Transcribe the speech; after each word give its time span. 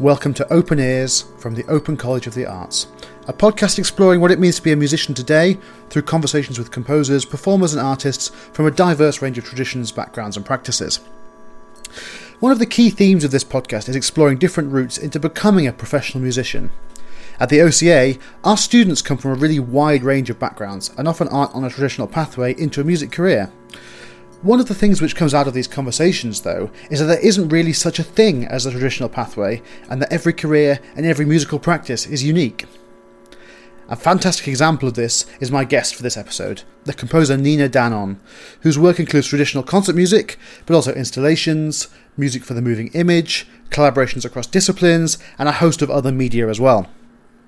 Welcome 0.00 0.32
to 0.34 0.52
Open 0.52 0.78
Ears 0.78 1.24
from 1.38 1.56
the 1.56 1.64
Open 1.66 1.96
College 1.96 2.28
of 2.28 2.34
the 2.34 2.46
Arts, 2.46 2.86
a 3.26 3.32
podcast 3.32 3.80
exploring 3.80 4.20
what 4.20 4.30
it 4.30 4.38
means 4.38 4.54
to 4.54 4.62
be 4.62 4.70
a 4.70 4.76
musician 4.76 5.12
today 5.12 5.58
through 5.90 6.02
conversations 6.02 6.56
with 6.56 6.70
composers, 6.70 7.24
performers, 7.24 7.74
and 7.74 7.84
artists 7.84 8.28
from 8.52 8.64
a 8.64 8.70
diverse 8.70 9.20
range 9.20 9.38
of 9.38 9.44
traditions, 9.44 9.90
backgrounds, 9.90 10.36
and 10.36 10.46
practices. 10.46 11.00
One 12.38 12.52
of 12.52 12.60
the 12.60 12.64
key 12.64 12.90
themes 12.90 13.24
of 13.24 13.32
this 13.32 13.42
podcast 13.42 13.88
is 13.88 13.96
exploring 13.96 14.38
different 14.38 14.70
routes 14.70 14.98
into 14.98 15.18
becoming 15.18 15.66
a 15.66 15.72
professional 15.72 16.22
musician. 16.22 16.70
At 17.40 17.48
the 17.48 17.60
OCA, 17.60 18.20
our 18.44 18.56
students 18.56 19.02
come 19.02 19.18
from 19.18 19.32
a 19.32 19.34
really 19.34 19.58
wide 19.58 20.04
range 20.04 20.30
of 20.30 20.38
backgrounds 20.38 20.92
and 20.96 21.08
often 21.08 21.26
aren't 21.26 21.56
on 21.56 21.64
a 21.64 21.70
traditional 21.70 22.06
pathway 22.06 22.54
into 22.54 22.80
a 22.80 22.84
music 22.84 23.10
career. 23.10 23.50
One 24.42 24.60
of 24.60 24.66
the 24.66 24.74
things 24.74 25.02
which 25.02 25.16
comes 25.16 25.34
out 25.34 25.48
of 25.48 25.54
these 25.54 25.66
conversations, 25.66 26.42
though, 26.42 26.70
is 26.92 27.00
that 27.00 27.06
there 27.06 27.26
isn't 27.26 27.48
really 27.48 27.72
such 27.72 27.98
a 27.98 28.04
thing 28.04 28.44
as 28.44 28.66
a 28.66 28.70
traditional 28.70 29.08
pathway, 29.08 29.62
and 29.90 30.00
that 30.00 30.12
every 30.12 30.32
career 30.32 30.78
and 30.94 31.04
every 31.04 31.24
musical 31.24 31.58
practice 31.58 32.06
is 32.06 32.22
unique. 32.22 32.64
A 33.88 33.96
fantastic 33.96 34.46
example 34.46 34.86
of 34.86 34.94
this 34.94 35.26
is 35.40 35.50
my 35.50 35.64
guest 35.64 35.96
for 35.96 36.04
this 36.04 36.16
episode, 36.16 36.62
the 36.84 36.92
composer 36.92 37.36
Nina 37.36 37.68
Danon, 37.68 38.18
whose 38.60 38.78
work 38.78 39.00
includes 39.00 39.26
traditional 39.26 39.64
concert 39.64 39.96
music, 39.96 40.38
but 40.66 40.74
also 40.74 40.94
installations, 40.94 41.88
music 42.16 42.44
for 42.44 42.54
the 42.54 42.62
moving 42.62 42.92
image, 42.92 43.48
collaborations 43.70 44.24
across 44.24 44.46
disciplines, 44.46 45.18
and 45.36 45.48
a 45.48 45.52
host 45.52 45.82
of 45.82 45.90
other 45.90 46.12
media 46.12 46.48
as 46.48 46.60
well. 46.60 46.88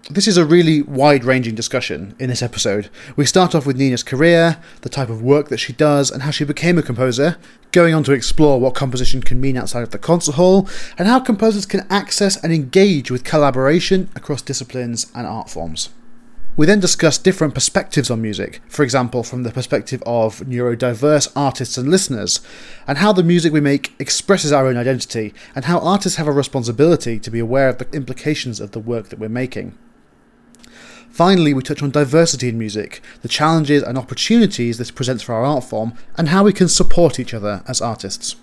This 0.09 0.27
is 0.27 0.37
a 0.37 0.47
really 0.47 0.83
wide 0.83 1.25
ranging 1.25 1.55
discussion 1.55 2.17
in 2.19 2.31
this 2.31 2.43
episode. 2.43 2.89
We 3.17 3.27
start 3.27 3.55
off 3.55 3.67
with 3.67 3.77
Nina's 3.77 4.03
career, 4.03 4.57
the 4.81 4.89
type 4.89 5.11
of 5.11 5.23
work 5.23 5.49
that 5.49 5.59
she 5.59 5.73
does, 5.73 6.11
and 6.11 6.23
how 6.23 6.31
she 6.31 6.43
became 6.43 6.79
a 6.79 6.83
composer, 6.83 7.37
going 7.71 7.95
on 7.95 8.03
to 8.05 8.13
explore 8.13 8.59
what 8.59 8.75
composition 8.75 9.21
can 9.21 9.41
mean 9.41 9.57
outside 9.57 9.83
of 9.83 9.91
the 9.91 9.99
concert 9.99 10.37
hall, 10.37 10.69
and 10.99 11.07
how 11.07 11.21
composers 11.21 11.67
can 11.67 11.87
access 11.91 12.43
and 12.43 12.53
engage 12.53 13.11
with 13.11 13.25
collaboration 13.25 14.09
across 14.17 14.43
disciplines 14.43 15.07
and 15.15 15.27
art 15.27 15.51
forms. 15.51 15.91
We 16.57 16.67
then 16.67 16.81
discuss 16.81 17.17
different 17.17 17.55
perspectives 17.55 18.11
on 18.11 18.21
music, 18.21 18.63
for 18.69 18.83
example, 18.83 19.23
from 19.23 19.45
the 19.45 19.53
perspective 19.53 20.03
of 20.07 20.41
neurodiverse 20.41 21.31
artists 21.37 21.79
and 21.79 21.89
listeners, 21.89 22.41
and 22.87 22.99
how 22.99 23.13
the 23.13 23.23
music 23.23 23.53
we 23.53 23.61
make 23.61 23.95
expresses 24.01 24.51
our 24.51 24.67
own 24.67 24.77
identity, 24.77 25.35
and 25.55 25.67
how 25.67 25.79
artists 25.79 26.17
have 26.17 26.27
a 26.27 26.33
responsibility 26.33 27.21
to 27.21 27.31
be 27.31 27.39
aware 27.39 27.69
of 27.69 27.79
the 27.79 27.89
implications 27.93 28.59
of 28.59 28.73
the 28.73 28.81
work 28.81 29.11
that 29.11 29.19
we're 29.19 29.29
making. 29.29 29.79
Finally, 31.11 31.53
we 31.53 31.63
touch 31.63 31.83
on 31.83 31.91
diversity 31.91 32.49
in 32.49 32.59
music, 32.59 33.03
the 33.23 33.29
challenges 33.29 33.83
and 33.83 33.99
opportunities 33.99 34.79
this 34.79 34.91
presents 34.93 35.23
for 35.23 35.35
our 35.35 35.45
art 35.45 35.65
form, 35.65 35.93
and 36.17 36.29
how 36.29 36.45
we 36.45 36.53
can 36.53 36.69
support 36.69 37.19
each 37.19 37.35
other 37.35 37.63
as 37.67 37.81
artists. 37.81 38.37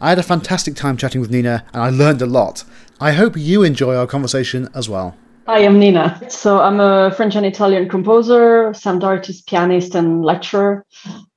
I 0.00 0.08
had 0.08 0.18
a 0.18 0.22
fantastic 0.22 0.74
time 0.74 0.96
chatting 0.96 1.20
with 1.20 1.30
Nina, 1.30 1.64
and 1.72 1.82
I 1.82 1.90
learned 1.90 2.20
a 2.20 2.26
lot. 2.26 2.64
I 3.00 3.12
hope 3.12 3.36
you 3.36 3.62
enjoy 3.62 3.94
our 3.94 4.06
conversation 4.06 4.68
as 4.74 4.88
well. 4.88 5.16
Hi, 5.46 5.64
I'm 5.64 5.78
Nina. 5.78 6.20
So 6.28 6.60
I'm 6.60 6.80
a 6.80 7.12
French 7.16 7.36
and 7.36 7.46
Italian 7.46 7.88
composer, 7.88 8.74
sound 8.74 9.04
artist, 9.04 9.46
pianist, 9.46 9.94
and 9.94 10.24
lecturer. 10.24 10.84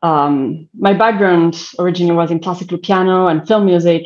Um, 0.01 0.67
my 0.77 0.93
background 0.93 1.55
originally 1.79 2.15
was 2.15 2.31
in 2.31 2.39
classical 2.39 2.77
piano 2.77 3.27
and 3.27 3.47
film 3.47 3.65
music. 3.65 4.03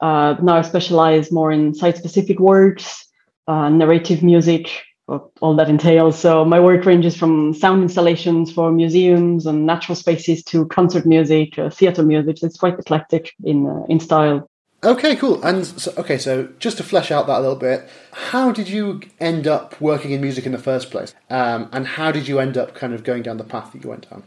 Uh, 0.00 0.36
now 0.42 0.56
I 0.56 0.62
specialize 0.62 1.32
more 1.32 1.52
in 1.52 1.74
site-specific 1.74 2.38
works, 2.38 3.06
uh, 3.46 3.68
narrative 3.68 4.22
music, 4.22 4.68
all 5.08 5.56
that 5.56 5.68
entails. 5.68 6.18
So 6.18 6.44
my 6.44 6.60
work 6.60 6.84
ranges 6.86 7.16
from 7.16 7.54
sound 7.54 7.82
installations 7.82 8.52
for 8.52 8.70
museums 8.70 9.46
and 9.46 9.66
natural 9.66 9.96
spaces 9.96 10.42
to 10.44 10.66
concert 10.66 11.06
music, 11.06 11.58
uh, 11.58 11.70
theater 11.70 12.02
music. 12.02 12.42
It's 12.42 12.58
quite 12.58 12.78
eclectic 12.78 13.32
in 13.44 13.66
uh, 13.66 13.84
in 13.88 14.00
style. 14.00 14.48
Okay, 14.84 15.14
cool. 15.14 15.42
And 15.44 15.64
so, 15.64 15.92
okay, 15.96 16.18
so 16.18 16.48
just 16.58 16.76
to 16.78 16.82
flesh 16.82 17.12
out 17.12 17.28
that 17.28 17.38
a 17.38 17.40
little 17.40 17.56
bit, 17.56 17.88
how 18.12 18.50
did 18.50 18.68
you 18.68 19.00
end 19.20 19.46
up 19.46 19.80
working 19.80 20.10
in 20.10 20.20
music 20.20 20.44
in 20.44 20.50
the 20.50 20.58
first 20.58 20.90
place? 20.90 21.14
Um, 21.30 21.68
and 21.72 21.86
how 21.86 22.10
did 22.10 22.26
you 22.26 22.40
end 22.40 22.56
up 22.56 22.74
kind 22.74 22.92
of 22.92 23.04
going 23.04 23.22
down 23.22 23.36
the 23.36 23.44
path 23.44 23.72
that 23.72 23.84
you 23.84 23.90
went 23.90 24.10
down? 24.10 24.24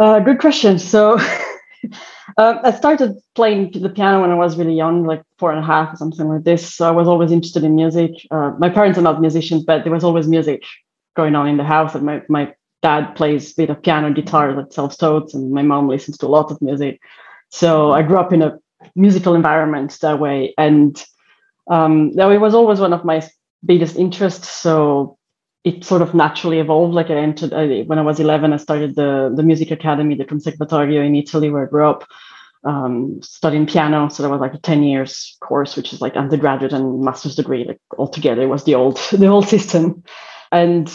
Uh, 0.00 0.18
good 0.18 0.40
question. 0.40 0.78
So 0.80 1.18
uh, 2.36 2.54
I 2.62 2.70
started 2.72 3.16
playing 3.34 3.72
the 3.72 3.88
piano 3.88 4.20
when 4.20 4.30
I 4.30 4.34
was 4.34 4.56
really 4.56 4.74
young, 4.74 5.04
like 5.04 5.22
four 5.38 5.50
and 5.50 5.58
a 5.58 5.66
half 5.66 5.94
or 5.94 5.96
something 5.96 6.28
like 6.28 6.44
this. 6.44 6.74
So 6.74 6.86
I 6.86 6.90
was 6.90 7.08
always 7.08 7.32
interested 7.32 7.64
in 7.64 7.74
music. 7.74 8.12
Uh, 8.30 8.52
my 8.58 8.68
parents 8.68 8.98
are 8.98 9.02
not 9.02 9.20
musicians, 9.20 9.64
but 9.64 9.84
there 9.84 9.92
was 9.92 10.04
always 10.04 10.28
music 10.28 10.64
going 11.16 11.34
on 11.34 11.48
in 11.48 11.56
the 11.56 11.64
house. 11.64 11.94
And 11.94 12.04
my, 12.04 12.22
my 12.28 12.54
dad 12.82 13.14
plays 13.14 13.52
a 13.52 13.56
bit 13.56 13.70
of 13.70 13.82
piano 13.82 14.06
and 14.06 14.16
guitar, 14.16 14.52
like 14.52 14.72
self-taught, 14.72 15.34
and 15.34 15.52
my 15.52 15.62
mom 15.62 15.88
listens 15.88 16.18
to 16.18 16.26
a 16.26 16.28
lot 16.28 16.50
of 16.50 16.60
music. 16.62 17.00
So 17.50 17.92
I 17.92 18.02
grew 18.02 18.18
up 18.18 18.32
in 18.32 18.42
a 18.42 18.58
musical 18.94 19.34
environment 19.34 19.98
that 20.00 20.20
way. 20.20 20.54
And 20.56 21.02
um, 21.70 22.12
that 22.14 22.26
was 22.26 22.54
always 22.54 22.80
one 22.80 22.92
of 22.92 23.04
my 23.04 23.22
biggest 23.64 23.96
interests. 23.96 24.48
So 24.48 25.18
it 25.64 25.84
sort 25.84 26.02
of 26.02 26.14
naturally 26.14 26.58
evolved. 26.58 26.94
Like 26.94 27.10
I 27.10 27.16
entered 27.16 27.52
I, 27.52 27.82
when 27.82 27.98
I 27.98 28.02
was 28.02 28.20
11, 28.20 28.52
I 28.52 28.56
started 28.56 28.94
the, 28.94 29.32
the 29.34 29.42
music 29.42 29.70
academy, 29.70 30.14
the 30.14 30.24
Conservatorio 30.24 31.02
in 31.02 31.14
Italy, 31.14 31.50
where 31.50 31.66
I 31.66 31.68
grew 31.68 31.88
up, 31.88 32.08
um, 32.64 33.20
studying 33.22 33.66
piano. 33.66 34.08
So 34.08 34.22
that 34.22 34.30
was 34.30 34.40
like 34.40 34.54
a 34.54 34.58
10 34.58 34.82
years 34.82 35.36
course, 35.40 35.76
which 35.76 35.92
is 35.92 36.00
like 36.00 36.16
undergraduate 36.16 36.72
and 36.72 37.02
master's 37.02 37.36
degree, 37.36 37.64
like 37.64 37.80
altogether. 37.98 38.42
It 38.42 38.48
was 38.48 38.64
the 38.64 38.74
old, 38.74 38.96
the 39.12 39.26
old 39.26 39.48
system. 39.48 40.02
And 40.50 40.92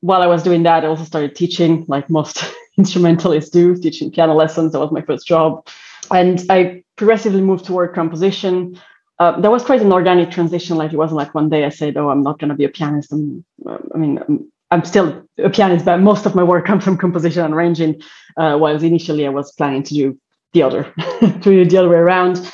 while 0.00 0.22
I 0.22 0.26
was 0.26 0.42
doing 0.42 0.64
that, 0.64 0.84
I 0.84 0.88
also 0.88 1.04
started 1.04 1.36
teaching, 1.36 1.84
like 1.88 2.10
most 2.10 2.44
instrumentalists 2.78 3.50
do, 3.50 3.76
teaching 3.76 4.10
piano 4.10 4.34
lessons. 4.34 4.72
That 4.72 4.80
was 4.80 4.92
my 4.92 5.02
first 5.02 5.26
job. 5.26 5.66
And 6.10 6.42
I 6.50 6.82
progressively 6.96 7.40
moved 7.40 7.64
toward 7.64 7.94
composition. 7.94 8.78
Uh, 9.18 9.40
that 9.40 9.50
was 9.50 9.64
quite 9.64 9.80
an 9.80 9.92
organic 9.92 10.30
transition. 10.30 10.76
Like 10.76 10.92
it 10.92 10.96
wasn't 10.96 11.18
like 11.18 11.34
one 11.34 11.48
day 11.48 11.64
I 11.64 11.68
said, 11.68 11.96
"Oh, 11.96 12.10
I'm 12.10 12.22
not 12.22 12.38
going 12.38 12.48
to 12.48 12.56
be 12.56 12.64
a 12.64 12.68
pianist." 12.68 13.12
I'm, 13.12 13.44
I 13.66 13.96
mean, 13.96 14.18
I'm, 14.28 14.52
I'm, 14.70 14.84
still 14.84 15.22
a 15.38 15.50
pianist, 15.50 15.84
but 15.84 15.98
most 15.98 16.26
of 16.26 16.34
my 16.34 16.42
work 16.42 16.66
comes 16.70 16.84
from 16.84 16.98
composition 16.98 17.44
and 17.44 17.54
arranging. 17.54 18.02
Uh, 18.36 18.56
whilst 18.60 18.84
initially 18.84 19.26
I 19.26 19.30
was 19.30 19.52
planning 19.52 19.84
to 19.84 19.94
do 19.94 20.18
the 20.52 20.62
other, 20.62 20.92
to 21.20 21.38
do 21.40 21.64
the 21.64 21.76
other 21.76 21.88
way 21.88 21.96
around. 21.96 22.50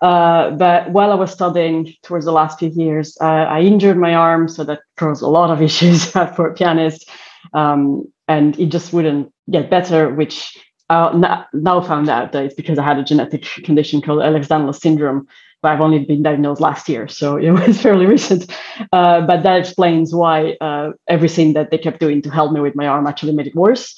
Uh, 0.00 0.50
but 0.52 0.90
while 0.90 1.12
I 1.12 1.14
was 1.14 1.30
studying 1.30 1.92
towards 2.02 2.24
the 2.24 2.32
last 2.32 2.58
few 2.58 2.70
years, 2.70 3.16
uh, 3.20 3.24
I 3.24 3.60
injured 3.60 3.98
my 3.98 4.14
arm, 4.14 4.48
so 4.48 4.64
that 4.64 4.80
caused 4.96 5.22
a 5.22 5.28
lot 5.28 5.50
of 5.50 5.62
issues 5.68 6.06
for 6.10 6.48
a 6.48 6.54
pianist, 6.54 7.08
um, 7.52 8.10
and 8.26 8.58
it 8.58 8.66
just 8.66 8.92
wouldn't 8.92 9.32
get 9.50 9.70
better, 9.70 10.12
which 10.12 10.56
uh, 10.88 11.46
now 11.52 11.80
found 11.82 12.08
out 12.08 12.32
that 12.32 12.44
it's 12.44 12.54
because 12.54 12.78
I 12.78 12.84
had 12.84 12.98
a 12.98 13.04
genetic 13.04 13.44
condition 13.64 14.00
called 14.00 14.20
Ehlers-Danlos 14.20 14.80
syndrome, 14.80 15.28
but 15.62 15.72
I've 15.72 15.80
only 15.80 16.04
been 16.04 16.22
diagnosed 16.22 16.60
last 16.60 16.88
year, 16.88 17.08
so 17.08 17.36
it 17.46 17.50
was 17.50 17.80
fairly 17.80 18.06
recent. 18.06 18.50
Uh, 18.92 19.26
but 19.26 19.42
that 19.42 19.58
explains 19.58 20.14
why 20.14 20.56
uh, 20.60 20.92
everything 21.08 21.52
that 21.54 21.70
they 21.70 21.78
kept 21.78 22.00
doing 22.00 22.22
to 22.22 22.30
help 22.30 22.52
me 22.52 22.60
with 22.60 22.74
my 22.74 22.86
arm 22.86 23.06
actually 23.06 23.32
made 23.32 23.46
it 23.46 23.54
worse. 23.54 23.94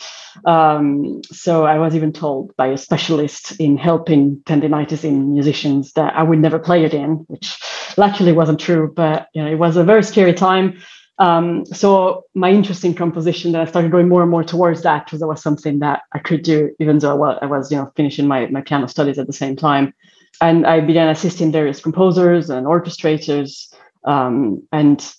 Um, 0.47 1.22
so 1.25 1.67
I 1.67 1.78
was 1.78 1.95
even 1.95 2.12
told 2.12 2.56
by 2.56 2.69
a 2.69 2.78
specialist 2.78 3.61
in 3.61 3.77
helping 3.77 4.37
tendinitis 4.47 5.05
in 5.05 5.33
musicians 5.33 5.93
that 5.93 6.15
I 6.17 6.22
would 6.22 6.39
never 6.39 6.59
play 6.59 6.84
again, 6.84 7.25
which 7.28 7.59
luckily 7.97 8.33
wasn't 8.33 8.61
true. 8.61 8.93
But 8.95 9.28
you 9.34 9.43
know, 9.43 9.51
it 9.51 9.56
was 9.56 9.77
a 9.77 9.84
very 9.84 10.03
scary 10.03 10.33
time. 10.33 10.78
Um, 11.19 11.65
so 11.67 12.25
my 12.34 12.51
interest 12.51 12.84
in 12.84 12.95
composition, 12.95 13.53
that 13.53 13.61
I 13.61 13.71
started 13.71 13.93
going 13.93 14.09
more 14.09 14.22
and 14.22 14.31
more 14.31 14.43
towards 14.43 14.83
that 14.83 15.05
because 15.05 15.21
that 15.21 15.27
was 15.27 15.43
something 15.43 15.78
that 15.81 16.03
I 16.12 16.19
could 16.19 16.43
do, 16.43 16.75
even 16.81 16.99
though 16.99 17.22
I 17.22 17.47
was, 17.47 17.71
you 17.71 17.77
know, 17.77 17.93
finishing 17.95 18.27
my, 18.27 18.47
my 18.47 18.62
piano 18.62 18.89
studies 18.89 19.19
at 19.19 19.27
the 19.27 19.33
same 19.33 19.55
time. 19.55 19.95
And 20.41 20.66
I 20.66 20.81
began 20.81 21.09
assisting 21.09 21.53
various 21.53 21.81
composers 21.81 22.50
and 22.50 22.66
orchestrators. 22.66 23.72
Um, 24.04 24.66
and 24.72 25.15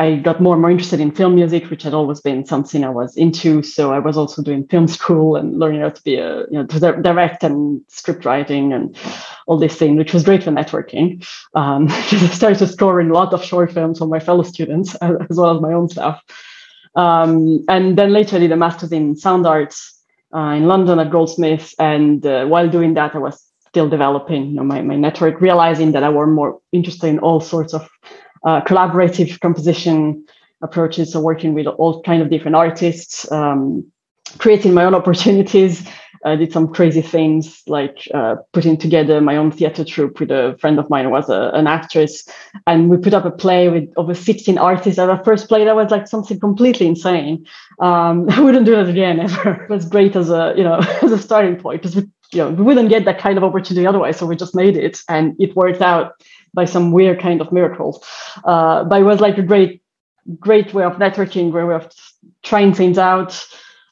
I 0.00 0.14
got 0.14 0.40
more 0.40 0.54
and 0.54 0.62
more 0.62 0.70
interested 0.70 1.00
in 1.00 1.10
film 1.10 1.34
music, 1.34 1.70
which 1.70 1.82
had 1.82 1.92
always 1.92 2.20
been 2.20 2.46
something 2.46 2.84
I 2.84 2.88
was 2.88 3.16
into. 3.16 3.62
So 3.62 3.92
I 3.92 3.98
was 3.98 4.16
also 4.16 4.42
doing 4.42 4.64
film 4.68 4.86
school 4.86 5.34
and 5.34 5.58
learning 5.58 5.80
how 5.80 5.88
to 5.88 6.02
be 6.02 6.14
a, 6.14 6.42
you 6.42 6.52
know, 6.52 6.66
to 6.66 7.02
direct 7.02 7.42
and 7.42 7.82
script 7.88 8.24
writing 8.24 8.72
and 8.72 8.96
all 9.48 9.58
these 9.58 9.74
things, 9.74 9.98
which 9.98 10.14
was 10.14 10.22
great 10.22 10.44
for 10.44 10.52
networking. 10.52 11.26
Um, 11.54 11.86
because 11.86 12.22
I 12.22 12.28
started 12.28 12.68
scoring 12.68 13.10
a 13.10 13.14
lot 13.14 13.34
of 13.34 13.44
short 13.44 13.72
films 13.72 13.98
for 13.98 14.06
my 14.06 14.20
fellow 14.20 14.44
students 14.44 14.94
as 15.02 15.36
well 15.36 15.56
as 15.56 15.60
my 15.60 15.72
own 15.72 15.88
stuff. 15.88 16.22
Um, 16.94 17.64
and 17.68 17.98
then 17.98 18.12
later 18.12 18.36
I 18.36 18.40
did 18.40 18.52
a 18.52 18.56
master's 18.56 18.92
in 18.92 19.16
sound 19.16 19.48
arts 19.48 20.00
uh, 20.32 20.54
in 20.56 20.68
London 20.68 21.00
at 21.00 21.10
Goldsmiths. 21.10 21.74
And 21.80 22.24
uh, 22.24 22.46
while 22.46 22.68
doing 22.68 22.94
that, 22.94 23.16
I 23.16 23.18
was 23.18 23.47
still 23.68 23.88
developing 23.88 24.46
you 24.46 24.54
know, 24.54 24.64
my, 24.64 24.82
my 24.82 24.96
network, 24.96 25.40
realizing 25.40 25.92
that 25.92 26.04
I 26.04 26.08
were 26.08 26.26
more 26.26 26.60
interested 26.72 27.08
in 27.08 27.18
all 27.18 27.40
sorts 27.40 27.74
of 27.74 27.88
uh, 28.44 28.60
collaborative 28.62 29.40
composition 29.40 30.24
approaches, 30.62 31.12
so 31.12 31.20
working 31.20 31.54
with 31.54 31.66
all 31.66 32.02
kind 32.02 32.22
of 32.22 32.30
different 32.30 32.56
artists, 32.56 33.30
um, 33.30 33.84
creating 34.38 34.74
my 34.74 34.84
own 34.84 34.94
opportunities. 35.00 35.86
I 36.24 36.34
did 36.34 36.52
some 36.52 36.72
crazy 36.74 37.00
things 37.00 37.62
like 37.68 38.08
uh, 38.12 38.36
putting 38.52 38.76
together 38.76 39.20
my 39.20 39.36
own 39.36 39.52
theater 39.52 39.84
troupe 39.84 40.18
with 40.18 40.32
a 40.32 40.56
friend 40.60 40.78
of 40.78 40.90
mine 40.90 41.04
who 41.04 41.12
was 41.12 41.28
a, 41.28 41.50
an 41.54 41.68
actress, 41.68 42.28
and 42.66 42.90
we 42.90 42.96
put 42.96 43.14
up 43.14 43.24
a 43.24 43.30
play 43.30 43.68
with 43.68 43.88
over 43.96 44.14
16 44.14 44.58
artists. 44.58 44.98
At 44.98 45.10
our 45.10 45.22
first 45.24 45.48
play 45.48 45.64
that 45.64 45.76
was 45.76 45.92
like 45.92 46.08
something 46.08 46.40
completely 46.40 46.88
insane. 46.88 47.46
Um, 47.78 48.28
I 48.30 48.40
wouldn't 48.40 48.66
do 48.66 48.74
that 48.74 48.88
again 48.88 49.20
ever. 49.26 49.64
It 49.64 49.70
was 49.70 49.88
great 49.88 50.16
as 50.16 50.30
a 50.30 50.54
you 50.56 50.64
know 50.64 50.78
as 51.02 51.12
a 51.12 51.18
starting 51.18 51.56
point 51.56 51.82
because 51.82 51.94
we 51.94 52.08
you 52.32 52.38
know 52.38 52.50
we 52.50 52.62
wouldn't 52.62 52.88
get 52.88 53.04
that 53.04 53.18
kind 53.18 53.38
of 53.38 53.44
opportunity 53.44 53.86
otherwise. 53.86 54.18
So 54.18 54.26
we 54.26 54.36
just 54.36 54.54
made 54.54 54.76
it, 54.76 55.00
and 55.08 55.34
it 55.40 55.56
worked 55.56 55.82
out 55.82 56.22
by 56.54 56.64
some 56.64 56.92
weird 56.92 57.20
kind 57.20 57.40
of 57.40 57.52
miracles. 57.52 58.04
Uh, 58.44 58.84
but 58.84 59.00
it 59.00 59.04
was 59.04 59.20
like 59.20 59.38
a 59.38 59.42
great, 59.42 59.82
great 60.38 60.74
way 60.74 60.84
of 60.84 60.94
networking, 60.94 61.50
great 61.50 61.64
way 61.64 61.74
of 61.74 61.88
trying 62.42 62.74
things 62.74 62.98
out. 62.98 63.46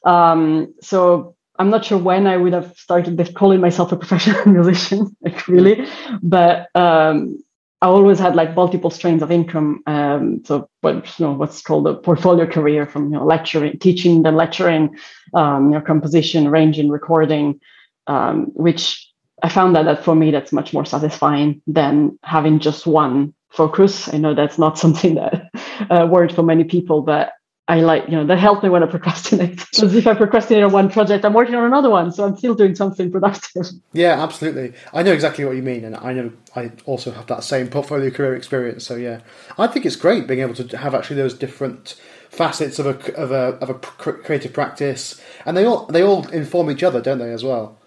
Um, 0.05 0.73
so 0.81 1.35
I'm 1.59 1.69
not 1.69 1.85
sure 1.85 1.97
when 1.97 2.27
I 2.27 2.37
would 2.37 2.53
have 2.53 2.77
started 2.77 3.35
calling 3.35 3.59
myself 3.59 3.91
a 3.91 3.97
professional 3.97 4.45
musician, 4.53 5.15
like 5.21 5.47
really, 5.47 5.87
but 6.21 6.67
um, 6.75 7.43
I 7.81 7.87
always 7.87 8.19
had 8.19 8.35
like 8.35 8.55
multiple 8.55 8.89
streams 8.89 9.21
of 9.21 9.31
income. 9.31 9.83
Um, 9.85 10.43
so 10.45 10.69
what 10.81 11.19
you 11.19 11.25
know, 11.25 11.33
what's 11.33 11.61
called 11.61 11.87
a 11.87 11.95
portfolio 11.95 12.47
career 12.47 12.85
from 12.85 13.05
you 13.05 13.17
know 13.17 13.25
lecturing, 13.25 13.77
teaching, 13.79 14.23
then 14.23 14.35
lecturing, 14.35 14.95
um, 15.33 15.71
you 15.71 15.77
know, 15.77 15.81
composition, 15.81 16.47
arranging, 16.47 16.89
recording, 16.89 17.59
um, 18.07 18.45
which 18.53 19.07
I 19.43 19.49
found 19.49 19.75
that 19.75 19.83
that 19.83 20.03
for 20.03 20.15
me 20.15 20.31
that's 20.31 20.51
much 20.51 20.73
more 20.73 20.85
satisfying 20.85 21.61
than 21.67 22.17
having 22.23 22.59
just 22.59 22.87
one 22.87 23.33
focus. 23.49 24.11
I 24.13 24.17
know 24.17 24.33
that's 24.33 24.57
not 24.57 24.77
something 24.83 25.15
that 25.15 25.49
uh, 25.89 26.27
for 26.29 26.43
many 26.43 26.63
people, 26.63 27.01
but 27.01 27.33
I 27.69 27.81
like, 27.81 28.05
you 28.05 28.13
know, 28.13 28.25
that 28.25 28.39
helped 28.39 28.63
me 28.63 28.69
when 28.69 28.81
I 28.81 28.85
procrastinate. 28.85 29.59
Because 29.71 29.93
if 29.93 30.07
I 30.07 30.13
procrastinate 30.13 30.63
on 30.63 30.71
one 30.71 30.89
project, 30.89 31.25
I'm 31.25 31.33
working 31.33 31.55
on 31.55 31.65
another 31.65 31.89
one. 31.89 32.11
So 32.13 32.25
I'm 32.25 32.37
still 32.37 32.55
doing 32.55 32.75
something 32.75 33.11
productive. 33.11 33.67
Yeah, 33.91 34.23
absolutely. 34.23 34.73
I 34.93 35.03
know 35.03 35.11
exactly 35.11 35.43
what 35.43 35.57
you 35.57 35.61
mean. 35.61 35.83
And 35.83 35.95
I 35.97 36.13
know 36.13 36.31
I 36.55 36.71
also 36.85 37.11
have 37.11 37.27
that 37.27 37.43
same 37.43 37.67
portfolio 37.67 38.09
career 38.09 38.35
experience. 38.35 38.85
So 38.85 38.95
yeah, 38.95 39.19
I 39.57 39.67
think 39.67 39.85
it's 39.85 39.97
great 39.97 40.27
being 40.27 40.39
able 40.39 40.53
to 40.55 40.77
have 40.77 40.95
actually 40.95 41.17
those 41.17 41.33
different 41.33 41.99
facets 42.29 42.79
of 42.79 42.85
a, 42.85 43.15
of 43.15 43.31
a, 43.31 43.57
of 43.61 43.69
a 43.69 43.73
creative 43.73 44.53
practice. 44.53 45.21
And 45.45 45.57
they 45.57 45.65
all, 45.65 45.87
they 45.87 46.03
all 46.03 46.25
inform 46.29 46.71
each 46.71 46.83
other, 46.83 47.01
don't 47.01 47.19
they, 47.19 47.33
as 47.33 47.43
well? 47.43 47.77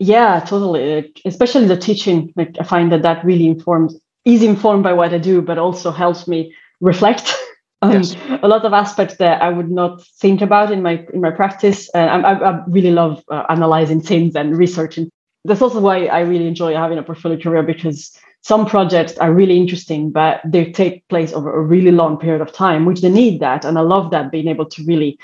Yeah, 0.00 0.40
totally. 0.40 1.12
Especially 1.26 1.66
the 1.66 1.76
teaching. 1.76 2.32
Like 2.34 2.56
I 2.58 2.64
find 2.64 2.90
that 2.90 3.02
that 3.02 3.22
really 3.22 3.46
informs, 3.46 3.94
is 4.24 4.42
informed 4.42 4.82
by 4.82 4.94
what 4.94 5.12
I 5.12 5.18
do, 5.18 5.42
but 5.42 5.58
also 5.58 5.90
helps 5.90 6.26
me 6.26 6.54
reflect 6.80 7.34
um, 7.82 7.92
yes. 7.92 8.16
a 8.42 8.48
lot 8.48 8.64
of 8.64 8.72
aspects 8.72 9.16
that 9.16 9.42
I 9.42 9.50
would 9.50 9.70
not 9.70 10.02
think 10.18 10.40
about 10.40 10.72
in 10.72 10.82
my 10.82 11.06
in 11.12 11.20
my 11.20 11.30
practice. 11.30 11.90
And 11.90 12.26
I, 12.26 12.32
I 12.32 12.64
really 12.66 12.92
love 12.92 13.22
uh, 13.30 13.44
analyzing 13.50 14.00
things 14.00 14.34
and 14.34 14.56
researching. 14.56 15.10
That's 15.44 15.60
also 15.60 15.80
why 15.80 16.06
I 16.06 16.20
really 16.20 16.46
enjoy 16.46 16.74
having 16.74 16.96
a 16.96 17.02
portfolio 17.02 17.38
career 17.38 17.62
because 17.62 18.18
some 18.42 18.64
projects 18.64 19.18
are 19.18 19.34
really 19.34 19.58
interesting, 19.58 20.10
but 20.10 20.40
they 20.46 20.72
take 20.72 21.06
place 21.08 21.34
over 21.34 21.54
a 21.54 21.62
really 21.62 21.90
long 21.92 22.18
period 22.18 22.40
of 22.40 22.52
time, 22.52 22.86
which 22.86 23.02
they 23.02 23.10
need 23.10 23.40
that. 23.40 23.66
And 23.66 23.76
I 23.76 23.82
love 23.82 24.10
that 24.12 24.32
being 24.32 24.48
able 24.48 24.66
to 24.66 24.84
really 24.84 25.18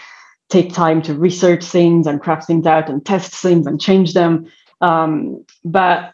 take 0.51 0.75
time 0.75 1.01
to 1.03 1.15
research 1.15 1.65
things 1.65 2.07
and 2.07 2.21
craft 2.21 2.47
things 2.47 2.67
out 2.67 2.91
and 2.91 3.05
test 3.05 3.33
things 3.33 3.67
and 3.67 3.81
change 3.81 4.13
them. 4.13 4.47
Um, 4.87 5.45
but 5.65 6.13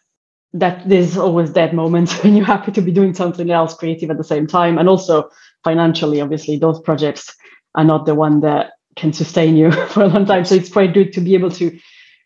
that 0.55 0.87
there's 0.89 1.17
always 1.17 1.53
that 1.53 1.75
moment 1.75 2.13
when 2.25 2.37
you're 2.37 2.47
happy 2.47 2.73
to 2.73 2.83
be 2.83 2.93
doing 2.93 3.15
something 3.15 3.51
else 3.51 3.75
creative 3.75 4.11
at 4.11 4.19
the 4.19 4.25
same 4.25 4.47
time. 4.47 4.79
And 4.79 4.89
also 4.89 5.31
financially, 5.65 6.21
obviously, 6.21 6.59
those 6.59 6.81
projects 6.81 7.35
are 7.75 7.85
not 7.85 8.07
the 8.07 8.15
one 8.15 8.41
that 8.41 8.73
can 8.97 9.13
sustain 9.13 9.57
you 9.57 9.73
for 9.89 10.03
a 10.03 10.09
long 10.09 10.27
time. 10.27 10.45
So 10.45 10.55
it's 10.55 10.73
quite 10.73 10.95
good 10.95 11.13
to 11.15 11.21
be 11.21 11.35
able 11.35 11.51
to 11.53 11.79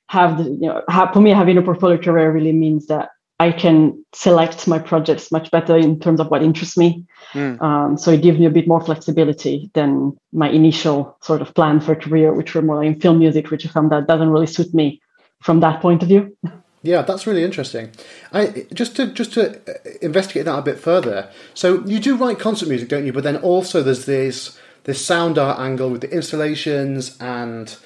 have 0.08 0.38
the, 0.38 0.44
you 0.44 0.68
know, 0.68 0.82
have, 0.88 1.12
for 1.12 1.20
me, 1.20 1.30
having 1.30 1.58
a 1.58 1.62
portfolio 1.62 1.98
career 1.98 2.32
really 2.32 2.52
means 2.52 2.86
that 2.86 3.10
I 3.38 3.52
can 3.52 4.04
select 4.14 4.66
my 4.66 4.78
projects 4.78 5.30
much 5.30 5.50
better 5.50 5.76
in 5.76 6.00
terms 6.00 6.20
of 6.20 6.28
what 6.28 6.42
interests 6.42 6.76
me. 6.76 7.04
Mm. 7.34 7.60
Um, 7.60 7.98
so 7.98 8.10
it 8.10 8.22
gives 8.22 8.38
me 8.38 8.46
a 8.46 8.50
bit 8.50 8.66
more 8.66 8.80
flexibility 8.80 9.70
than 9.74 10.16
my 10.32 10.48
initial 10.48 11.18
sort 11.22 11.42
of 11.42 11.52
plan 11.54 11.80
for 11.80 11.94
career, 11.94 12.32
which 12.32 12.54
were 12.54 12.62
more 12.62 12.76
like 12.76 12.86
in 12.86 13.00
film 13.00 13.18
music, 13.18 13.50
which 13.50 13.66
I 13.66 13.68
found 13.68 13.92
that 13.92 14.06
doesn't 14.06 14.30
really 14.30 14.46
suit 14.46 14.72
me 14.72 15.02
from 15.42 15.60
that 15.60 15.80
point 15.80 16.02
of 16.02 16.08
view. 16.08 16.36
Yeah, 16.82 17.02
that's 17.02 17.26
really 17.26 17.42
interesting. 17.42 17.90
I 18.32 18.66
just 18.72 18.94
to 18.96 19.08
just 19.08 19.32
to 19.34 19.56
uh, 19.56 19.74
investigate 20.02 20.44
that 20.44 20.58
a 20.58 20.62
bit 20.62 20.78
further. 20.78 21.28
So 21.52 21.84
you 21.84 21.98
do 21.98 22.16
write 22.16 22.38
concert 22.38 22.68
music, 22.68 22.88
don't 22.88 23.04
you? 23.04 23.12
But 23.12 23.24
then 23.24 23.36
also 23.36 23.82
there's 23.82 24.06
this 24.06 24.58
this 24.84 25.04
sound 25.04 25.36
art 25.36 25.58
angle 25.58 25.90
with 25.90 26.02
the 26.02 26.10
installations 26.10 27.16
and 27.20 27.76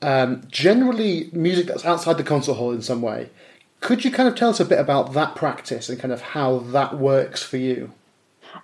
um, 0.00 0.42
generally 0.50 1.28
music 1.32 1.66
that's 1.66 1.84
outside 1.84 2.16
the 2.16 2.24
concert 2.24 2.54
hall 2.54 2.72
in 2.72 2.80
some 2.80 3.02
way. 3.02 3.28
Could 3.80 4.04
you 4.04 4.10
kind 4.10 4.28
of 4.28 4.34
tell 4.34 4.48
us 4.48 4.58
a 4.58 4.64
bit 4.64 4.78
about 4.78 5.12
that 5.12 5.34
practice 5.34 5.90
and 5.90 6.00
kind 6.00 6.12
of 6.12 6.22
how 6.22 6.60
that 6.60 6.96
works 6.96 7.42
for 7.42 7.58
you? 7.58 7.92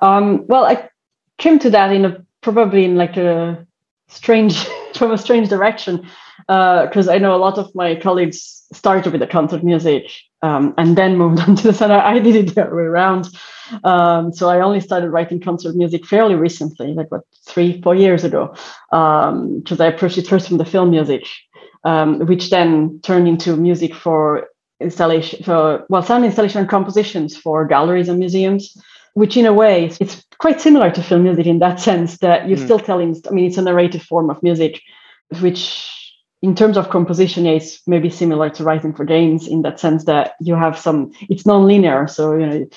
Um, 0.01 0.47
well, 0.47 0.65
I 0.65 0.89
came 1.37 1.59
to 1.59 1.71
that 1.71 1.93
in 1.93 2.07
a 2.07 2.25
probably 2.41 2.87
in 2.87 2.97
like 2.97 3.19
a 3.19 3.67
strange 4.09 4.65
from 4.95 5.13
a 5.13 5.19
strange 5.19 5.51
direction 5.51 6.09
because 6.47 7.09
uh, 7.09 7.13
I 7.13 7.19
know 7.19 7.35
a 7.35 7.37
lot 7.37 7.59
of 7.59 7.75
my 7.75 7.95
colleagues 7.95 8.63
started 8.73 9.13
with 9.13 9.21
the 9.21 9.27
concert 9.27 9.63
music 9.63 10.11
um, 10.43 10.75
and 10.79 10.97
then 10.97 11.17
moved 11.17 11.41
on 11.49 11.57
to 11.57 11.63
the 11.63 11.75
center. 11.75 11.95
I 11.95 12.19
did 12.19 12.37
it 12.37 12.55
the 12.55 12.67
other 12.67 12.77
way 12.77 12.83
around. 12.83 13.29
Um, 13.85 14.33
so 14.33 14.49
I 14.49 14.61
only 14.61 14.81
started 14.81 15.11
writing 15.11 15.41
concert 15.41 15.75
music 15.77 16.05
fairly 16.05 16.35
recently, 16.35 16.95
like 16.95 17.11
what 17.11 17.23
three, 17.47 17.81
four 17.81 17.95
years 17.95 18.25
ago, 18.25 18.49
because 18.91 19.81
um, 19.81 19.81
I 19.81 19.87
approached 19.87 20.19
it 20.19 20.27
first 20.27 20.49
from 20.49 20.59
the 20.59 20.65
film 20.65 20.91
music, 20.91 21.27
um, 21.85 22.27
which 22.27 22.51
then 22.51 23.01
turned 23.03 23.29
into 23.29 23.57
music 23.57 23.95
for 23.95 24.49
installation, 24.81 25.43
for 25.43 25.87
well, 25.89 26.03
sound 26.03 26.25
installation 26.25 26.61
and 26.61 26.69
compositions 26.69 27.37
for 27.37 27.67
galleries 27.67 28.09
and 28.09 28.19
museums. 28.19 28.77
Which, 29.15 29.37
in 29.37 29.45
a 29.45 29.53
way, 29.53 29.91
it's 30.01 30.25
quite 30.39 30.59
similar 30.59 30.91
to 30.91 31.03
film 31.03 31.25
music 31.25 31.45
in 31.45 31.59
that 31.59 31.79
sense 31.81 32.17
that 32.19 32.49
you're 32.49 32.57
mm. 32.57 32.65
still 32.65 32.79
telling. 32.79 33.15
I 33.29 33.31
mean, 33.31 33.45
it's 33.45 33.59
a 33.59 33.63
narrative 33.63 34.03
form 34.03 34.31
of 34.31 34.43
music, 34.43 34.81
which 35.41 36.02
in 36.43 36.57
terms 36.57 36.77
of 36.77 36.91
composition, 36.91 37.45
yeah, 37.45 37.53
it's 37.53 37.81
maybe 37.87 38.11
similar 38.11 38.51
to 38.51 38.65
writing 38.65 38.93
for 38.93 39.05
games 39.05 39.47
in 39.47 39.63
that 39.63 39.79
sense 39.79 40.05
that 40.05 40.35
you 40.41 40.57
have 40.57 40.77
some, 40.77 41.13
it's 41.31 41.47
non-linear. 41.47 42.09
So, 42.09 42.37
you 42.37 42.47
know, 42.47 42.69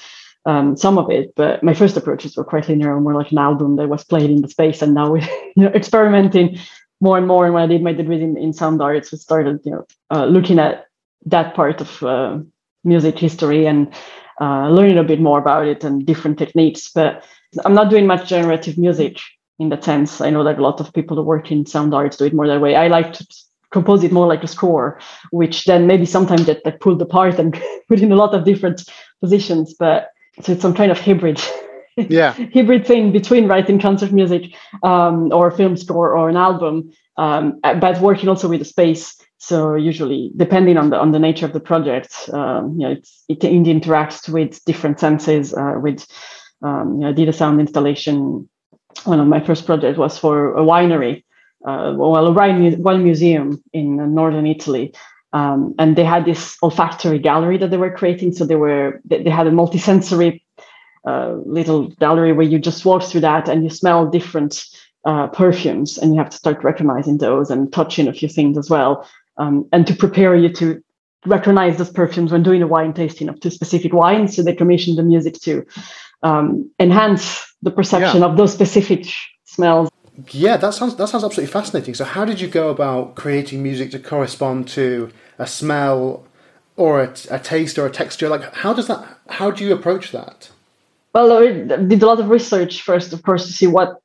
um, 0.45 0.77
some 0.77 0.99
of 0.99 1.09
it, 1.09 1.33
but 1.35 1.63
my 1.63 1.73
first 1.73 1.97
approaches 1.97 2.37
were 2.37 2.43
quite 2.43 2.69
linear, 2.69 2.99
more 2.99 3.15
like 3.15 3.31
an 3.31 3.39
album 3.39 3.77
that 3.77 3.89
was 3.89 4.03
played 4.03 4.29
in 4.29 4.43
the 4.43 4.47
space. 4.47 4.83
And 4.83 4.93
now 4.93 5.11
we're, 5.11 5.27
you 5.55 5.63
know, 5.63 5.69
experimenting 5.69 6.59
more 7.01 7.17
and 7.17 7.27
more. 7.27 7.45
And 7.45 7.55
when 7.55 7.63
I 7.63 7.67
did 7.67 7.81
my 7.81 7.93
degree 7.93 8.21
in, 8.21 8.37
in 8.37 8.53
sound 8.53 8.81
arts, 8.81 9.11
we 9.11 9.17
started, 9.17 9.61
you 9.65 9.71
know, 9.71 9.87
uh, 10.11 10.25
looking 10.25 10.59
at 10.59 10.85
that 11.25 11.55
part 11.55 11.81
of 11.81 12.03
uh, 12.03 12.37
music 12.83 13.17
history 13.17 13.65
and 13.65 13.91
uh, 14.39 14.69
learning 14.69 14.99
a 14.99 15.03
bit 15.03 15.19
more 15.19 15.39
about 15.39 15.65
it 15.65 15.83
and 15.83 16.05
different 16.05 16.37
techniques. 16.37 16.91
But 16.93 17.23
I'm 17.65 17.73
not 17.73 17.89
doing 17.89 18.05
much 18.05 18.29
generative 18.29 18.77
music 18.77 19.17
in 19.57 19.69
that 19.69 19.83
sense. 19.83 20.21
I 20.21 20.29
know 20.29 20.43
that 20.43 20.59
a 20.59 20.61
lot 20.61 20.79
of 20.79 20.93
people 20.93 21.17
who 21.17 21.23
work 21.23 21.51
in 21.51 21.65
sound 21.65 21.95
arts 21.95 22.17
do 22.17 22.25
it 22.25 22.33
more 22.33 22.47
that 22.47 22.61
way. 22.61 22.75
I 22.75 22.89
like 22.89 23.13
to 23.13 23.25
compose 23.71 24.03
it 24.03 24.11
more 24.11 24.27
like 24.27 24.43
a 24.43 24.47
score, 24.47 24.99
which 25.31 25.65
then 25.65 25.87
maybe 25.87 26.05
sometimes 26.05 26.45
get 26.45 26.65
like 26.65 26.79
pulled 26.79 27.01
apart 27.01 27.39
and 27.39 27.53
put 27.87 28.01
in 28.01 28.11
a 28.11 28.15
lot 28.15 28.33
of 28.33 28.45
different 28.45 28.89
positions. 29.21 29.73
But 29.77 30.09
so 30.41 30.53
it's 30.53 30.61
some 30.61 30.73
kind 30.73 30.91
of 30.91 30.99
hybrid. 30.99 31.41
Yeah. 31.97 32.33
hybrid 32.33 32.85
thing 32.85 33.13
between 33.13 33.47
writing 33.47 33.79
concert 33.79 34.11
music 34.11 34.53
um, 34.83 35.31
or 35.31 35.47
a 35.47 35.51
film 35.55 35.77
score 35.77 36.13
or 36.13 36.27
an 36.27 36.35
album, 36.35 36.91
um, 37.15 37.57
but 37.61 38.01
working 38.01 38.27
also 38.27 38.49
with 38.49 38.59
the 38.59 38.65
space. 38.65 39.15
So 39.37 39.75
usually, 39.75 40.33
depending 40.35 40.77
on 40.77 40.89
the 40.89 40.99
on 40.99 41.13
the 41.13 41.19
nature 41.19 41.45
of 41.45 41.53
the 41.53 41.61
project, 41.61 42.29
um, 42.33 42.73
you 42.77 42.85
know, 42.85 42.91
it's, 42.91 43.23
it, 43.29 43.43
it 43.45 43.63
interacts 43.63 44.27
with 44.27 44.61
different 44.65 44.99
senses. 44.99 45.53
Uh, 45.53 45.75
with 45.77 46.05
um, 46.61 46.95
you 46.95 46.99
know, 47.01 47.09
I 47.09 47.13
did 47.13 47.29
a 47.29 47.33
sound 47.33 47.61
installation. 47.61 48.49
One 49.05 49.21
of 49.21 49.27
my 49.27 49.39
first 49.39 49.65
projects 49.65 49.97
was 49.97 50.17
for 50.17 50.53
a 50.57 50.61
winery, 50.61 51.23
uh, 51.65 51.93
well, 51.95 52.27
a 52.27 52.31
wine 52.31 53.03
museum 53.03 53.63
in 53.73 54.13
northern 54.13 54.47
Italy. 54.47 54.93
Um, 55.33 55.75
and 55.77 55.97
they 55.97 56.05
had 56.05 56.23
this 56.23 56.57
olfactory 56.63 57.19
gallery 57.19 57.57
that 57.57 57.69
they 57.69 57.77
were 57.77 57.91
creating. 57.91 58.31
So 58.33 58.45
they 58.45 58.55
were 58.55 59.01
they 59.03 59.29
had 59.29 59.47
a 59.47 59.51
multisensory 59.51 60.41
uh, 61.05 61.35
little 61.45 61.89
gallery 61.99 62.31
where 62.31 62.47
you 62.47 62.57
just 62.57 62.85
walk 62.85 63.03
through 63.03 63.21
that 63.21 63.49
and 63.49 63.63
you 63.63 63.69
smell 63.69 64.09
different 64.09 64.65
uh, 65.03 65.27
perfumes, 65.27 65.97
and 65.97 66.15
you 66.15 66.19
have 66.19 66.31
to 66.31 66.37
start 66.37 66.63
recognizing 66.63 67.17
those 67.17 67.51
and 67.51 67.71
touching 67.71 68.07
a 68.07 68.13
few 68.13 68.27
things 68.27 68.57
as 68.57 68.69
well, 68.69 69.07
um, 69.37 69.67
and 69.71 69.85
to 69.85 69.93
prepare 69.93 70.35
you 70.35 70.49
to 70.53 70.81
recognize 71.27 71.77
those 71.77 71.91
perfumes 71.91 72.31
when 72.31 72.43
doing 72.43 72.63
a 72.63 72.67
wine 72.67 72.93
tasting 72.93 73.29
of 73.29 73.39
two 73.39 73.51
specific 73.51 73.93
wines. 73.93 74.35
So 74.35 74.41
they 74.41 74.55
commissioned 74.55 74.97
the 74.97 75.03
music 75.03 75.35
to 75.41 75.65
um, 76.23 76.71
enhance 76.79 77.45
the 77.61 77.71
perception 77.71 78.21
yeah. 78.21 78.27
of 78.27 78.37
those 78.37 78.53
specific 78.53 79.05
smells. 79.43 79.89
Yeah, 80.31 80.57
that 80.57 80.73
sounds 80.73 80.95
that 80.95 81.09
sounds 81.09 81.23
absolutely 81.23 81.51
fascinating. 81.51 81.93
So, 81.93 82.05
how 82.05 82.25
did 82.25 82.39
you 82.39 82.47
go 82.47 82.69
about 82.69 83.15
creating 83.15 83.61
music 83.61 83.91
to 83.91 83.99
correspond 83.99 84.67
to 84.69 85.11
a 85.37 85.47
smell 85.47 86.25
or 86.77 87.01
a, 87.03 87.13
a 87.29 87.39
taste 87.39 87.77
or 87.77 87.85
a 87.85 87.91
texture? 87.91 88.29
Like, 88.29 88.53
how 88.53 88.73
does 88.73 88.87
that? 88.87 89.05
How 89.27 89.51
do 89.51 89.65
you 89.65 89.73
approach 89.73 90.11
that? 90.11 90.49
Well, 91.13 91.31
I 91.33 91.51
did 91.51 92.01
a 92.01 92.05
lot 92.05 92.19
of 92.19 92.29
research 92.29 92.81
first, 92.81 93.13
of 93.13 93.23
course, 93.23 93.47
to 93.47 93.53
see 93.53 93.67
what 93.67 94.01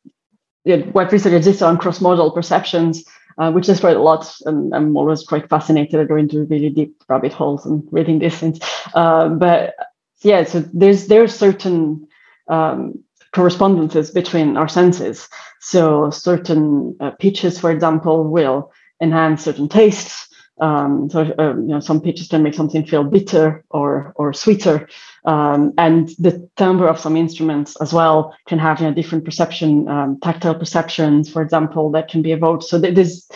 what 0.64 1.12
research 1.12 1.32
exists 1.32 1.62
on 1.62 1.78
cross-modal 1.78 2.32
perceptions, 2.32 3.04
uh, 3.38 3.50
which 3.52 3.68
is 3.68 3.80
quite 3.80 3.96
a 3.96 4.02
lot, 4.02 4.32
and 4.46 4.74
I'm 4.74 4.96
always 4.96 5.22
quite 5.22 5.48
fascinated. 5.48 6.00
I 6.00 6.04
go 6.04 6.16
into 6.16 6.44
really 6.44 6.70
deep 6.70 7.02
rabbit 7.08 7.32
holes 7.32 7.64
and 7.64 7.86
reading 7.92 8.18
these 8.18 8.36
things. 8.36 8.58
Uh, 8.94 9.28
but 9.28 9.74
yeah, 10.22 10.44
so 10.44 10.60
there's 10.72 11.06
there's 11.06 11.34
certain 11.34 12.08
um, 12.48 13.02
correspondences 13.32 14.10
between 14.10 14.56
our 14.56 14.68
senses. 14.68 15.28
So 15.60 16.10
certain 16.10 16.96
uh, 17.00 17.10
pitches, 17.12 17.58
for 17.58 17.70
example, 17.70 18.24
will 18.24 18.72
enhance 19.00 19.44
certain 19.44 19.68
tastes. 19.68 20.26
Um, 20.60 21.08
so 21.08 21.22
uh, 21.38 21.54
you 21.54 21.68
know, 21.68 21.80
some 21.80 22.02
pitches 22.02 22.28
can 22.28 22.42
make 22.42 22.54
something 22.54 22.84
feel 22.84 23.04
bitter 23.04 23.64
or 23.70 24.12
or 24.16 24.34
sweeter, 24.34 24.90
um, 25.24 25.72
and 25.78 26.10
the 26.18 26.46
timbre 26.56 26.86
of 26.86 27.00
some 27.00 27.16
instruments 27.16 27.80
as 27.80 27.94
well 27.94 28.36
can 28.46 28.58
have 28.58 28.78
you 28.78 28.86
know, 28.86 28.92
different 28.92 29.24
perception, 29.24 29.88
um, 29.88 30.20
tactile 30.20 30.54
perceptions, 30.54 31.30
for 31.30 31.40
example, 31.40 31.90
that 31.92 32.10
can 32.10 32.20
be 32.20 32.32
evoked. 32.32 32.64
So 32.64 32.78
there's 32.78 33.26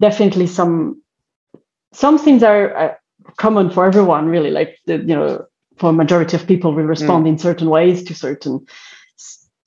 definitely 0.00 0.48
some 0.48 1.00
some 1.92 2.18
things 2.18 2.42
are 2.42 2.76
uh, 2.76 2.94
common 3.36 3.70
for 3.70 3.86
everyone, 3.86 4.26
really. 4.26 4.50
Like 4.50 4.78
the, 4.86 4.96
you 4.96 5.14
know, 5.14 5.46
for 5.76 5.90
a 5.90 5.92
majority 5.92 6.36
of 6.36 6.46
people, 6.46 6.74
we 6.74 6.82
respond 6.82 7.26
mm. 7.26 7.28
in 7.30 7.38
certain 7.38 7.68
ways 7.70 8.02
to 8.04 8.14
certain 8.14 8.66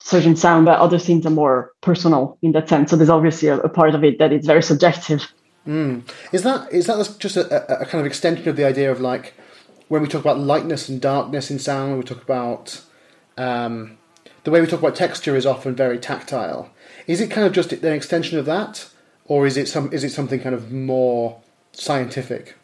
certain 0.06 0.36
sound, 0.36 0.66
but 0.66 0.78
other 0.78 1.00
things 1.00 1.26
are 1.26 1.30
more 1.30 1.72
personal 1.80 2.38
in 2.40 2.52
that 2.52 2.68
sense. 2.68 2.90
So 2.90 2.96
there's 2.96 3.10
obviously 3.10 3.48
a, 3.48 3.58
a 3.58 3.68
part 3.68 3.92
of 3.92 4.04
it 4.04 4.20
that 4.20 4.32
is 4.32 4.46
very 4.46 4.62
subjective. 4.62 5.32
Mm. 5.66 6.08
Is 6.30 6.44
that 6.44 6.72
is 6.72 6.86
that 6.86 7.16
just 7.18 7.36
a, 7.36 7.80
a, 7.80 7.84
kind 7.86 8.00
of 8.00 8.06
extension 8.06 8.48
of 8.48 8.54
the 8.54 8.64
idea 8.64 8.88
of 8.92 9.00
like 9.00 9.34
when 9.88 10.00
we 10.00 10.06
talk 10.06 10.20
about 10.20 10.38
lightness 10.38 10.88
and 10.88 11.00
darkness 11.00 11.50
in 11.50 11.58
sound, 11.58 11.98
we 11.98 12.04
talk 12.04 12.22
about 12.22 12.80
um, 13.36 13.98
the 14.44 14.52
way 14.52 14.60
we 14.60 14.68
talk 14.68 14.78
about 14.78 14.94
texture 14.94 15.34
is 15.34 15.44
often 15.44 15.74
very 15.74 15.98
tactile. 15.98 16.70
Is 17.08 17.20
it 17.20 17.32
kind 17.32 17.44
of 17.44 17.52
just 17.52 17.72
an 17.72 17.92
extension 17.92 18.38
of 18.38 18.46
that, 18.46 18.88
or 19.24 19.44
is 19.44 19.56
it 19.56 19.66
some 19.66 19.92
is 19.92 20.04
it 20.04 20.10
something 20.10 20.38
kind 20.38 20.54
of 20.54 20.70
more 20.70 21.40
scientific? 21.72 22.54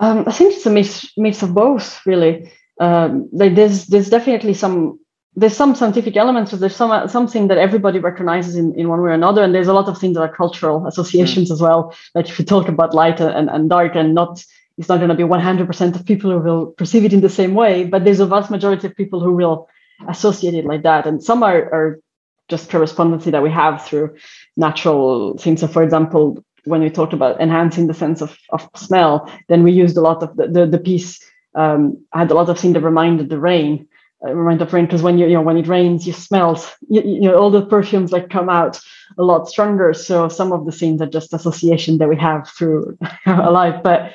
Um, 0.00 0.24
I 0.26 0.32
think 0.32 0.54
it's 0.54 0.66
a 0.66 0.70
mix 0.70 1.06
mix 1.16 1.40
of 1.44 1.54
both, 1.54 2.04
really. 2.04 2.50
Um, 2.80 3.28
like 3.30 3.54
there's 3.54 3.86
there's 3.86 4.10
definitely 4.10 4.54
some 4.54 4.98
there's 5.34 5.56
some 5.56 5.74
scientific 5.74 6.16
elements, 6.16 6.50
but 6.50 6.60
there's 6.60 6.76
some 6.76 7.08
something 7.08 7.48
that 7.48 7.58
everybody 7.58 7.98
recognizes 7.98 8.56
in, 8.56 8.74
in 8.78 8.88
one 8.88 9.00
way 9.00 9.10
or 9.10 9.14
another. 9.14 9.42
And 9.42 9.54
there's 9.54 9.68
a 9.68 9.72
lot 9.72 9.88
of 9.88 9.98
things 9.98 10.14
that 10.14 10.22
are 10.22 10.34
cultural 10.34 10.86
associations 10.86 11.48
mm. 11.48 11.52
as 11.52 11.62
well. 11.62 11.94
Like 12.14 12.28
if 12.28 12.38
you 12.38 12.44
talk 12.44 12.68
about 12.68 12.94
light 12.94 13.20
and, 13.20 13.48
and 13.48 13.70
dark 13.70 13.94
and 13.94 14.14
not 14.14 14.44
it's 14.78 14.88
not 14.88 14.98
going 14.98 15.10
to 15.10 15.14
be 15.14 15.22
100% 15.22 15.94
of 15.94 16.06
people 16.06 16.30
who 16.30 16.38
will 16.38 16.66
perceive 16.66 17.04
it 17.04 17.12
in 17.12 17.20
the 17.20 17.28
same 17.28 17.54
way, 17.54 17.84
but 17.84 18.04
there's 18.04 18.20
a 18.20 18.26
vast 18.26 18.50
majority 18.50 18.86
of 18.86 18.96
people 18.96 19.20
who 19.20 19.32
will 19.32 19.68
associate 20.08 20.54
it 20.54 20.64
like 20.64 20.82
that. 20.82 21.06
And 21.06 21.22
some 21.22 21.42
are, 21.42 21.62
are 21.72 22.00
just 22.48 22.70
correspondency 22.70 23.30
that 23.30 23.42
we 23.42 23.50
have 23.50 23.84
through 23.84 24.16
natural 24.56 25.36
things. 25.36 25.60
So, 25.60 25.68
for 25.68 25.82
example, 25.82 26.42
when 26.64 26.80
we 26.80 26.88
talked 26.88 27.12
about 27.12 27.40
enhancing 27.40 27.86
the 27.86 27.94
sense 27.94 28.22
of, 28.22 28.36
of 28.50 28.68
smell, 28.74 29.30
then 29.48 29.62
we 29.62 29.72
used 29.72 29.96
a 29.96 30.00
lot 30.00 30.22
of 30.22 30.34
the, 30.36 30.48
the, 30.48 30.66
the 30.66 30.78
piece 30.78 31.20
um, 31.54 32.02
had 32.12 32.30
a 32.30 32.34
lot 32.34 32.48
of 32.48 32.58
things 32.58 32.74
that 32.74 32.80
reminded 32.80 33.28
the 33.28 33.38
rain 33.38 33.86
remind 34.22 34.62
of 34.62 34.72
rain 34.72 34.86
because 34.86 35.02
when 35.02 35.18
you, 35.18 35.26
you 35.26 35.34
know 35.34 35.42
when 35.42 35.56
it 35.56 35.66
rains 35.66 36.06
you 36.06 36.12
smell 36.12 36.62
you, 36.88 37.02
you, 37.02 37.20
know 37.22 37.34
all 37.34 37.50
the 37.50 37.66
perfumes 37.66 38.12
like 38.12 38.30
come 38.30 38.48
out 38.48 38.80
a 39.18 39.22
lot 39.22 39.48
stronger. 39.48 39.92
So 39.92 40.28
some 40.28 40.52
of 40.52 40.64
the 40.64 40.72
scenes 40.72 41.02
are 41.02 41.06
just 41.06 41.34
association 41.34 41.98
that 41.98 42.08
we 42.08 42.16
have 42.16 42.48
through 42.48 42.96
our 43.26 43.50
life. 43.50 43.82
But 43.82 44.14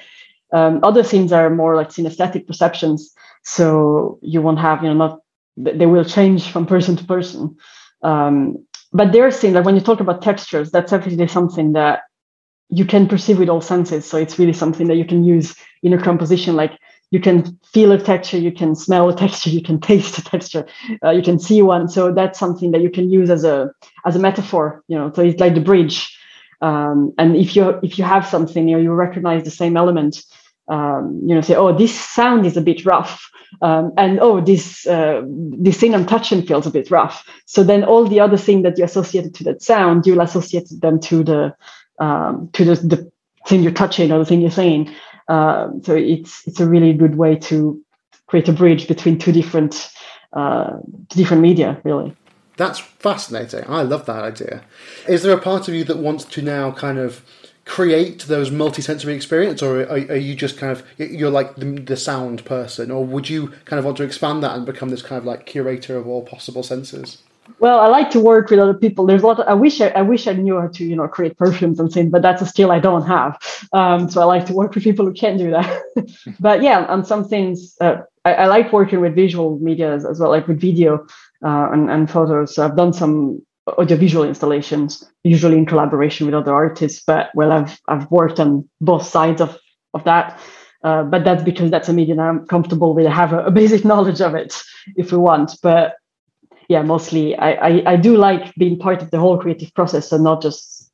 um, 0.53 0.79
other 0.83 1.03
scenes 1.03 1.31
are 1.33 1.49
more 1.49 1.75
like 1.75 1.89
synesthetic 1.89 2.47
perceptions. 2.47 3.13
So 3.43 4.19
you 4.21 4.41
won't 4.41 4.59
have 4.59 4.81
you 4.83 4.89
know 4.89 4.95
not 4.95 5.19
they 5.57 5.85
will 5.85 6.05
change 6.05 6.51
from 6.51 6.65
person 6.65 6.95
to 6.95 7.03
person. 7.03 7.57
Um, 8.01 8.65
but 8.93 9.11
there 9.11 9.29
scenes 9.31 9.55
like 9.55 9.65
when 9.65 9.75
you 9.75 9.81
talk 9.81 9.99
about 9.99 10.21
textures 10.21 10.71
that's 10.71 10.91
definitely 10.91 11.27
something 11.27 11.73
that 11.73 12.01
you 12.69 12.85
can 12.85 13.07
perceive 13.07 13.39
with 13.39 13.49
all 13.49 13.61
senses. 13.61 14.05
So 14.05 14.17
it's 14.17 14.37
really 14.37 14.53
something 14.53 14.87
that 14.87 14.97
you 14.97 15.05
can 15.05 15.23
use 15.23 15.55
in 15.83 15.93
a 15.93 16.01
composition 16.01 16.55
like 16.55 16.77
you 17.11 17.19
can 17.19 17.57
feel 17.63 17.91
a 17.91 17.97
texture, 17.97 18.37
you 18.37 18.51
can 18.51 18.75
smell 18.75 19.09
a 19.09 19.15
texture, 19.23 19.49
you 19.49 19.61
can 19.61 19.79
taste 19.79 20.17
a 20.17 20.23
texture, 20.23 20.65
uh, 21.03 21.11
you 21.11 21.21
can 21.21 21.39
see 21.39 21.61
one. 21.61 21.87
So 21.87 22.13
that's 22.13 22.39
something 22.39 22.71
that 22.71 22.81
you 22.81 22.89
can 22.89 23.09
use 23.09 23.29
as 23.29 23.43
a 23.43 23.71
as 24.05 24.15
a 24.15 24.19
metaphor. 24.19 24.83
You 24.87 24.97
know, 24.97 25.11
so 25.13 25.21
it's 25.23 25.39
like 25.39 25.55
the 25.55 25.61
bridge. 25.61 26.13
Um, 26.61 27.13
and 27.17 27.35
if 27.35 27.55
you 27.55 27.79
if 27.83 27.97
you 27.97 28.03
have 28.03 28.25
something, 28.25 28.67
you 28.67 28.77
know, 28.77 28.81
you 28.81 28.91
recognize 28.91 29.43
the 29.43 29.51
same 29.51 29.77
element. 29.77 30.23
Um, 30.69 31.21
you 31.25 31.33
know, 31.33 31.39
say, 31.39 31.55
oh, 31.55 31.71
this 31.77 31.97
sound 31.97 32.45
is 32.45 32.57
a 32.57 32.61
bit 32.61 32.85
rough, 32.85 33.31
um, 33.61 33.93
and 33.97 34.19
oh, 34.19 34.41
this 34.41 34.85
uh, 34.85 35.21
this 35.25 35.79
thing 35.79 35.95
I'm 35.95 36.05
touching 36.05 36.41
feels 36.45 36.67
a 36.67 36.71
bit 36.71 36.91
rough. 36.91 37.25
So 37.45 37.63
then 37.63 37.85
all 37.85 38.05
the 38.05 38.19
other 38.19 38.37
thing 38.37 38.63
that 38.63 38.77
you 38.77 38.83
associated 38.83 39.33
to 39.35 39.43
that 39.45 39.61
sound, 39.61 40.05
you'll 40.05 40.19
associate 40.19 40.67
them 40.69 40.99
to 41.01 41.23
the 41.23 41.55
um, 41.99 42.49
to 42.53 42.65
the, 42.65 42.75
the 42.75 43.11
thing 43.47 43.63
you're 43.63 43.71
touching 43.71 44.11
or 44.11 44.19
the 44.19 44.25
thing 44.25 44.41
you're 44.41 44.51
saying. 44.51 44.93
Um, 45.27 45.81
so 45.83 45.95
it's 45.95 46.47
it's 46.47 46.59
a 46.59 46.67
really 46.67 46.93
good 46.93 47.15
way 47.15 47.35
to 47.35 47.81
create 48.27 48.47
a 48.47 48.53
bridge 48.53 48.87
between 48.87 49.17
two 49.17 49.31
different 49.31 49.89
uh, 50.33 50.77
different 51.09 51.41
media, 51.41 51.79
really. 51.83 52.15
That's 52.57 52.79
fascinating. 52.79 53.65
I 53.67 53.83
love 53.83 54.05
that 54.07 54.23
idea. 54.23 54.63
Is 55.07 55.21
there 55.23 55.35
a 55.35 55.41
part 55.41 55.67
of 55.67 55.75
you 55.75 55.83
that 55.85 55.97
wants 55.97 56.25
to 56.25 56.41
now 56.41 56.71
kind 56.71 56.97
of 56.97 57.23
create 57.65 58.23
those 58.23 58.49
multi-sensory 58.49 59.13
experience, 59.13 59.61
or 59.61 59.81
are, 59.81 60.11
are 60.11 60.15
you 60.15 60.35
just 60.35 60.57
kind 60.57 60.71
of 60.71 60.83
you're 60.97 61.29
like 61.29 61.55
the, 61.55 61.65
the, 61.65 61.97
sound 61.97 62.45
person, 62.45 62.89
or 62.89 63.05
would 63.05 63.29
you 63.29 63.49
kind 63.65 63.77
of 63.77 63.85
want 63.85 63.97
to 63.97 64.03
expand 64.03 64.41
that 64.41 64.55
and 64.55 64.65
become 64.65 64.89
this 64.89 65.01
kind 65.01 65.19
of 65.19 65.25
like 65.25 65.45
curator 65.45 65.97
of 65.97 66.07
all 66.07 66.23
possible 66.23 66.63
senses? 66.63 67.21
Well, 67.59 67.79
I 67.79 67.87
like 67.87 68.11
to 68.11 68.19
work 68.19 68.49
with 68.51 68.59
other 68.59 68.73
people. 68.73 69.05
There's 69.05 69.23
a 69.23 69.27
lot. 69.27 69.39
Of, 69.39 69.47
I 69.47 69.53
wish 69.53 69.81
I, 69.81 69.87
I 69.89 70.01
wish 70.03 70.27
I 70.27 70.33
knew 70.33 70.59
how 70.59 70.67
to 70.67 70.85
you 70.85 70.95
know 70.95 71.07
create 71.07 71.37
perfumes 71.37 71.79
and 71.79 71.91
things, 71.91 72.11
but 72.11 72.21
that's 72.21 72.41
a 72.41 72.45
skill 72.45 72.71
I 72.71 72.79
don't 72.79 73.05
have. 73.05 73.37
Um, 73.73 74.09
so 74.09 74.21
I 74.21 74.25
like 74.25 74.45
to 74.47 74.53
work 74.53 74.75
with 74.75 74.83
people 74.83 75.05
who 75.05 75.13
can 75.13 75.37
do 75.37 75.51
that. 75.51 75.81
but 76.39 76.61
yeah, 76.61 76.85
on 76.85 77.03
some 77.03 77.27
things, 77.27 77.75
uh, 77.81 77.97
I, 78.25 78.33
I, 78.33 78.45
like 78.45 78.71
working 78.71 79.01
with 79.01 79.15
visual 79.15 79.57
media 79.59 79.93
as, 79.93 80.05
as 80.05 80.19
well, 80.19 80.29
like 80.29 80.47
with 80.47 80.61
video 80.61 81.07
uh, 81.43 81.69
and, 81.71 81.89
and 81.89 82.09
photos. 82.09 82.53
So 82.53 82.63
I've 82.63 82.77
done 82.77 82.93
some 82.93 83.41
audiovisual 83.67 84.23
installations, 84.23 85.03
usually 85.23 85.57
in 85.57 85.65
collaboration 85.65 86.27
with 86.27 86.35
other 86.35 86.53
artists. 86.53 87.01
But 87.05 87.31
well, 87.33 87.51
I've 87.51 87.79
I've 87.87 88.09
worked 88.11 88.39
on 88.39 88.69
both 88.81 89.05
sides 89.05 89.41
of 89.41 89.57
of 89.95 90.03
that. 90.03 90.39
Uh, 90.83 91.01
but 91.03 91.23
that's 91.23 91.43
because 91.43 91.71
that's 91.71 91.89
a 91.89 91.93
medium 91.93 92.19
I'm 92.19 92.45
comfortable 92.45 92.93
with. 92.93 93.07
I 93.07 93.13
have 93.13 93.33
a, 93.33 93.45
a 93.45 93.51
basic 93.51 93.83
knowledge 93.91 94.21
of 94.21 94.35
it 94.35 94.53
if 94.95 95.11
we 95.11 95.17
want. 95.17 95.57
But 95.63 95.95
yeah, 96.67 96.81
mostly 96.81 97.35
I, 97.35 97.51
I, 97.51 97.83
I 97.93 97.95
do 97.95 98.17
like 98.17 98.53
being 98.55 98.77
part 98.77 99.01
of 99.01 99.11
the 99.11 99.19
whole 99.19 99.37
creative 99.37 99.73
process 99.73 100.11
and 100.11 100.23
not 100.23 100.41
just 100.41 100.91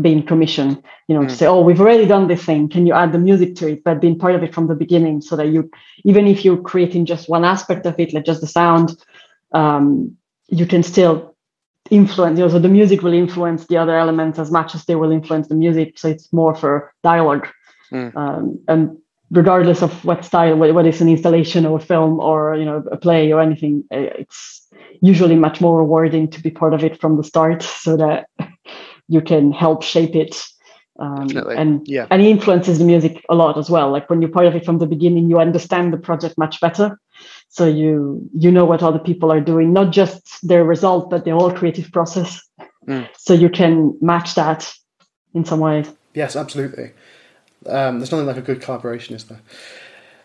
being 0.00 0.24
commissioned, 0.24 0.82
you 1.06 1.14
know, 1.14 1.22
mm. 1.22 1.28
to 1.28 1.36
say, 1.36 1.46
oh, 1.46 1.60
we've 1.60 1.80
already 1.80 2.06
done 2.06 2.26
this 2.26 2.42
thing. 2.42 2.68
Can 2.68 2.86
you 2.86 2.94
add 2.94 3.12
the 3.12 3.18
music 3.18 3.54
to 3.56 3.68
it? 3.68 3.84
But 3.84 4.00
being 4.00 4.18
part 4.18 4.34
of 4.34 4.42
it 4.42 4.54
from 4.54 4.66
the 4.66 4.74
beginning 4.74 5.20
so 5.20 5.36
that 5.36 5.48
you, 5.48 5.70
even 6.04 6.26
if 6.26 6.44
you're 6.44 6.60
creating 6.60 7.04
just 7.04 7.28
one 7.28 7.44
aspect 7.44 7.84
of 7.84 7.98
it, 8.00 8.14
like 8.14 8.24
just 8.24 8.40
the 8.40 8.46
sound, 8.46 8.96
um, 9.52 10.16
you 10.48 10.64
can 10.64 10.82
still 10.82 11.36
influence, 11.90 12.38
you 12.38 12.44
know, 12.44 12.50
so 12.50 12.58
the 12.58 12.68
music 12.68 13.02
will 13.02 13.12
influence 13.12 13.66
the 13.66 13.76
other 13.76 13.98
elements 13.98 14.38
as 14.38 14.50
much 14.50 14.74
as 14.74 14.86
they 14.86 14.94
will 14.94 15.12
influence 15.12 15.48
the 15.48 15.54
music. 15.54 15.98
So 15.98 16.08
it's 16.08 16.32
more 16.32 16.54
for 16.54 16.94
dialogue. 17.02 17.48
Mm. 17.92 18.16
Um, 18.16 18.58
and 18.68 18.96
regardless 19.30 19.82
of 19.82 20.02
what 20.06 20.24
style, 20.24 20.56
whether 20.56 20.88
it's 20.88 21.02
an 21.02 21.08
installation 21.08 21.66
or 21.66 21.76
a 21.76 21.82
film 21.82 22.18
or, 22.18 22.54
you 22.56 22.64
know, 22.64 22.82
a 22.90 22.96
play 22.96 23.30
or 23.30 23.42
anything, 23.42 23.84
it's, 23.90 24.61
usually 25.00 25.36
much 25.36 25.60
more 25.60 25.78
rewarding 25.78 26.28
to 26.28 26.40
be 26.40 26.50
part 26.50 26.74
of 26.74 26.84
it 26.84 27.00
from 27.00 27.16
the 27.16 27.24
start 27.24 27.62
so 27.62 27.96
that 27.96 28.26
you 29.08 29.20
can 29.20 29.52
help 29.52 29.82
shape 29.82 30.14
it 30.14 30.44
um, 30.98 31.28
and 31.36 31.86
yeah. 31.88 32.06
and 32.10 32.22
it 32.22 32.26
influences 32.26 32.78
the 32.78 32.84
music 32.84 33.24
a 33.28 33.34
lot 33.34 33.56
as 33.56 33.70
well. 33.70 33.90
Like 33.90 34.10
when 34.10 34.20
you're 34.20 34.30
part 34.30 34.46
of 34.46 34.54
it 34.54 34.64
from 34.64 34.78
the 34.78 34.86
beginning 34.86 35.28
you 35.28 35.40
understand 35.40 35.92
the 35.92 35.96
project 35.96 36.36
much 36.36 36.60
better. 36.60 36.98
So 37.48 37.66
you 37.66 38.28
you 38.34 38.50
know 38.50 38.64
what 38.64 38.82
other 38.82 38.98
people 38.98 39.32
are 39.32 39.40
doing 39.40 39.72
not 39.72 39.90
just 39.92 40.46
their 40.46 40.64
result 40.64 41.10
but 41.10 41.24
the 41.24 41.32
whole 41.32 41.52
creative 41.52 41.90
process. 41.92 42.40
Mm. 42.88 43.08
so 43.16 43.32
you 43.32 43.48
can 43.48 43.96
match 44.00 44.34
that 44.34 44.74
in 45.34 45.44
some 45.44 45.60
ways 45.60 45.88
yes 46.14 46.34
absolutely. 46.34 46.90
Um, 47.64 48.00
there's 48.00 48.10
nothing 48.10 48.26
like 48.26 48.36
a 48.36 48.42
good 48.42 48.60
collaboration 48.60 49.14
is 49.14 49.22
there? 49.22 49.40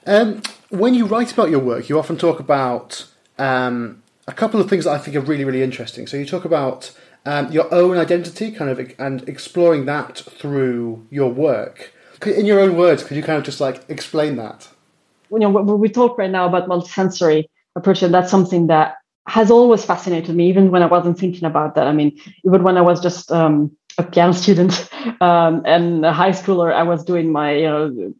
Um, 0.07 0.41
when 0.69 0.95
you 0.95 1.05
write 1.05 1.31
about 1.31 1.51
your 1.51 1.59
work 1.59 1.87
you 1.87 1.99
often 1.99 2.17
talk 2.17 2.39
about 2.39 3.05
um, 3.37 4.01
a 4.27 4.33
couple 4.33 4.59
of 4.59 4.69
things 4.69 4.83
that 4.83 4.91
I 4.91 4.97
think 4.97 5.15
are 5.15 5.21
really, 5.21 5.45
really 5.45 5.63
interesting. 5.63 6.05
So 6.05 6.17
you 6.17 6.25
talk 6.25 6.45
about 6.45 6.91
um, 7.25 7.51
your 7.51 7.73
own 7.73 7.97
identity, 7.97 8.51
kind 8.51 8.69
of, 8.69 8.93
and 8.99 9.27
exploring 9.27 9.85
that 9.85 10.17
through 10.17 11.05
your 11.09 11.31
work. 11.31 11.93
In 12.25 12.45
your 12.45 12.59
own 12.59 12.75
words, 12.75 13.03
could 13.03 13.15
you 13.15 13.23
kind 13.23 13.37
of 13.37 13.43
just 13.43 13.61
like 13.61 13.83
explain 13.89 14.35
that? 14.37 14.67
You 15.31 15.39
know, 15.39 15.49
we 15.49 15.89
talk 15.89 16.17
right 16.17 16.31
now 16.31 16.47
about 16.47 16.67
multisensory 16.67 17.45
approach, 17.75 18.01
and 18.01 18.13
that's 18.13 18.31
something 18.31 18.67
that 18.67 18.95
has 19.27 19.51
always 19.51 19.83
fascinated 19.83 20.35
me, 20.35 20.49
even 20.49 20.71
when 20.71 20.81
I 20.81 20.87
wasn't 20.87 21.19
thinking 21.19 21.43
about 21.43 21.75
that. 21.75 21.85
I 21.85 21.91
mean, 21.91 22.17
even 22.45 22.63
when 22.63 22.77
I 22.77 22.81
was 22.81 23.01
just 23.01 23.31
um, 23.31 23.75
a 23.97 24.03
piano 24.03 24.33
student 24.33 24.89
um, 25.21 25.61
and 25.65 26.05
a 26.05 26.13
high 26.13 26.31
schooler, 26.31 26.73
I 26.73 26.83
was 26.83 27.03
doing 27.03 27.31
my 27.31 27.55
you 27.55 27.67
know 27.67 28.13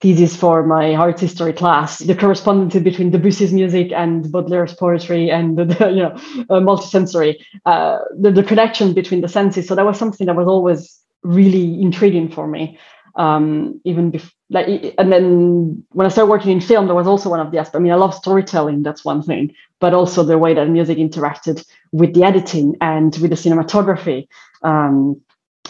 thesis 0.00 0.36
for 0.36 0.64
my 0.64 0.94
art 0.94 1.18
history 1.18 1.52
class, 1.52 1.98
the 1.98 2.14
correspondence 2.14 2.74
between 2.82 3.10
Debussy's 3.10 3.52
music 3.52 3.90
and 3.92 4.24
Baudelaire's 4.26 4.74
poetry 4.74 5.30
and 5.30 5.58
the, 5.58 5.64
the 5.72 5.90
you 5.90 6.02
know 6.02 6.12
uh, 6.50 6.60
multisensory, 6.60 7.36
uh, 7.66 7.98
the, 8.16 8.30
the 8.30 8.42
connection 8.42 8.92
between 8.92 9.20
the 9.20 9.28
senses. 9.28 9.66
So 9.66 9.74
that 9.74 9.84
was 9.84 9.98
something 9.98 10.26
that 10.26 10.36
was 10.36 10.46
always 10.46 10.98
really 11.22 11.80
intriguing 11.80 12.30
for 12.30 12.46
me. 12.46 12.78
Um, 13.16 13.80
even 13.84 14.12
before, 14.12 14.30
like, 14.50 14.94
and 14.96 15.12
then 15.12 15.84
when 15.90 16.06
I 16.06 16.10
started 16.10 16.30
working 16.30 16.52
in 16.52 16.60
film, 16.60 16.86
there 16.86 16.94
was 16.94 17.08
also 17.08 17.30
one 17.30 17.40
of 17.40 17.50
the 17.50 17.58
aspects. 17.58 17.76
I 17.76 17.80
mean, 17.80 17.90
I 17.90 17.96
love 17.96 18.14
storytelling, 18.14 18.84
that's 18.84 19.04
one 19.04 19.22
thing, 19.22 19.52
but 19.80 19.92
also 19.92 20.22
the 20.22 20.38
way 20.38 20.54
that 20.54 20.68
music 20.68 20.98
interacted 20.98 21.66
with 21.90 22.14
the 22.14 22.22
editing 22.22 22.76
and 22.80 23.16
with 23.16 23.30
the 23.30 23.36
cinematography, 23.36 24.28
um, 24.62 25.20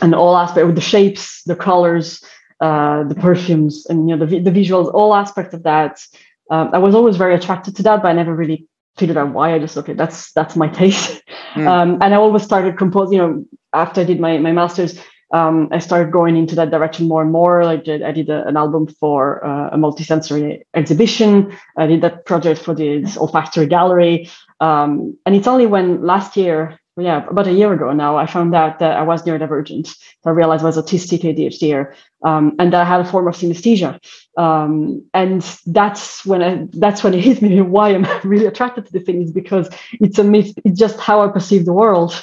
and 0.02 0.14
all 0.14 0.36
aspects 0.36 0.66
with 0.66 0.74
the 0.74 0.82
shapes, 0.82 1.42
the 1.44 1.56
colors, 1.56 2.22
uh, 2.60 3.04
the 3.04 3.14
perfumes, 3.14 3.86
and 3.86 4.08
you 4.08 4.16
know 4.16 4.24
the 4.24 4.40
the 4.40 4.50
visuals, 4.50 4.92
all 4.92 5.14
aspects 5.14 5.54
of 5.54 5.62
that. 5.62 6.00
Um, 6.50 6.70
I 6.72 6.78
was 6.78 6.94
always 6.94 7.16
very 7.16 7.34
attracted 7.34 7.76
to 7.76 7.82
that, 7.84 8.02
but 8.02 8.08
I 8.08 8.12
never 8.12 8.34
really 8.34 8.66
figured 8.96 9.16
out 9.16 9.32
why. 9.32 9.54
I 9.54 9.58
just 9.58 9.76
okay, 9.76 9.94
that's 9.94 10.32
that's 10.32 10.56
my 10.56 10.68
taste. 10.80 11.22
Mm. 11.54 11.66
Um, 11.66 11.98
and 12.02 12.14
I 12.14 12.16
always 12.16 12.42
started 12.42 12.78
composing. 12.78 13.18
You 13.18 13.22
know, 13.22 13.44
after 13.72 14.00
I 14.00 14.04
did 14.04 14.20
my 14.20 14.38
my 14.38 14.52
masters, 14.52 14.98
um, 15.32 15.68
I 15.70 15.78
started 15.78 16.10
going 16.10 16.36
into 16.36 16.54
that 16.54 16.70
direction 16.70 17.06
more 17.06 17.22
and 17.22 17.32
more. 17.32 17.64
Like 17.64 17.86
I 17.88 18.12
did 18.12 18.30
a, 18.30 18.46
an 18.46 18.56
album 18.56 18.86
for 18.86 19.44
uh, 19.44 19.68
a 19.70 19.76
multisensory 19.76 20.62
exhibition. 20.74 21.56
I 21.76 21.86
did 21.86 22.00
that 22.00 22.24
project 22.24 22.60
for 22.60 22.74
this 22.74 23.16
olfactory 23.16 23.66
gallery. 23.66 24.30
Um, 24.60 25.16
and 25.26 25.36
it's 25.36 25.46
only 25.46 25.66
when 25.66 26.02
last 26.02 26.36
year, 26.36 26.80
yeah, 26.98 27.26
about 27.28 27.46
a 27.46 27.52
year 27.52 27.72
ago 27.72 27.92
now, 27.92 28.16
I 28.16 28.26
found 28.26 28.54
out 28.54 28.78
that 28.78 28.96
I 28.96 29.02
was 29.02 29.22
neurodivergent. 29.22 29.94
I 30.24 30.30
realized 30.30 30.62
I 30.62 30.66
was 30.66 30.76
autistic 30.76 31.20
ADHD, 31.20 31.94
um, 32.24 32.54
and 32.58 32.72
that 32.72 32.80
I 32.80 32.84
had 32.84 33.00
a 33.00 33.04
form 33.04 33.28
of 33.28 33.36
synesthesia. 33.36 34.00
Um, 34.36 35.04
and 35.14 35.42
that's 35.66 36.24
when 36.24 36.42
I, 36.42 36.66
that's 36.72 37.02
when 37.02 37.14
it 37.14 37.20
hit 37.20 37.42
me 37.42 37.60
why 37.74 37.90
I'm 37.90 38.06
really 38.24 38.46
attracted 38.46 38.86
to 38.86 38.92
the 38.92 39.00
thing 39.00 39.22
is 39.22 39.32
because 39.32 39.68
it's 39.92 40.18
a 40.18 40.24
myth, 40.24 40.52
it's 40.64 40.78
just 40.78 40.98
how 40.98 41.20
I 41.20 41.28
perceive 41.28 41.64
the 41.64 41.72
world. 41.72 42.20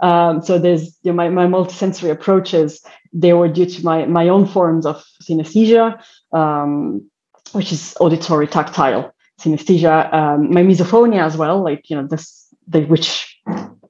Um, 0.00 0.42
so 0.42 0.58
there's 0.58 0.98
you 1.02 1.12
know, 1.12 1.14
my, 1.14 1.28
my 1.28 1.46
multisensory 1.46 2.10
approaches, 2.10 2.84
they 3.12 3.32
were 3.32 3.48
due 3.48 3.66
to 3.66 3.84
my, 3.84 4.06
my 4.06 4.28
own 4.28 4.46
forms 4.46 4.86
of 4.86 5.04
synesthesia, 5.22 6.02
um, 6.32 7.08
which 7.52 7.72
is 7.72 7.96
auditory 8.00 8.46
tactile 8.46 9.14
synesthesia, 9.40 10.12
um, 10.12 10.52
my 10.52 10.62
misophonia 10.62 11.24
as 11.24 11.36
well, 11.36 11.62
like, 11.62 11.90
you 11.90 11.96
know, 11.96 12.06
this, 12.06 12.46
the, 12.68 12.84
which 12.84 13.40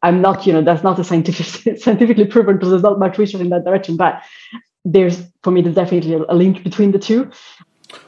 I'm 0.05 0.21
not, 0.21 0.47
you 0.47 0.53
know, 0.53 0.63
that's 0.63 0.85
not 0.85 0.99
a 0.99 1.05
scientific, 1.05 1.79
scientifically 1.79 2.27
proven 2.27 2.57
because 2.57 2.71
there's 2.71 2.83
not 2.83 2.99
much 2.99 3.19
research 3.19 3.41
in 3.41 3.49
that 3.49 3.65
direction, 3.65 3.97
but 3.97 4.23
there's, 4.85 5.23
for 5.43 5.51
me, 5.51 5.63
there's 5.63 5.75
definitely 5.75 6.13
a, 6.29 6.35
link 6.35 6.63
between 6.63 6.93
the 6.93 6.99
two. 6.99 7.31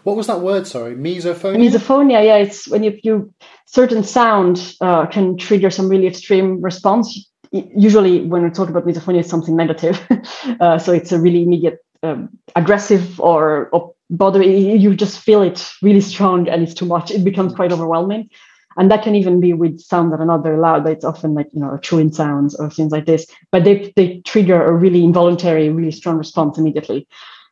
What 0.02 0.16
was 0.16 0.26
that 0.26 0.40
word? 0.40 0.66
Sorry, 0.66 0.94
misophonia. 0.94 1.70
Misophonia, 1.70 2.24
yeah, 2.24 2.36
it's 2.36 2.68
when 2.68 2.84
you, 2.84 2.98
you 3.02 3.32
certain 3.66 4.04
sound 4.04 4.74
uh, 4.80 5.06
can 5.06 5.38
trigger 5.38 5.70
some 5.70 5.88
really 5.88 6.06
extreme 6.06 6.60
response. 6.60 7.28
Usually, 7.52 8.22
when 8.26 8.42
we 8.42 8.50
talk 8.50 8.68
about 8.68 8.84
misophonia, 8.84 9.20
it's 9.20 9.30
something 9.30 9.56
negative. 9.56 9.98
uh, 10.60 10.78
so 10.78 10.92
it's 10.92 11.12
a 11.12 11.18
really 11.18 11.44
immediate, 11.44 11.78
um, 12.02 12.28
aggressive 12.56 13.18
or, 13.20 13.70
or 13.70 13.94
bother 14.10 14.42
you 14.42 14.94
just 14.94 15.18
feel 15.18 15.42
it 15.42 15.68
really 15.82 16.00
strong 16.00 16.48
and 16.48 16.62
it's 16.62 16.74
too 16.74 16.86
much 16.86 17.10
it 17.10 17.24
becomes 17.24 17.52
quite 17.52 17.72
overwhelming 17.72 18.30
and 18.76 18.90
that 18.90 19.02
can 19.02 19.14
even 19.14 19.40
be 19.40 19.52
with 19.52 19.80
sounds 19.80 20.10
that 20.10 20.20
are 20.20 20.26
not 20.26 20.42
very 20.42 20.58
loud 20.58 20.84
but 20.84 20.92
it's 20.92 21.04
often 21.04 21.34
like 21.34 21.48
you 21.52 21.60
know 21.60 21.76
chewing 21.78 22.12
sounds 22.12 22.54
or 22.56 22.70
things 22.70 22.92
like 22.92 23.06
this 23.06 23.26
but 23.50 23.64
they 23.64 23.92
they 23.96 24.20
trigger 24.20 24.64
a 24.64 24.72
really 24.72 25.04
involuntary 25.04 25.68
really 25.68 25.90
strong 25.90 26.16
response 26.16 26.58
immediately 26.58 27.06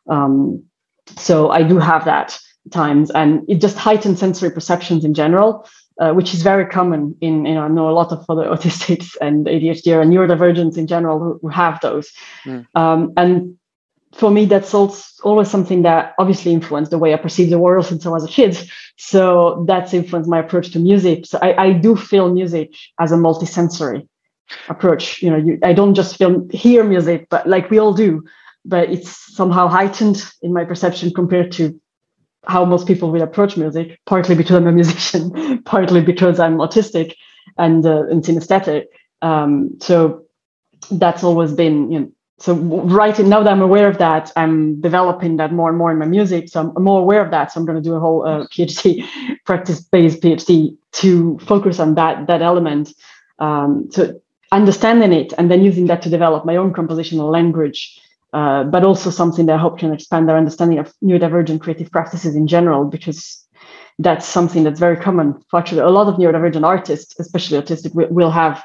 um, 0.09 0.63
so 1.17 1.49
i 1.49 1.63
do 1.63 1.77
have 1.77 2.05
that 2.05 2.37
times 2.71 3.11
and 3.11 3.43
it 3.47 3.61
just 3.61 3.77
heightens 3.77 4.19
sensory 4.19 4.49
perceptions 4.49 5.05
in 5.05 5.13
general 5.13 5.67
uh, 5.99 6.11
which 6.11 6.33
is 6.33 6.43
very 6.43 6.65
common 6.65 7.15
in, 7.21 7.45
you 7.45 7.53
know, 7.53 7.61
I 7.61 7.67
know 7.69 7.89
a 7.89 7.91
lot 7.91 8.11
of 8.11 8.25
other 8.27 8.43
autistics 8.53 9.15
and 9.21 9.45
ADHD 9.45 10.01
and 10.01 10.11
neurodivergents 10.11 10.77
in 10.77 10.87
general 10.87 11.19
who, 11.19 11.39
who 11.41 11.47
have 11.47 11.79
those. 11.81 12.11
Mm. 12.45 12.65
Um, 12.75 13.13
and 13.15 13.57
for 14.15 14.31
me, 14.31 14.45
that's 14.45 14.73
always 14.73 15.49
something 15.49 15.81
that 15.81 16.13
obviously 16.17 16.53
influenced 16.53 16.91
the 16.91 16.97
way 16.97 17.13
I 17.13 17.17
perceive 17.17 17.49
the 17.49 17.59
world 17.59 17.85
since 17.85 18.05
I 18.05 18.09
was 18.09 18.23
a 18.23 18.29
kid. 18.29 18.57
So 18.97 19.65
that's 19.67 19.93
influenced 19.93 20.29
my 20.29 20.39
approach 20.39 20.71
to 20.71 20.79
music. 20.79 21.25
So 21.25 21.37
I, 21.41 21.65
I 21.65 21.73
do 21.73 21.97
feel 21.97 22.33
music 22.33 22.73
as 22.97 23.11
a 23.11 23.15
multisensory 23.15 24.07
approach. 24.69 25.21
You 25.21 25.31
know, 25.31 25.37
you, 25.37 25.59
I 25.63 25.73
don't 25.73 25.95
just 25.95 26.15
feel 26.17 26.47
hear 26.49 26.85
music, 26.85 27.27
but 27.29 27.45
like 27.45 27.69
we 27.69 27.77
all 27.77 27.93
do, 27.93 28.23
but 28.63 28.89
it's 28.89 29.35
somehow 29.35 29.67
heightened 29.67 30.23
in 30.41 30.53
my 30.53 30.63
perception 30.63 31.11
compared 31.13 31.51
to 31.53 31.77
how 32.47 32.63
most 32.63 32.87
people 32.87 33.11
will 33.11 33.21
approach 33.21 33.57
music. 33.57 33.99
Partly 34.05 34.35
because 34.35 34.55
I'm 34.55 34.67
a 34.67 34.71
musician, 34.71 35.61
partly 35.65 36.01
because 36.01 36.39
I'm 36.39 36.57
autistic 36.59 37.15
and 37.57 37.85
uh, 37.85 38.07
and 38.07 38.23
synesthetic. 38.23 38.85
Um, 39.21 39.71
so 39.81 40.23
that's 40.91 41.23
always 41.23 41.51
been 41.51 41.91
you 41.91 41.99
know 41.99 42.11
so 42.37 42.53
right 42.53 43.17
now 43.19 43.41
that 43.43 43.51
I'm 43.51 43.61
aware 43.61 43.87
of 43.87 43.97
that, 43.99 44.31
I'm 44.35 44.81
developing 44.81 45.37
that 45.37 45.53
more 45.53 45.69
and 45.69 45.77
more 45.77 45.91
in 45.91 45.97
my 45.97 46.05
music. 46.05 46.49
So 46.49 46.73
I'm 46.75 46.83
more 46.83 46.99
aware 46.99 47.23
of 47.23 47.31
that. 47.31 47.51
So 47.51 47.59
I'm 47.59 47.65
going 47.65 47.81
to 47.81 47.89
do 47.89 47.95
a 47.95 47.99
whole 47.99 48.27
uh, 48.27 48.45
PhD, 48.51 49.05
practice-based 49.45 50.21
PhD, 50.21 50.77
to 50.93 51.39
focus 51.39 51.79
on 51.79 51.95
that 51.95 52.27
that 52.27 52.41
element. 52.41 52.93
Um, 53.39 53.89
so 53.91 54.19
understanding 54.51 55.11
it 55.11 55.33
and 55.37 55.49
then 55.49 55.63
using 55.63 55.87
that 55.87 56.01
to 56.01 56.09
develop 56.09 56.45
my 56.45 56.55
own 56.55 56.73
compositional 56.73 57.31
language, 57.31 57.99
uh, 58.33 58.63
but 58.63 58.83
also 58.83 59.09
something 59.09 59.45
that 59.47 59.55
I 59.55 59.57
hope 59.57 59.79
can 59.79 59.93
expand 59.93 60.29
our 60.29 60.37
understanding 60.37 60.79
of 60.79 60.93
neurodivergent 61.03 61.61
creative 61.61 61.91
practices 61.91 62.35
in 62.35 62.47
general, 62.47 62.85
because 62.85 63.45
that's 63.99 64.25
something 64.25 64.63
that's 64.63 64.79
very 64.79 64.97
common. 64.97 65.41
Actually, 65.53 65.81
a 65.81 65.89
lot 65.89 66.07
of 66.07 66.15
neurodivergent 66.15 66.65
artists, 66.65 67.17
especially 67.17 67.61
autistic, 67.61 67.93
will 67.93 68.31
have 68.31 68.63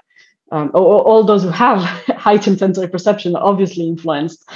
um, 0.50 0.70
all, 0.74 1.00
all, 1.00 1.24
those 1.24 1.42
who 1.42 1.50
have 1.50 1.78
heightened 2.16 2.58
sensory 2.58 2.88
perception 2.88 3.36
are 3.36 3.42
obviously 3.42 3.86
influenced 3.86 4.48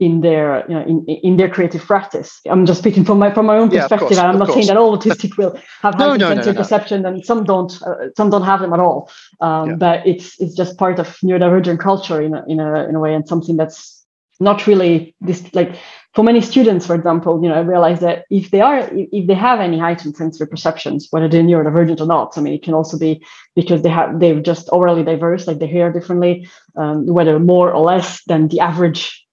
in 0.00 0.20
their 0.20 0.64
you 0.68 0.74
know 0.74 0.82
in, 0.82 1.04
in 1.06 1.36
their 1.36 1.48
creative 1.48 1.82
practice. 1.84 2.40
I'm 2.46 2.66
just 2.66 2.80
speaking 2.80 3.04
from 3.04 3.18
my 3.18 3.32
from 3.32 3.46
my 3.46 3.56
own 3.56 3.68
perspective, 3.68 4.12
yeah, 4.12 4.16
course, 4.16 4.18
I'm 4.18 4.38
not 4.38 4.46
course. 4.46 4.54
saying 4.54 4.66
that 4.68 4.76
all 4.76 4.96
autistic 4.96 5.36
will 5.36 5.56
have 5.82 5.94
heightened 5.96 6.20
no, 6.20 6.28
no, 6.28 6.34
sensory 6.34 6.52
no, 6.52 6.58
perception, 6.60 7.04
and 7.04 7.24
some 7.24 7.44
don't 7.44 7.80
uh, 7.82 8.12
some 8.16 8.30
don't 8.30 8.44
have 8.44 8.60
them 8.60 8.72
at 8.72 8.80
all. 8.80 9.10
Um, 9.40 9.70
yeah. 9.70 9.76
But 9.76 10.06
it's 10.06 10.40
it's 10.40 10.54
just 10.54 10.78
part 10.78 10.98
of 10.98 11.08
neurodivergent 11.18 11.80
culture 11.80 12.22
in 12.22 12.34
a, 12.34 12.44
in 12.46 12.60
a 12.60 12.88
in 12.88 12.94
a 12.94 13.00
way, 13.00 13.14
and 13.14 13.26
something 13.26 13.56
that's 13.56 14.06
not 14.40 14.66
really 14.66 15.16
this 15.20 15.52
like 15.54 15.76
for 16.18 16.24
many 16.24 16.40
students, 16.40 16.84
for 16.84 16.96
example, 16.96 17.40
you 17.40 17.48
know, 17.48 17.54
I 17.54 17.60
realize 17.60 18.00
that 18.00 18.24
if 18.28 18.50
they 18.50 18.60
are, 18.60 18.90
if 18.92 19.28
they 19.28 19.34
have 19.34 19.60
any 19.60 19.78
heightened 19.78 20.16
sensory 20.16 20.48
perceptions, 20.48 21.06
whether 21.12 21.28
they're 21.28 21.44
neurodivergent 21.44 22.00
or 22.00 22.06
not, 22.06 22.36
I 22.36 22.40
mean, 22.40 22.54
it 22.54 22.64
can 22.64 22.74
also 22.74 22.98
be 22.98 23.24
because 23.54 23.82
they 23.82 23.88
have 23.88 24.18
they're 24.18 24.40
just 24.40 24.66
aurally 24.70 25.04
diverse, 25.04 25.46
like 25.46 25.60
they 25.60 25.68
hear 25.68 25.92
differently, 25.92 26.48
um, 26.74 27.06
whether 27.06 27.38
more 27.38 27.72
or 27.72 27.84
less 27.84 28.20
than 28.24 28.48
the 28.48 28.58
average 28.58 29.24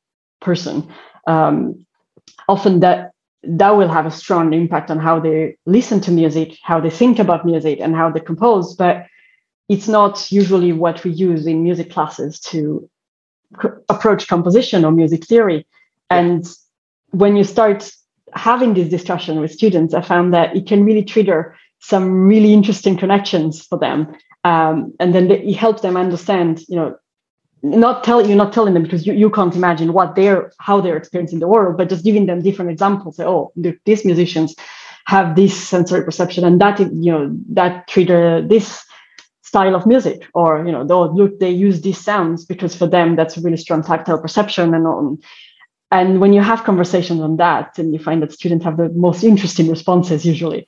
person. 0.42 0.88
Um, 1.26 1.88
often 2.48 2.82
that 2.82 3.14
that 3.42 3.72
will 3.72 3.90
have 3.90 4.06
a 4.06 4.12
strong 4.12 4.54
impact 4.54 4.92
on 4.92 5.00
how 5.00 5.20
they 5.20 5.58
listen 5.66 6.00
to 6.02 6.12
music, 6.12 6.60
how 6.62 6.80
they 6.80 6.92
think 6.92 7.18
about 7.18 7.48
music, 7.48 7.80
and 7.82 7.96
how 7.96 8.12
they 8.12 8.20
compose. 8.20 8.76
But 8.76 9.08
it's 9.70 9.88
not 9.88 10.32
usually 10.32 10.72
what 10.72 11.04
we 11.04 11.10
use 11.10 11.48
in 11.48 11.64
music 11.64 11.90
classes 11.90 12.40
to 12.52 12.88
approach 13.90 14.28
composition 14.28 14.86
or 14.86 14.92
music 14.92 15.26
theory. 15.26 15.66
And 16.12 16.46
when 17.16 17.36
you 17.36 17.44
start 17.44 17.90
having 18.34 18.74
this 18.74 18.90
discussion 18.90 19.40
with 19.40 19.52
students, 19.52 19.94
I 19.94 20.02
found 20.02 20.34
that 20.34 20.56
it 20.56 20.68
can 20.68 20.84
really 20.84 21.04
trigger 21.04 21.56
some 21.80 22.28
really 22.28 22.54
interesting 22.54 22.98
connections 22.98 23.66
for 23.66 23.78
them. 23.80 24.16
Um, 24.44 24.94
and 25.00 25.14
then 25.16 25.32
it 25.32 25.56
helps 25.56 25.82
them 25.82 25.98
understand, 25.98 26.62
you 26.68 26.76
know, 26.76 26.98
not 27.64 28.04
telling 28.04 28.30
you 28.30 28.36
not 28.36 28.54
telling 28.54 28.76
them 28.76 28.84
because 28.84 29.08
you, 29.08 29.14
you 29.14 29.30
can't 29.32 29.56
imagine 29.56 29.94
what 29.94 30.16
they're 30.16 30.52
how 30.60 30.82
they're 30.82 30.98
experiencing 30.98 31.40
the 31.40 31.48
world, 31.48 31.78
but 31.78 31.90
just 31.90 32.04
giving 32.04 32.28
them 32.28 32.42
different 32.42 32.70
examples. 32.70 33.18
Say, 33.18 33.26
oh, 33.26 33.52
these 33.86 34.06
musicians 34.06 34.56
have 35.08 35.36
this 35.36 35.56
sensory 35.68 36.04
perception, 36.04 36.44
and 36.44 36.62
that 36.62 36.80
you 36.80 37.12
know 37.12 37.36
that 37.50 37.88
trigger 37.88 38.46
this 38.48 38.86
style 39.42 39.76
of 39.76 39.88
music, 39.88 40.28
or 40.36 40.64
you 40.66 40.72
know, 40.72 40.86
oh, 40.90 41.08
look, 41.12 41.40
they 41.40 41.50
use 41.50 41.82
these 41.82 42.00
sounds 42.00 42.46
because 42.46 42.76
for 42.76 42.88
them 42.88 43.16
that's 43.16 43.38
a 43.38 43.42
really 43.42 43.58
strong 43.58 43.82
tactile 43.82 44.22
perception, 44.22 44.76
and 44.76 44.86
on 44.86 45.18
and 45.92 46.20
when 46.20 46.34
you 46.34 46.42
have 46.42 46.64
conversations 46.64 47.22
on 47.22 47.38
that, 47.38 47.78
and 47.78 47.94
you 47.94 48.00
find 48.00 48.22
that 48.22 48.32
students 48.34 48.66
have 48.66 48.78
the 48.78 48.90
most 48.90 49.24
interesting 49.24 49.70
responses 49.70 50.26
usually. 50.26 50.68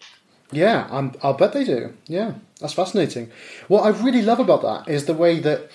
Yeah, 0.51 0.87
I'm, 0.89 1.13
I'll 1.21 1.33
bet 1.33 1.53
they 1.53 1.63
do. 1.63 1.93
Yeah, 2.05 2.35
that's 2.61 2.73
fascinating. 2.73 3.31
What 3.67 3.81
I 3.81 3.89
really 3.89 4.21
love 4.21 4.39
about 4.39 4.61
that 4.61 4.91
is 4.91 5.05
the 5.05 5.13
way 5.13 5.39
that 5.39 5.69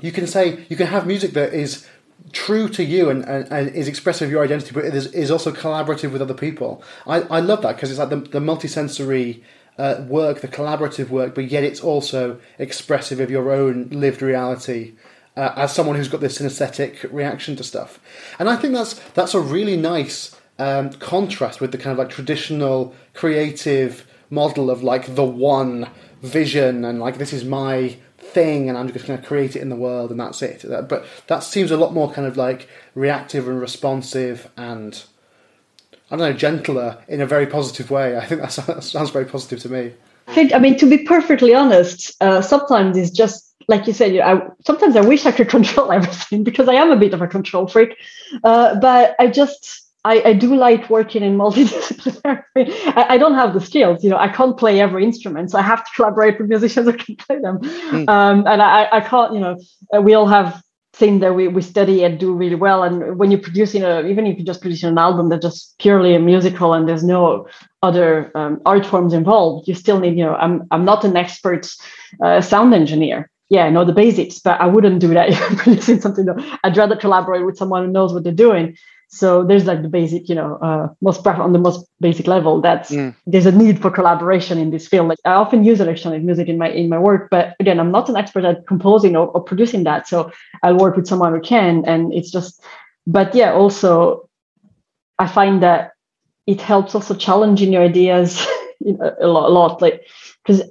you 0.00 0.12
can 0.12 0.26
say 0.26 0.66
you 0.68 0.76
can 0.76 0.86
have 0.86 1.06
music 1.06 1.32
that 1.32 1.54
is 1.54 1.86
true 2.32 2.68
to 2.68 2.84
you 2.84 3.08
and, 3.08 3.24
and, 3.24 3.50
and 3.50 3.68
is 3.74 3.88
expressive 3.88 4.28
of 4.28 4.32
your 4.32 4.44
identity, 4.44 4.72
but 4.72 4.84
it 4.84 4.94
is, 4.94 5.06
is 5.12 5.30
also 5.30 5.52
collaborative 5.52 6.12
with 6.12 6.20
other 6.20 6.34
people. 6.34 6.82
I, 7.06 7.22
I 7.22 7.40
love 7.40 7.62
that 7.62 7.76
because 7.76 7.90
it's 7.90 7.98
like 7.98 8.10
the, 8.10 8.16
the 8.16 8.40
multisensory 8.40 9.42
uh, 9.78 10.04
work, 10.06 10.40
the 10.40 10.48
collaborative 10.48 11.08
work, 11.08 11.34
but 11.34 11.50
yet 11.50 11.64
it's 11.64 11.80
also 11.80 12.38
expressive 12.58 13.20
of 13.20 13.30
your 13.30 13.50
own 13.50 13.88
lived 13.88 14.20
reality 14.20 14.92
uh, 15.36 15.52
as 15.56 15.72
someone 15.74 15.96
who's 15.96 16.08
got 16.08 16.20
this 16.20 16.38
synesthetic 16.38 17.10
reaction 17.12 17.56
to 17.56 17.64
stuff. 17.64 17.98
And 18.38 18.48
I 18.48 18.56
think 18.56 18.74
that's 18.74 18.94
that's 19.10 19.34
a 19.34 19.40
really 19.40 19.76
nice 19.76 20.36
um, 20.58 20.90
contrast 20.94 21.60
with 21.60 21.72
the 21.72 21.78
kind 21.78 21.92
of 21.92 21.98
like 21.98 22.10
traditional 22.10 22.94
creative 23.14 24.06
model 24.28 24.70
of 24.70 24.82
like 24.82 25.14
the 25.14 25.24
one 25.24 25.88
vision 26.22 26.84
and 26.84 27.00
like 27.00 27.18
this 27.18 27.32
is 27.32 27.44
my 27.44 27.96
thing 28.18 28.68
and 28.68 28.78
I'm 28.78 28.92
just 28.92 29.06
going 29.06 29.20
to 29.20 29.26
create 29.26 29.56
it 29.56 29.62
in 29.62 29.70
the 29.70 29.76
world 29.76 30.10
and 30.10 30.20
that's 30.20 30.42
it. 30.42 30.64
But 30.68 31.04
that 31.26 31.42
seems 31.42 31.70
a 31.70 31.76
lot 31.76 31.92
more 31.92 32.12
kind 32.12 32.26
of 32.26 32.36
like 32.36 32.68
reactive 32.94 33.48
and 33.48 33.60
responsive 33.60 34.50
and 34.56 35.02
I 36.10 36.16
don't 36.16 36.30
know 36.30 36.32
gentler 36.32 36.98
in 37.08 37.20
a 37.20 37.26
very 37.26 37.46
positive 37.46 37.90
way. 37.90 38.16
I 38.16 38.26
think 38.26 38.40
that 38.40 38.50
sounds 38.82 39.10
very 39.10 39.24
positive 39.24 39.60
to 39.60 39.68
me. 39.68 39.94
I 40.28 40.34
think 40.34 40.52
I 40.52 40.58
mean 40.58 40.76
to 40.78 40.86
be 40.86 40.98
perfectly 40.98 41.54
honest, 41.54 42.12
uh, 42.20 42.42
sometimes 42.42 42.96
it's 42.96 43.10
just 43.10 43.49
like 43.70 43.86
you 43.86 43.92
said, 43.92 44.18
I, 44.18 44.42
sometimes 44.66 44.96
I 44.96 45.00
wish 45.00 45.24
I 45.24 45.32
could 45.32 45.48
control 45.56 45.92
everything 45.92 46.44
because 46.44 46.68
I 46.68 46.74
am 46.74 46.90
a 46.90 46.96
bit 46.96 47.14
of 47.14 47.22
a 47.22 47.28
control 47.28 47.66
freak. 47.66 47.96
Uh, 48.44 48.78
but 48.80 49.14
I 49.18 49.28
just 49.28 49.86
I, 50.04 50.22
I, 50.30 50.32
do 50.32 50.54
like 50.56 50.88
working 50.88 51.22
in 51.22 51.36
multidisciplinary. 51.36 52.42
I, 52.96 53.06
I, 53.10 53.18
don't 53.18 53.34
have 53.34 53.52
the 53.52 53.60
skills, 53.60 54.02
you 54.02 54.08
know. 54.08 54.16
I 54.16 54.28
can't 54.28 54.56
play 54.56 54.80
every 54.80 55.04
instrument, 55.04 55.50
so 55.50 55.58
I 55.58 55.62
have 55.62 55.84
to 55.84 55.90
collaborate 55.96 56.38
with 56.38 56.48
musicians 56.48 56.86
who 56.86 56.94
can 56.94 57.16
play 57.16 57.38
them. 57.38 57.58
Mm. 57.58 58.08
Um, 58.08 58.46
and 58.46 58.62
I, 58.62 58.88
I 58.90 59.00
can't, 59.00 59.34
you 59.34 59.40
know. 59.40 59.58
Uh, 59.94 60.00
we 60.00 60.14
all 60.14 60.26
have 60.26 60.62
things 60.94 61.20
that 61.20 61.34
we, 61.34 61.48
we 61.48 61.62
study 61.62 62.02
and 62.02 62.18
do 62.18 62.32
really 62.32 62.56
well. 62.56 62.82
And 62.82 63.18
when 63.18 63.30
you're 63.30 63.40
producing 63.40 63.82
a, 63.84 64.02
even 64.06 64.26
if 64.26 64.36
you're 64.36 64.46
just 64.46 64.60
producing 64.60 64.88
an 64.88 64.98
album 64.98 65.28
that's 65.28 65.44
just 65.44 65.78
purely 65.78 66.14
a 66.14 66.18
musical 66.18 66.72
and 66.74 66.88
there's 66.88 67.04
no 67.04 67.46
other 67.82 68.32
um, 68.34 68.60
art 68.66 68.86
forms 68.86 69.12
involved, 69.12 69.68
you 69.68 69.74
still 69.74 70.00
need, 70.00 70.16
you 70.16 70.24
know. 70.24 70.34
I'm 70.34 70.66
I'm 70.70 70.84
not 70.84 71.04
an 71.04 71.16
expert 71.16 71.68
uh, 72.24 72.40
sound 72.40 72.72
engineer. 72.72 73.30
Yeah, 73.50 73.64
I 73.64 73.70
know 73.70 73.84
the 73.84 73.92
basics, 73.92 74.38
but 74.38 74.60
I 74.60 74.66
wouldn't 74.66 75.00
do 75.00 75.12
that 75.14 75.28
if 75.32 75.50
I'm 75.50 75.56
producing 75.56 76.00
something. 76.00 76.24
Though. 76.24 76.38
I'd 76.64 76.76
rather 76.76 76.96
collaborate 76.96 77.44
with 77.44 77.58
someone 77.58 77.84
who 77.84 77.92
knows 77.92 78.14
what 78.14 78.24
they're 78.24 78.32
doing 78.32 78.76
so 79.12 79.42
there's 79.44 79.66
like 79.66 79.82
the 79.82 79.88
basic 79.88 80.28
you 80.28 80.34
know 80.36 80.56
uh, 80.62 80.88
most 81.00 81.26
on 81.26 81.52
the 81.52 81.58
most 81.58 81.84
basic 82.00 82.28
level 82.28 82.60
that's 82.60 82.90
mm. 82.90 83.14
there's 83.26 83.46
a 83.46 83.52
need 83.52 83.82
for 83.82 83.90
collaboration 83.90 84.56
in 84.56 84.70
this 84.70 84.86
field 84.86 85.08
like 85.08 85.18
i 85.24 85.32
often 85.32 85.64
use 85.64 85.80
electronic 85.80 86.22
music 86.22 86.48
in 86.48 86.56
my 86.56 86.68
in 86.70 86.88
my 86.88 86.98
work 86.98 87.28
but 87.28 87.56
again 87.58 87.80
i'm 87.80 87.90
not 87.90 88.08
an 88.08 88.16
expert 88.16 88.44
at 88.44 88.66
composing 88.68 89.16
or, 89.16 89.26
or 89.28 89.42
producing 89.42 89.82
that 89.82 90.06
so 90.06 90.30
i'll 90.62 90.78
work 90.78 90.96
with 90.96 91.08
someone 91.08 91.34
who 91.34 91.40
can 91.40 91.84
and 91.86 92.14
it's 92.14 92.30
just 92.30 92.62
but 93.06 93.34
yeah 93.34 93.52
also 93.52 94.28
i 95.18 95.26
find 95.26 95.60
that 95.60 95.90
it 96.46 96.60
helps 96.60 96.94
also 96.94 97.14
challenging 97.14 97.72
your 97.72 97.82
ideas 97.82 98.46
a, 99.20 99.26
lot, 99.26 99.50
a 99.50 99.52
lot 99.52 99.82
like 99.82 100.06
because 100.44 100.62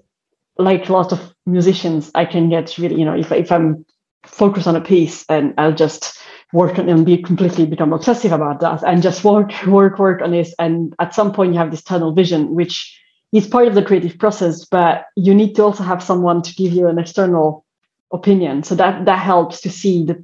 like 0.57 0.87
a 0.87 0.93
lot 0.93 1.11
of 1.11 1.33
musicians 1.51 2.11
i 2.15 2.25
can 2.25 2.49
get 2.49 2.77
really 2.77 2.95
you 2.95 3.05
know 3.05 3.15
if, 3.15 3.31
if 3.31 3.51
i'm 3.51 3.85
focused 4.25 4.67
on 4.67 4.75
a 4.75 4.81
piece 4.81 5.25
and 5.29 5.53
i'll 5.57 5.73
just 5.73 6.19
work 6.53 6.79
on 6.79 6.89
and 6.89 7.05
be 7.05 7.17
completely 7.21 7.65
become 7.65 7.93
obsessive 7.93 8.31
about 8.31 8.59
that 8.59 8.83
and 8.83 9.03
just 9.03 9.23
work, 9.23 9.51
work, 9.67 9.99
work 9.99 10.21
on 10.21 10.31
this. 10.31 10.53
And 10.59 10.95
at 10.99 11.13
some 11.13 11.33
point, 11.33 11.53
you 11.53 11.59
have 11.59 11.71
this 11.71 11.83
tunnel 11.83 12.13
vision, 12.13 12.55
which 12.55 12.99
is 13.31 13.47
part 13.47 13.67
of 13.67 13.75
the 13.75 13.83
creative 13.83 14.17
process, 14.17 14.65
but 14.65 15.05
you 15.15 15.35
need 15.35 15.55
to 15.55 15.63
also 15.63 15.83
have 15.83 16.01
someone 16.01 16.41
to 16.41 16.55
give 16.55 16.73
you 16.73 16.87
an 16.87 16.97
external 16.97 17.65
opinion. 18.11 18.63
So 18.63 18.73
that 18.75 19.05
that 19.05 19.19
helps 19.19 19.61
to 19.61 19.69
see 19.69 20.05
that 20.05 20.23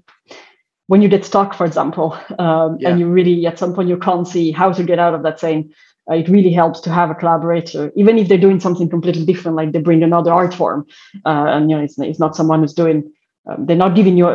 when 0.88 1.02
you 1.02 1.10
get 1.10 1.26
stuck, 1.26 1.54
for 1.54 1.66
example, 1.66 2.18
um, 2.40 2.78
yeah. 2.80 2.90
and 2.90 3.00
you 3.00 3.08
really 3.08 3.46
at 3.46 3.60
some 3.60 3.76
point 3.76 3.90
you 3.90 3.98
can't 3.98 4.28
see 4.28 4.52
how 4.52 4.72
to 4.72 4.84
get 4.84 5.00
out 5.00 5.14
of 5.14 5.24
that 5.24 5.40
saying. 5.40 5.74
Uh, 6.10 6.16
it 6.16 6.30
really 6.30 6.52
helps 6.52 6.80
to 6.82 6.92
have 6.92 7.10
a 7.10 7.16
collaborator, 7.16 7.92
even 7.96 8.18
if 8.18 8.28
they're 8.28 8.38
doing 8.38 8.60
something 8.60 8.90
completely 8.90 9.26
different, 9.26 9.58
like 9.58 9.72
they 9.72 9.80
bring 9.80 10.04
another 10.04 10.32
art 10.32 10.54
form, 10.54 10.86
uh, 11.26 11.46
and 11.50 11.70
you 11.70 11.76
know 11.76 11.84
it's, 11.84 11.98
it's 12.00 12.20
not 12.20 12.36
someone 12.36 12.62
who's 12.62 12.74
doing 12.74 13.12
um, 13.48 13.66
they're 13.66 13.76
not 13.76 13.96
giving 13.96 14.18
you 14.18 14.28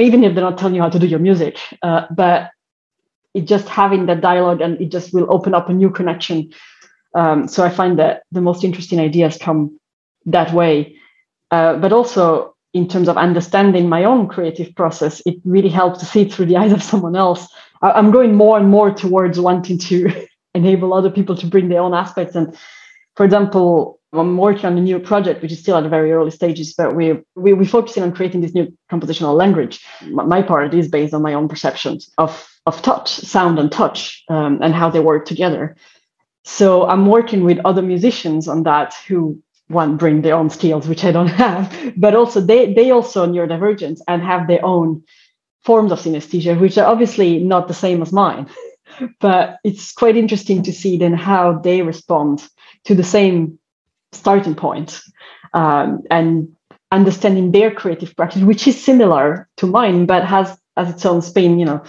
even 0.00 0.24
if 0.24 0.34
they're 0.34 0.44
not 0.44 0.58
telling 0.58 0.74
you 0.74 0.82
how 0.82 0.90
to 0.90 0.98
do 0.98 1.06
your 1.06 1.18
music 1.18 1.58
uh, 1.82 2.06
but 2.10 2.50
it 3.34 3.46
just 3.46 3.68
having 3.68 4.06
that 4.06 4.20
dialogue 4.20 4.60
and 4.60 4.80
it 4.80 4.90
just 4.90 5.12
will 5.14 5.26
open 5.32 5.54
up 5.54 5.68
a 5.68 5.72
new 5.72 5.90
connection. 5.90 6.52
Um, 7.14 7.48
so 7.48 7.64
i 7.64 7.70
find 7.70 7.98
that 7.98 8.22
the 8.32 8.40
most 8.40 8.64
interesting 8.64 9.00
ideas 9.00 9.38
come 9.38 9.78
that 10.26 10.52
way. 10.52 10.96
Uh, 11.50 11.76
but 11.76 11.92
also 11.92 12.54
in 12.74 12.86
terms 12.86 13.08
of 13.08 13.16
understanding 13.16 13.88
my 13.88 14.04
own 14.04 14.28
creative 14.28 14.74
process 14.74 15.22
it 15.24 15.36
really 15.44 15.70
helps 15.70 16.00
to 16.00 16.04
see 16.04 16.28
through 16.28 16.46
the 16.46 16.56
eyes 16.62 16.72
of 16.72 16.82
someone 16.82 17.16
else. 17.16 17.48
I'm 17.80 18.10
going 18.10 18.34
more 18.34 18.58
and 18.58 18.68
more 18.68 18.92
towards 18.92 19.38
wanting 19.38 19.78
to 19.78 20.26
enable 20.54 20.94
other 20.94 21.10
people 21.10 21.36
to 21.36 21.46
bring 21.46 21.68
their 21.68 21.80
own 21.80 21.94
aspects 21.94 22.34
and 22.34 22.56
for 23.16 23.24
example 23.24 23.98
I'm 24.12 24.38
working 24.38 24.64
on 24.64 24.78
a 24.78 24.80
new 24.80 24.98
project, 24.98 25.42
which 25.42 25.52
is 25.52 25.58
still 25.58 25.76
at 25.76 25.82
the 25.82 25.88
very 25.90 26.12
early 26.12 26.30
stages, 26.30 26.72
but 26.72 26.96
we, 26.96 27.12
we, 27.34 27.52
we're 27.52 27.66
focusing 27.66 28.02
on 28.02 28.12
creating 28.12 28.40
this 28.40 28.54
new 28.54 28.74
compositional 28.90 29.36
language. 29.36 29.84
My 30.06 30.40
part 30.40 30.72
is 30.72 30.88
based 30.88 31.12
on 31.12 31.20
my 31.20 31.34
own 31.34 31.46
perceptions 31.46 32.08
of, 32.16 32.48
of 32.64 32.80
touch, 32.80 33.10
sound 33.10 33.58
and 33.58 33.70
touch, 33.70 34.24
um, 34.30 34.60
and 34.62 34.74
how 34.74 34.88
they 34.88 35.00
work 35.00 35.26
together. 35.26 35.76
So 36.44 36.86
I'm 36.86 37.06
working 37.06 37.44
with 37.44 37.58
other 37.66 37.82
musicians 37.82 38.48
on 38.48 38.62
that 38.62 38.94
who 39.06 39.42
one 39.66 39.98
bring 39.98 40.22
their 40.22 40.34
own 40.34 40.48
skills, 40.48 40.88
which 40.88 41.04
I 41.04 41.12
don't 41.12 41.26
have, 41.44 41.92
but 41.94 42.14
also 42.14 42.40
they, 42.40 42.72
they 42.72 42.90
also 42.90 43.26
neurodivergent 43.26 44.00
and 44.08 44.22
have 44.22 44.48
their 44.48 44.64
own 44.64 45.04
forms 45.64 45.92
of 45.92 46.00
synesthesia, 46.00 46.58
which 46.58 46.78
are 46.78 46.86
obviously 46.86 47.40
not 47.40 47.68
the 47.68 47.74
same 47.74 48.00
as 48.00 48.10
mine. 48.10 48.48
but 49.20 49.58
it's 49.64 49.92
quite 49.92 50.16
interesting 50.16 50.62
to 50.64 50.72
see 50.72 50.96
then 50.96 51.14
how 51.14 51.58
they 51.58 51.82
respond 51.82 52.46
to 52.84 52.94
the 52.94 53.04
same 53.04 53.58
starting 54.12 54.54
point 54.54 55.00
um, 55.54 56.02
and 56.10 56.54
understanding 56.90 57.52
their 57.52 57.70
creative 57.70 58.16
practice, 58.16 58.42
which 58.42 58.66
is 58.66 58.82
similar 58.82 59.48
to 59.56 59.66
mine, 59.66 60.06
but 60.06 60.24
has 60.24 60.58
has 60.76 60.90
its 60.90 61.04
own 61.04 61.20
spin, 61.20 61.58
you 61.58 61.66
know, 61.66 61.82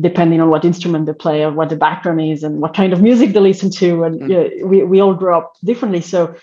depending 0.00 0.40
on 0.40 0.50
what 0.50 0.64
instrument 0.64 1.06
they 1.06 1.14
play 1.14 1.42
or 1.42 1.50
what 1.50 1.70
the 1.70 1.76
background 1.76 2.20
is 2.20 2.42
and 2.42 2.60
what 2.60 2.74
kind 2.74 2.92
of 2.92 3.00
music 3.00 3.32
they 3.32 3.40
listen 3.40 3.70
to. 3.70 4.04
And 4.04 4.20
mm. 4.20 4.28
you 4.28 4.34
know, 4.34 4.66
we, 4.66 4.82
we 4.82 5.00
all 5.00 5.14
grow 5.14 5.38
up 5.38 5.56
differently. 5.64 6.02
So 6.02 6.36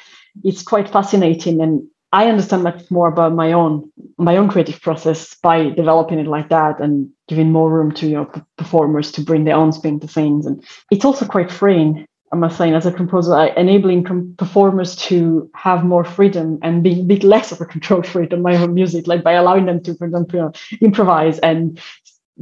it's 0.43 0.63
quite 0.63 0.89
fascinating. 0.89 1.61
And 1.61 1.87
I 2.13 2.27
understand 2.27 2.63
much 2.63 2.91
more 2.91 3.07
about 3.07 3.33
my 3.33 3.53
own 3.53 3.89
my 4.17 4.37
own 4.37 4.49
creative 4.49 4.81
process 4.81 5.35
by 5.35 5.69
developing 5.69 6.19
it 6.19 6.27
like 6.27 6.49
that 6.49 6.79
and 6.81 7.09
giving 7.27 7.51
more 7.51 7.71
room 7.71 7.91
to 7.93 8.07
you 8.07 8.15
know 8.15 8.31
performers 8.57 9.11
to 9.13 9.21
bring 9.21 9.45
their 9.45 9.55
own 9.55 9.71
spin 9.71 9.99
to 10.01 10.07
things. 10.07 10.45
And 10.45 10.63
it's 10.91 11.05
also 11.05 11.25
quite 11.25 11.51
freeing 11.51 12.05
I 12.33 12.37
must 12.37 12.57
say, 12.57 12.73
as 12.73 12.85
a 12.85 12.93
composer, 12.93 13.35
enabling 13.57 14.05
com- 14.05 14.35
performers 14.37 14.95
to 15.07 15.49
have 15.53 15.83
more 15.83 16.05
freedom 16.05 16.59
and 16.61 16.81
be 16.81 17.01
a 17.01 17.03
bit 17.03 17.23
less 17.25 17.51
of 17.51 17.59
a 17.59 17.65
control 17.65 18.03
freak 18.03 18.31
on 18.31 18.41
my 18.41 18.55
own 18.55 18.73
music, 18.81 19.05
like 19.05 19.23
by 19.23 19.33
allowing 19.33 19.65
them 19.65 19.83
to, 19.83 19.95
for 19.95 20.05
example, 20.05 20.53
improvise 20.79 21.39
and 21.39 21.79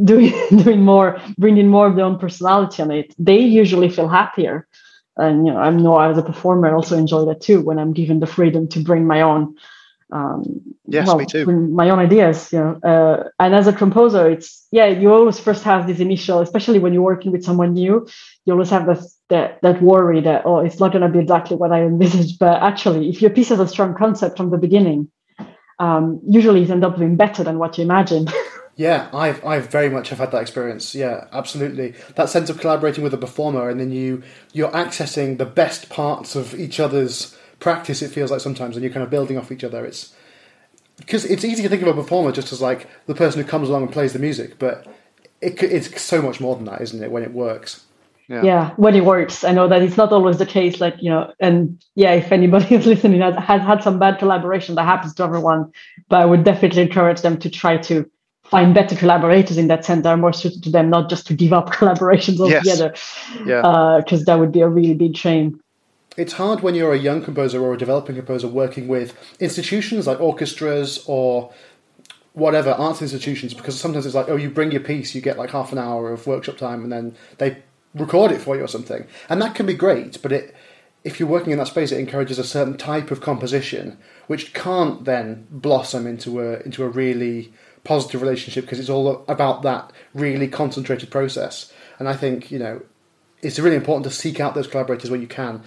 doing 0.04 0.32
doing 0.64 0.84
more, 0.84 1.20
bringing 1.40 1.68
more 1.68 1.88
of 1.88 1.96
their 1.96 2.06
own 2.06 2.20
personality 2.20 2.84
on 2.84 2.92
it. 2.92 3.16
They 3.18 3.40
usually 3.40 3.90
feel 3.90 4.08
happier, 4.08 4.68
and 5.20 5.46
you 5.46 5.54
know, 5.54 5.60
I 5.60 5.70
know 5.70 6.00
as 6.00 6.18
a 6.18 6.24
performer, 6.24 6.68
I 6.68 6.74
also 6.74 6.98
enjoy 6.98 7.26
that 7.26 7.42
too 7.42 7.62
when 7.62 7.78
I'm 7.78 7.94
given 7.94 8.20
the 8.20 8.28
freedom 8.28 8.68
to 8.70 8.80
bring 8.80 9.06
my 9.06 9.22
own 9.22 9.56
um, 10.12 10.62
yes, 10.88 11.08
well, 11.08 11.18
me 11.18 11.26
too. 11.26 11.46
My 11.46 11.90
own 11.90 12.00
ideas, 12.00 12.52
you 12.52 12.60
know. 12.60 12.80
Uh, 12.84 13.30
and 13.40 13.54
as 13.54 13.68
a 13.68 13.74
composer, 13.74 14.30
it's 14.30 14.68
yeah, 14.72 14.88
you 14.88 15.14
always 15.14 15.40
first 15.40 15.64
have 15.64 15.86
this 15.86 16.00
initial, 16.00 16.40
especially 16.40 16.80
when 16.80 16.94
you're 16.94 17.04
working 17.04 17.32
with 17.32 17.44
someone 17.44 17.74
new, 17.74 18.08
you 18.46 18.54
always 18.54 18.72
have 18.72 18.88
this 18.88 19.18
that 19.30 19.62
that 19.62 19.82
worry 19.82 20.22
that 20.22 20.44
oh, 20.46 20.60
it's 20.60 20.80
not 20.80 20.92
going 20.92 21.04
to 21.04 21.10
be 21.10 21.20
exactly 21.20 21.58
what 21.58 21.72
I 21.72 21.84
envisaged. 21.84 22.40
But 22.40 22.62
actually, 22.64 23.10
if 23.10 23.22
your 23.22 23.30
piece 23.32 23.50
has 23.50 23.60
a 23.60 23.68
strong 23.68 23.94
concept 23.96 24.38
from 24.38 24.50
the 24.50 24.58
beginning, 24.58 25.12
um, 25.78 26.22
usually 26.28 26.64
it 26.64 26.72
ends 26.72 26.86
up 26.86 26.98
being 26.98 27.16
better 27.16 27.44
than 27.44 27.60
what 27.60 27.78
you 27.78 27.84
imagined. 27.84 28.34
Yeah, 28.80 29.10
I've 29.14 29.46
I've 29.46 29.70
very 29.70 29.90
much 29.90 30.08
have 30.08 30.20
had 30.20 30.32
that 30.32 30.42
experience. 30.42 30.96
Yeah, 30.96 31.28
absolutely. 31.34 31.96
That 32.16 32.30
sense 32.30 32.50
of 32.50 32.62
collaborating 32.62 33.04
with 33.04 33.14
a 33.14 33.18
performer, 33.18 33.70
and 33.70 33.78
then 33.78 33.92
you 33.92 34.24
you're 34.54 34.72
accessing 34.72 35.38
the 35.38 35.46
best 35.46 35.90
parts 35.90 36.34
of 36.34 36.58
each 36.58 36.80
other's 36.80 37.38
practice. 37.60 38.02
It 38.02 38.12
feels 38.12 38.32
like 38.32 38.40
sometimes, 38.40 38.78
and 38.78 38.84
you're 38.84 38.94
kind 38.94 39.04
of 39.04 39.10
building 39.10 39.38
off 39.38 39.52
each 39.52 39.66
other. 39.66 39.84
It's 39.84 40.16
because 40.96 41.26
it's 41.26 41.44
easy 41.44 41.62
to 41.64 41.68
think 41.68 41.82
of 41.82 41.90
a 41.90 41.94
performer 41.94 42.32
just 42.32 42.54
as 42.54 42.62
like 42.62 42.88
the 43.06 43.14
person 43.14 43.42
who 43.42 43.48
comes 43.50 43.68
along 43.68 43.84
and 43.84 43.92
plays 43.92 44.14
the 44.14 44.20
music, 44.20 44.58
but 44.60 44.88
it, 45.42 45.62
it's 45.62 46.02
so 46.02 46.22
much 46.22 46.40
more 46.40 46.56
than 46.56 46.64
that, 46.64 46.80
isn't 46.80 47.04
it? 47.04 47.12
When 47.12 47.24
it 47.24 47.34
works. 47.34 47.84
Yeah. 48.30 48.44
yeah. 48.44 48.74
when 48.78 48.96
it 48.96 49.04
works. 49.04 49.44
I 49.44 49.52
know 49.52 49.68
that 49.68 49.82
it's 49.82 49.98
not 49.98 50.14
always 50.14 50.38
the 50.38 50.46
case. 50.46 50.80
Like 50.80 50.96
you 51.02 51.10
know, 51.10 51.34
and 51.42 51.84
yeah, 51.96 52.14
if 52.14 52.32
anybody 52.32 52.76
is 52.76 52.86
listening 52.86 53.20
has, 53.20 53.36
has 53.44 53.62
had 53.62 53.84
some 53.84 54.00
bad 54.00 54.20
collaboration, 54.20 54.76
that 54.76 54.86
happens 54.86 55.16
to 55.16 55.24
everyone. 55.24 55.74
But 56.08 56.22
I 56.22 56.26
would 56.26 56.46
definitely 56.46 56.84
encourage 56.84 57.24
them 57.24 57.38
to 57.40 57.50
try 57.50 57.76
to 57.76 58.10
find 58.50 58.74
better 58.74 58.96
collaborators 58.96 59.58
in 59.58 59.68
that 59.68 59.86
sense 59.86 60.04
that 60.04 60.10
are 60.10 60.18
more 60.18 60.34
suited 60.34 60.64
to 60.64 60.70
them, 60.70 60.90
not 60.90 61.10
just 61.10 61.28
to 61.28 61.34
give 61.34 61.54
up 61.54 61.70
collaborations 61.74 62.40
altogether. 62.40 62.92
Yes. 62.94 63.46
Yeah, 63.46 64.02
because 64.04 64.22
uh, 64.22 64.26
that 64.26 64.40
would 64.40 64.52
be 64.52 64.62
a 64.62 64.68
really 64.68 64.94
big 64.94 65.16
shame 65.16 65.62
it's 66.20 66.34
hard 66.34 66.62
when 66.62 66.76
you're 66.76 66.94
a 66.94 67.00
young 67.00 67.24
composer 67.24 67.62
or 67.62 67.74
a 67.74 67.78
developing 67.78 68.16
composer 68.16 68.48
working 68.48 68.90
with 68.90 69.16
institutions 69.40 70.06
like 70.06 70.20
orchestras 70.20 71.02
or 71.08 71.52
whatever 72.34 72.72
arts 72.72 73.02
institutions 73.02 73.54
because 73.54 73.80
sometimes 73.80 74.06
it's 74.06 74.16
like 74.16 74.28
oh 74.28 74.36
you 74.36 74.50
bring 74.50 74.72
your 74.72 74.82
piece 74.82 75.16
you 75.16 75.22
get 75.22 75.38
like 75.38 75.52
half 75.52 75.72
an 75.72 75.78
hour 75.78 76.12
of 76.12 76.28
workshop 76.28 76.58
time 76.58 76.84
and 76.84 76.92
then 76.92 77.16
they 77.38 77.58
record 77.96 78.32
it 78.32 78.42
for 78.42 78.56
you 78.56 78.64
or 78.64 78.68
something 78.68 79.06
and 79.30 79.42
that 79.42 79.56
can 79.56 79.66
be 79.66 79.74
great 79.74 80.22
but 80.22 80.32
it 80.32 80.56
if 81.04 81.20
you're 81.20 81.30
working 81.30 81.52
in 81.52 81.58
that 81.58 81.68
space 81.68 81.92
it 81.92 82.00
encourages 82.00 82.38
a 82.38 82.44
certain 82.44 82.78
type 82.78 83.12
of 83.12 83.22
composition 83.22 83.98
which 84.28 84.54
can't 84.54 85.06
then 85.06 85.48
blossom 85.50 86.06
into 86.06 86.40
a 86.42 86.60
into 86.62 86.84
a 86.84 86.90
really 86.90 87.52
positive 87.84 88.22
relationship 88.22 88.66
because 88.66 88.80
it's 88.80 88.90
all 88.90 89.24
about 89.28 89.62
that 89.64 89.92
really 90.14 90.48
concentrated 90.48 91.10
process 91.10 91.72
and 91.98 92.10
i 92.10 92.14
think 92.14 92.52
you 92.52 92.60
know 92.60 92.82
it's 93.42 93.60
really 93.60 93.76
important 93.76 94.04
to 94.04 94.12
seek 94.12 94.40
out 94.40 94.56
those 94.56 94.68
collaborators 94.68 95.10
when 95.10 95.22
you 95.22 95.28
can 95.28 95.64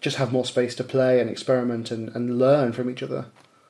just 0.00 0.16
have 0.16 0.32
more 0.32 0.44
space 0.44 0.74
to 0.76 0.84
play 0.84 1.20
and 1.20 1.28
experiment 1.28 1.90
and, 1.90 2.08
and 2.10 2.38
learn 2.38 2.72
from 2.72 2.88
each 2.88 3.02
other. 3.02 3.26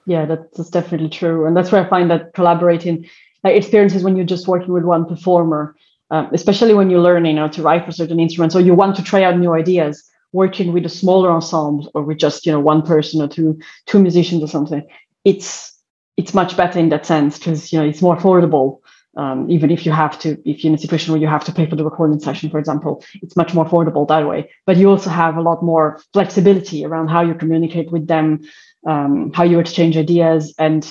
Yeah, 0.07 0.27
that's 0.27 0.71
definitely 0.71 1.09
true. 1.09 1.47
And 1.47 1.57
that's 1.57 1.73
where 1.73 1.85
I 1.85 1.89
find 1.89 2.11
that 2.11 2.35
collaborating 2.35 3.09
like 3.45 3.57
experiences 3.57 4.03
when 4.03 4.17
you're 4.17 4.27
just 4.27 4.49
working 4.49 4.73
with 4.73 4.85
one 4.85 5.07
performer, 5.07 5.77
um, 6.11 6.29
especially 6.33 6.75
when 6.75 6.91
you're 6.91 7.01
learning 7.01 7.37
how 7.37 7.49
to 7.49 7.63
write 7.63 7.85
for 7.85 7.93
certain 7.93 8.19
instruments 8.19 8.55
or 8.55 8.61
you 8.61 8.75
want 8.75 8.97
to 8.97 9.03
try 9.03 9.23
out 9.23 9.39
new 9.39 9.53
ideas, 9.53 10.03
working 10.33 10.73
with 10.73 10.85
a 10.85 10.89
smaller 10.89 11.31
ensemble 11.31 11.91
or 11.95 12.03
with 12.03 12.19
just, 12.19 12.45
you 12.47 12.53
know, 12.53 12.61
one 12.61 12.83
person 12.83 13.23
or 13.23 13.29
two, 13.29 13.59
two 13.87 14.01
musicians 14.01 14.43
or 14.43 14.49
something. 14.49 14.87
It's 15.25 15.78
it's 16.19 16.35
much 16.35 16.57
better 16.57 16.79
in 16.79 16.91
that 16.91 17.07
sense 17.07 17.39
because 17.39 17.73
you 17.73 17.79
know 17.79 17.87
it's 17.87 18.03
more 18.03 18.17
affordable. 18.17 18.81
Um, 19.17 19.51
even 19.51 19.71
if 19.71 19.85
you 19.87 19.91
have 19.91 20.19
to, 20.21 20.37
if 20.49 20.63
you're 20.63 20.71
in 20.71 20.75
a 20.75 20.79
situation 20.79 21.13
where 21.13 21.21
you 21.21 21.27
have 21.27 21.45
to 21.47 21.53
pay 21.53 21.67
for 21.67 21.75
the 21.75 21.85
recording 21.85 22.21
session, 22.21 22.51
for 22.51 22.59
example, 22.59 23.03
it's 23.23 23.35
much 23.35 23.53
more 23.55 23.65
affordable 23.65 24.07
that 24.09 24.29
way. 24.29 24.51
But 24.67 24.77
you 24.77 24.91
also 24.91 25.11
have 25.11 25.37
a 25.37 25.41
lot 25.41 25.63
more 25.63 26.01
flexibility 26.13 26.85
around 26.85 27.09
how 27.09 27.23
you 27.23 27.35
communicate 27.35 27.91
with 27.91 28.07
them, 28.07 28.43
um, 28.87 29.33
how 29.33 29.43
you 29.45 29.59
exchange 29.59 29.97
ideas, 29.97 30.55
and 30.59 30.89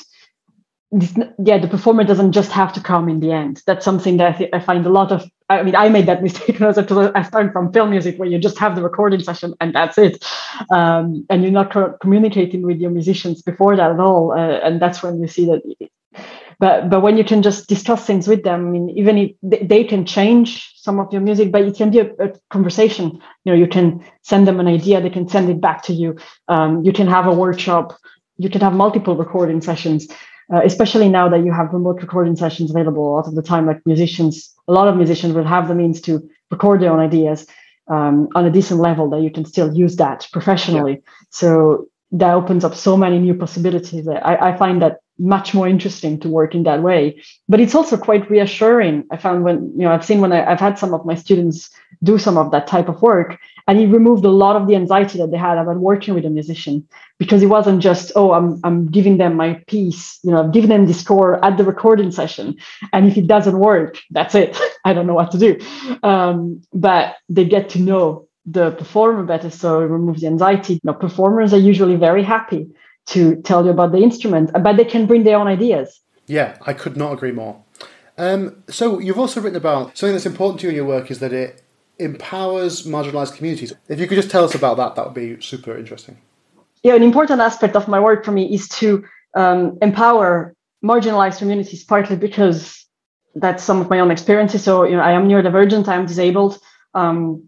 this, 0.92 1.14
yeah, 1.44 1.58
the 1.58 1.68
performer 1.68 2.04
doesn't 2.04 2.32
just 2.32 2.52
have 2.52 2.74
to 2.74 2.82
come 2.82 3.08
in 3.10 3.20
the 3.20 3.32
end. 3.32 3.62
That's 3.66 3.86
something 3.86 4.18
that 4.18 4.36
I, 4.36 4.38
th- 4.38 4.50
I 4.54 4.60
find 4.60 4.86
a 4.86 4.90
lot 4.90 5.12
of. 5.12 5.30
I 5.50 5.64
mean, 5.64 5.76
I 5.76 5.90
made 5.90 6.08
that 6.08 6.24
mistake 6.28 6.60
when 6.60 6.70
I 7.16 7.22
started 7.24 7.54
from 7.54 7.72
film 7.72 7.90
music, 7.92 8.18
where 8.18 8.28
you 8.28 8.38
just 8.38 8.58
have 8.60 8.76
the 8.76 8.82
recording 8.84 9.22
session 9.22 9.54
and 9.62 9.74
that's 9.74 9.98
it, 9.98 10.24
um, 10.72 11.26
and 11.30 11.44
you're 11.44 11.52
not 11.52 11.72
co- 11.72 11.96
communicating 12.02 12.64
with 12.64 12.78
your 12.80 12.92
musicians 12.92 13.42
before 13.42 13.76
that 13.76 13.92
at 13.92 14.00
all. 14.00 14.32
Uh, 14.34 14.60
and 14.64 14.82
that's 14.82 15.02
when 15.04 15.20
you 15.22 15.28
see 15.28 15.46
that. 15.46 15.62
But 16.60 16.90
but 16.90 17.02
when 17.02 17.18
you 17.18 17.24
can 17.24 17.44
just 17.44 17.68
discuss 17.68 18.06
things 18.06 18.28
with 18.28 18.44
them, 18.44 18.68
I 18.68 18.70
mean, 18.70 18.90
even 18.92 19.18
if 19.18 19.32
they 19.70 19.84
can 19.84 20.06
change 20.06 20.74
some 20.76 21.00
of 21.00 21.12
your 21.14 21.22
music, 21.22 21.52
but 21.52 21.62
it 21.62 21.76
can 21.76 21.92
be 21.92 22.00
a, 22.00 22.10
a 22.20 22.34
conversation. 22.50 23.12
You 23.46 23.54
know, 23.54 23.54
you 23.54 23.68
can 23.68 24.04
send 24.24 24.48
them 24.48 24.60
an 24.60 24.68
idea, 24.68 25.02
they 25.02 25.10
can 25.10 25.28
send 25.28 25.50
it 25.50 25.62
back 25.62 25.84
to 25.84 25.94
you. 25.94 26.18
Um, 26.48 26.84
you 26.84 26.94
can 26.94 27.08
have 27.08 27.28
a 27.28 27.34
workshop. 27.34 27.96
You 28.38 28.50
can 28.50 28.62
have 28.62 28.74
multiple 28.74 29.16
recording 29.16 29.62
sessions 29.62 30.08
uh, 30.54 30.62
especially 30.64 31.10
now 31.10 31.28
that 31.30 31.44
you 31.44 31.52
have 31.52 31.74
remote 31.74 32.02
recording 32.02 32.36
sessions 32.36 32.72
available 32.72 33.08
a 33.08 33.14
lot 33.16 33.28
of 33.28 33.36
the 33.36 33.42
time 33.42 33.66
like 33.66 33.86
musicians 33.86 34.54
a 34.68 34.74
lot 34.74 34.88
of 34.88 34.96
musicians 34.96 35.34
will 35.34 35.44
have 35.44 35.68
the 35.68 35.76
means 35.76 36.02
to 36.02 36.28
record 36.52 36.82
their 36.82 36.92
own 36.92 37.00
ideas 37.00 37.48
um, 37.90 38.28
on 38.36 38.46
a 38.46 38.52
decent 38.52 38.80
level 38.80 39.10
that 39.10 39.22
you 39.22 39.32
can 39.32 39.46
still 39.46 39.74
use 39.74 39.96
that 39.96 40.28
professionally 40.32 40.94
yeah. 40.94 41.12
so 41.30 41.88
that 42.12 42.34
opens 42.34 42.64
up 42.64 42.74
so 42.74 42.96
many 42.96 43.20
new 43.20 43.34
possibilities 43.34 44.08
I, 44.08 44.38
I 44.50 44.58
find 44.58 44.82
that 44.82 45.00
much 45.20 45.54
more 45.54 45.68
interesting 45.68 46.20
to 46.20 46.30
work 46.30 46.54
in 46.54 46.64
that 46.64 46.84
way 46.84 47.22
but 47.50 47.60
it's 47.60 47.76
also 47.76 47.98
quite 47.98 48.30
reassuring 48.30 49.04
i 49.12 49.18
found 49.18 49.44
when 49.44 49.72
you 49.76 49.84
know 49.84 49.92
i've 49.92 50.06
seen 50.06 50.22
when 50.22 50.32
I, 50.32 50.52
i've 50.52 50.60
had 50.60 50.78
some 50.78 50.94
of 50.94 51.06
my 51.06 51.16
students 51.16 51.70
do 52.04 52.18
some 52.18 52.38
of 52.38 52.52
that 52.52 52.68
type 52.68 52.90
of 52.90 53.02
work. 53.02 53.38
And 53.68 53.78
he 53.78 53.86
removed 53.86 54.24
a 54.24 54.30
lot 54.30 54.56
of 54.56 54.68
the 54.68 54.76
anxiety 54.76 55.18
that 55.18 55.32
they 55.32 55.38
had 55.38 55.58
about 55.58 55.78
working 55.78 56.14
with 56.14 56.26
a 56.26 56.30
musician 56.30 56.88
because 57.18 57.44
it 57.44 57.48
wasn't 57.48 57.82
just 57.82 58.12
oh 58.16 58.32
i'm 58.32 58.60
i'm 58.64 58.86
giving 58.88 59.18
them 59.18 59.36
my 59.36 59.56
piece 59.68 60.20
you 60.24 60.32
know 60.32 60.40
I'm 60.40 60.52
giving 60.52 60.70
them 60.70 60.86
the 60.86 60.94
score 60.94 61.44
at 61.44 61.58
the 61.58 61.64
recording 61.64 62.12
session. 62.12 62.56
And 62.94 63.08
if 63.08 63.18
it 63.18 63.28
doesn't 63.28 63.60
work 63.60 63.98
that's 64.12 64.36
it. 64.36 64.58
I 64.86 64.94
don't 64.94 65.08
know 65.08 65.16
what 65.16 65.32
to 65.32 65.38
do. 65.38 65.60
Um, 66.04 66.62
but 66.74 67.16
they 67.28 67.46
get 67.46 67.70
to 67.70 67.80
know 67.80 68.28
the 68.46 68.72
performer 68.72 69.24
better 69.24 69.50
so 69.50 69.82
it 69.82 69.86
removes 69.86 70.22
the 70.22 70.28
anxiety. 70.28 70.74
You 70.76 70.80
know, 70.86 70.94
performers 70.94 71.54
are 71.54 71.60
usually 71.60 71.98
very 71.98 72.24
happy 72.24 72.70
to 73.08 73.42
tell 73.42 73.66
you 73.66 73.72
about 73.72 73.92
the 73.92 74.00
instrument, 74.00 74.52
but 74.54 74.78
they 74.78 74.86
can 74.86 75.06
bring 75.06 75.24
their 75.24 75.38
own 75.38 75.48
ideas. 75.48 76.00
Yeah, 76.28 76.58
I 76.62 76.74
could 76.74 76.98
not 76.98 77.14
agree 77.14 77.32
more. 77.32 77.64
Um, 78.18 78.64
so 78.70 79.00
you've 79.00 79.20
also 79.20 79.42
written 79.42 79.58
about 79.58 79.98
something 79.98 80.14
that's 80.14 80.26
important 80.26 80.62
to 80.62 80.68
you 80.68 80.70
in 80.72 80.76
your 80.76 80.86
work 80.86 81.12
is 81.12 81.20
that 81.20 81.34
it 81.34 81.62
empowers 82.00 82.86
marginalized 82.86 83.36
communities. 83.36 83.74
If 83.88 84.00
you 84.00 84.08
could 84.08 84.16
just 84.16 84.30
tell 84.30 84.44
us 84.44 84.56
about 84.56 84.78
that, 84.78 84.96
that 84.96 85.06
would 85.06 85.14
be 85.14 85.42
super 85.42 85.78
interesting. 85.78 86.18
Yeah, 86.84 86.96
an 86.96 87.04
important 87.04 87.42
aspect 87.42 87.76
of 87.76 87.88
my 87.88 88.00
work 88.00 88.24
for 88.24 88.32
me 88.32 88.54
is 88.54 88.68
to 88.70 89.04
um, 89.36 89.78
empower 89.82 90.56
marginalized 90.84 91.40
communities, 91.40 91.84
partly 91.84 92.16
because 92.16 92.86
that's 93.36 93.64
some 93.64 93.82
of 93.82 93.90
my 93.90 94.00
own 94.00 94.12
experiences. 94.12 94.64
So, 94.64 94.84
you 94.84 94.96
know, 94.96 95.02
I 95.02 95.12
am 95.12 95.28
neurodivergent, 95.28 95.88
I 95.88 95.96
am 95.96 96.06
disabled, 96.06 96.60
um, 96.94 97.44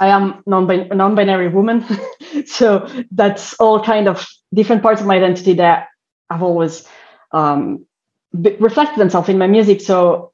I 0.00 0.08
am 0.08 0.42
non 0.46 0.66
non-binary 0.66 1.48
woman, 1.48 1.84
so 2.46 2.88
that's 3.10 3.54
all 3.54 3.82
kind 3.82 4.08
of 4.08 4.26
different 4.52 4.82
parts 4.82 5.00
of 5.00 5.06
my 5.06 5.16
identity 5.16 5.54
that 5.54 5.88
I've 6.30 6.42
always 6.42 6.86
um, 7.32 7.86
reflected 8.32 8.98
themselves 8.98 9.28
in 9.28 9.38
my 9.38 9.46
music. 9.46 9.80
So, 9.80 10.32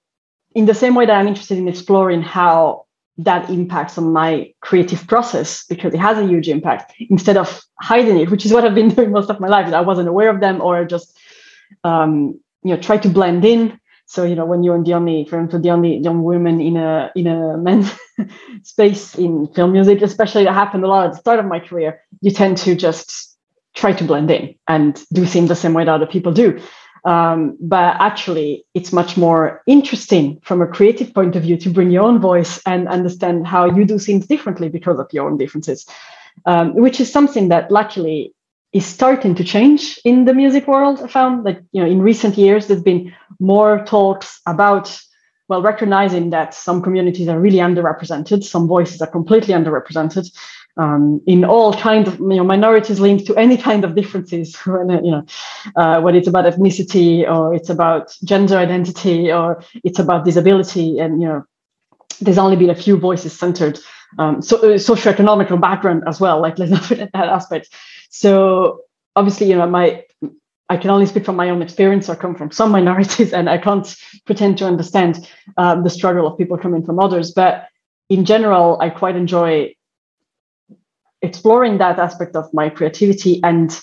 in 0.55 0.67
the 0.67 0.75
same 0.75 0.95
way 0.95 1.07
that 1.07 1.17
I'm 1.17 1.29
interested 1.29 1.59
in 1.59 1.69
exploring 1.69 2.23
how 2.23 2.87
that 3.25 3.51
impacts 3.51 3.99
on 3.99 4.13
my 4.13 4.53
creative 4.61 5.07
process 5.07 5.65
because 5.67 5.93
it 5.95 6.01
has 6.01 6.19
a 6.19 6.27
huge 6.27 6.49
impact 6.49 6.95
instead 7.11 7.37
of 7.37 7.63
hiding 7.81 8.19
it, 8.19 8.31
which 8.31 8.47
is 8.47 8.53
what 8.53 8.65
I've 8.65 8.75
been 8.75 8.89
doing 8.95 9.13
most 9.13 9.31
of 9.31 9.41
my 9.41 9.49
life. 9.49 9.73
I 9.73 9.81
wasn't 9.81 10.09
aware 10.09 10.31
of 10.31 10.41
them 10.41 10.61
or 10.61 10.85
just 10.85 11.19
um, 11.85 12.41
you 12.63 12.75
know 12.75 12.81
try 12.81 12.97
to 12.99 13.09
blend 13.09 13.45
in. 13.45 13.79
So 14.07 14.25
you 14.25 14.35
know 14.35 14.45
when 14.45 14.63
you're 14.63 14.83
the 14.83 14.95
only, 14.95 15.25
for 15.25 15.37
example, 15.37 15.61
the 15.61 15.71
only 15.71 15.99
young 15.99 16.23
woman 16.23 16.61
in 16.61 16.77
a 16.77 17.13
in 17.15 17.27
a 17.27 17.57
men's 17.57 17.93
space 18.63 19.15
in 19.15 19.47
film 19.55 19.73
music, 19.73 20.03
especially 20.03 20.45
that 20.45 20.55
happened 20.55 20.85
a 20.85 20.89
lot 20.89 21.07
at 21.07 21.13
the 21.13 21.19
start 21.19 21.39
of 21.39 21.47
my 21.47 21.61
career, 21.61 22.01
you 22.21 22.31
tend 22.31 22.57
to 22.59 22.75
just 22.75 23.37
try 23.75 23.93
to 23.93 24.05
blend 24.05 24.31
in 24.31 24.55
and 24.67 25.05
do 25.13 25.25
things 25.25 25.49
the 25.49 25.55
same 25.55 25.75
way 25.75 25.85
that 25.85 25.95
other 25.95 26.07
people 26.07 26.33
do. 26.33 26.61
Um, 27.05 27.57
but 27.61 27.97
actually, 28.01 28.65
it's 28.75 28.93
much 28.93 29.17
more 29.17 29.63
interesting 29.67 30.41
from 30.43 30.61
a 30.61 30.67
creative 30.67 31.15
point 31.15 31.37
of 31.37 31.43
view 31.43 31.57
to 31.59 31.71
bring 31.71 31.91
your 31.91 32.05
own 32.05 32.21
voice 32.21 32.61
and 32.67 32.89
understand 32.89 33.47
how 33.47 33.65
you 33.67 33.85
do 33.85 33.99
things 33.99 34.27
differently 34.27 34.69
because 34.69 34.99
of 34.99 35.09
your 35.13 35.29
own 35.29 35.39
differences, 35.39 35.87
um, 36.47 36.75
which 36.75 37.01
is 37.01 37.11
something 37.13 37.49
that 37.49 37.71
luckily 37.71 38.35
is 38.73 38.87
starting 38.87 39.35
to 39.35 39.45
change 39.45 39.99
in 40.05 40.27
the 40.27 40.35
music 40.35 40.69
world. 40.69 41.01
I 41.03 41.09
found 41.09 41.47
that 41.47 41.63
you 41.73 41.83
know 41.83 41.91
in 41.91 42.03
recent 42.03 42.37
years 42.37 42.67
there's 42.67 42.83
been 42.83 43.13
more 43.41 43.85
talks 43.85 44.41
about 44.47 45.01
well 45.49 45.63
recognizing 45.63 46.31
that 46.31 46.55
some 46.55 46.81
communities 46.81 47.29
are 47.29 47.41
really 47.41 47.59
underrepresented, 47.59 48.45
some 48.45 48.69
voices 48.69 49.01
are 49.03 49.11
completely 49.11 49.55
underrepresented, 49.55 50.31
um, 50.77 51.21
in 51.27 51.45
all 51.45 51.75
kinds 51.75 52.09
of 52.09 52.19
you 52.21 52.37
know, 52.37 52.45
minorities 52.45 53.01
linked 53.01 53.27
to 53.27 53.37
any 53.37 53.57
kind 53.57 53.85
of 53.85 53.95
differences, 53.95 54.57
when 54.65 54.91
you 55.05 55.11
know, 55.11 55.27
uh, 55.77 56.01
whether 56.01 56.19
it's 56.19 56.29
about 56.29 56.45
ethnicity 56.45 57.29
or 57.29 57.55
it's 57.55 57.71
about 57.71 58.17
gender 58.25 58.57
identity 58.57 59.33
or 59.33 59.63
it's 59.85 59.99
about 59.99 60.25
disability. 60.25 60.99
And, 60.99 61.21
you 61.21 61.29
know, 61.29 61.45
there's 62.21 62.39
only 62.39 62.57
been 62.57 62.71
a 62.71 62.75
few 62.75 62.97
voices 62.97 63.39
centered. 63.39 63.79
Um, 64.19 64.43
so, 64.43 64.57
uh, 64.59 64.79
background 65.57 66.03
as 66.07 66.21
well, 66.21 66.41
like 66.41 66.59
let's 66.59 66.73
not 66.73 66.85
forget 66.85 67.11
that 67.13 67.29
aspect. 67.29 67.69
So 68.11 68.83
obviously, 69.17 69.49
you 69.49 69.57
know, 69.57 69.67
my 69.69 70.05
I 70.69 70.77
can 70.77 70.91
only 70.91 71.07
speak 71.07 71.25
from 71.25 71.35
my 71.35 71.51
own 71.51 71.63
experience. 71.63 72.09
I 72.09 72.15
come 72.15 72.37
from 72.37 72.53
some 72.53 72.71
minorities, 72.79 73.33
and 73.33 73.51
I 73.51 73.59
can't 73.59 73.95
pretend 74.25 74.59
to 74.59 74.67
understand 74.67 75.29
um, 75.57 75.83
the 75.83 75.91
struggle 75.91 76.27
of 76.27 76.39
people 76.39 76.57
coming 76.57 76.85
from 76.85 77.01
others. 77.01 77.33
But 77.33 77.69
in 78.09 78.25
general, 78.25 78.81
I 78.81 78.91
quite 78.91 79.17
enjoy 79.17 79.75
exploring 81.23 81.79
that 81.79 81.99
aspect 81.99 82.37
of 82.37 82.53
my 82.53 82.69
creativity 82.69 83.41
and 83.43 83.81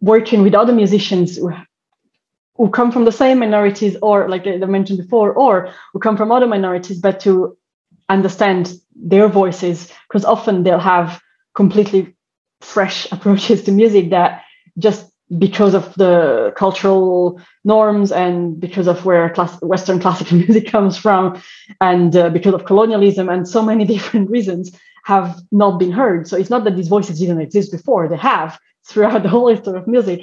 working 0.00 0.42
with 0.42 0.54
other 0.54 0.72
musicians 0.72 1.36
who, 1.36 1.52
who 2.56 2.70
come 2.70 2.92
from 2.92 3.04
the 3.04 3.12
same 3.12 3.38
minorities 3.38 3.96
or 4.02 4.28
like 4.28 4.46
I 4.46 4.56
mentioned 4.58 4.98
before 4.98 5.32
or 5.32 5.70
who 5.92 5.98
come 5.98 6.16
from 6.16 6.30
other 6.32 6.46
minorities 6.46 7.00
but 7.00 7.20
to 7.20 7.56
understand 8.08 8.72
their 8.94 9.28
voices 9.28 9.92
because 10.08 10.24
often 10.24 10.62
they'll 10.62 10.78
have 10.78 11.20
completely 11.54 12.14
fresh 12.60 13.10
approaches 13.12 13.64
to 13.64 13.72
music 13.72 14.10
that 14.10 14.42
just 14.78 15.10
because 15.38 15.74
of 15.74 15.92
the 15.94 16.52
cultural 16.56 17.40
norms 17.64 18.12
and 18.12 18.60
because 18.60 18.86
of 18.86 19.04
where 19.04 19.28
class- 19.30 19.60
Western 19.60 19.98
classical 20.04 20.36
music 20.36 20.70
comes 20.70 20.96
from, 20.96 21.40
and 21.80 22.14
uh, 22.16 22.30
because 22.30 22.54
of 22.54 22.64
colonialism 22.64 23.28
and 23.28 23.48
so 23.48 23.62
many 23.62 23.84
different 23.94 24.30
reasons, 24.30 24.78
have 25.06 25.40
not 25.52 25.78
been 25.78 25.92
heard. 25.92 26.26
So 26.26 26.36
it's 26.36 26.50
not 26.50 26.64
that 26.64 26.74
these 26.74 26.88
voices 26.88 27.20
didn't 27.20 27.40
exist 27.40 27.70
before, 27.70 28.08
they 28.08 28.16
have 28.16 28.58
throughout 28.88 29.22
the 29.22 29.28
whole 29.28 29.48
history 29.48 29.78
of 29.78 29.86
music, 29.86 30.20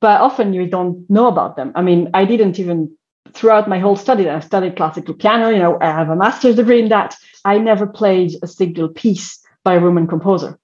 but 0.00 0.20
often 0.20 0.52
you 0.52 0.66
don't 0.66 1.08
know 1.08 1.26
about 1.26 1.56
them. 1.56 1.72
I 1.74 1.80
mean, 1.80 2.10
I 2.12 2.26
didn't 2.26 2.58
even 2.58 2.94
throughout 3.32 3.66
my 3.66 3.78
whole 3.78 3.96
study, 3.96 4.28
I 4.28 4.40
studied 4.40 4.76
classical 4.76 5.14
piano, 5.14 5.48
you 5.48 5.58
know, 5.58 5.78
I 5.80 5.86
have 5.86 6.10
a 6.10 6.16
master's 6.16 6.56
degree 6.56 6.80
in 6.80 6.90
that. 6.90 7.16
I 7.46 7.56
never 7.58 7.86
played 7.86 8.32
a 8.42 8.46
single 8.46 8.88
piece 8.90 9.42
by 9.64 9.74
a 9.74 9.80
woman 9.80 10.06
composer 10.06 10.58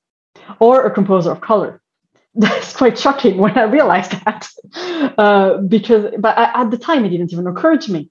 or 0.61 0.85
a 0.85 0.91
composer 0.91 1.31
of 1.33 1.41
color. 1.41 1.81
That's 2.35 2.77
quite 2.77 2.99
shocking 2.99 3.39
when 3.39 3.57
I 3.57 3.65
realized 3.65 4.13
that, 4.25 4.49
uh, 5.19 5.59
because 5.59 6.13
but 6.19 6.37
I, 6.37 6.63
at 6.63 6.71
the 6.71 6.79
time 6.79 7.07
it 7.07 7.09
didn't 7.09 7.33
even 7.33 7.47
occur 7.47 7.79
to 7.79 7.93
me. 7.93 8.11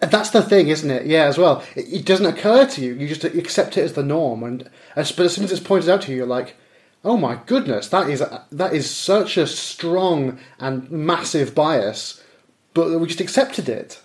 That's 0.00 0.30
the 0.30 0.42
thing, 0.42 0.68
isn't 0.68 0.90
it? 0.90 1.06
Yeah, 1.06 1.24
as 1.24 1.38
well. 1.38 1.62
It, 1.74 1.92
it, 1.92 2.04
doesn't 2.06 2.26
occur 2.26 2.66
to 2.66 2.80
you. 2.80 2.94
You 2.94 3.08
just 3.08 3.24
accept 3.24 3.76
it 3.76 3.82
as 3.82 3.92
the 3.94 4.02
norm, 4.02 4.42
and 4.42 4.70
as, 4.96 5.12
but 5.12 5.26
as 5.26 5.34
soon 5.34 5.44
as 5.44 5.52
it's 5.52 5.60
pointed 5.60 5.90
out 5.90 6.02
to 6.02 6.10
you, 6.10 6.18
you're 6.18 6.26
like, 6.26 6.56
"Oh 7.04 7.16
my 7.16 7.40
goodness, 7.46 7.88
that 7.88 8.08
is 8.08 8.22
that 8.52 8.72
is 8.72 8.90
such 8.90 9.36
a 9.36 9.46
strong 9.46 10.38
and 10.58 10.90
massive 10.90 11.54
bias," 11.54 12.22
but 12.74 12.98
we 12.98 13.06
just 13.06 13.20
accepted 13.20 13.68
it. 13.68 14.00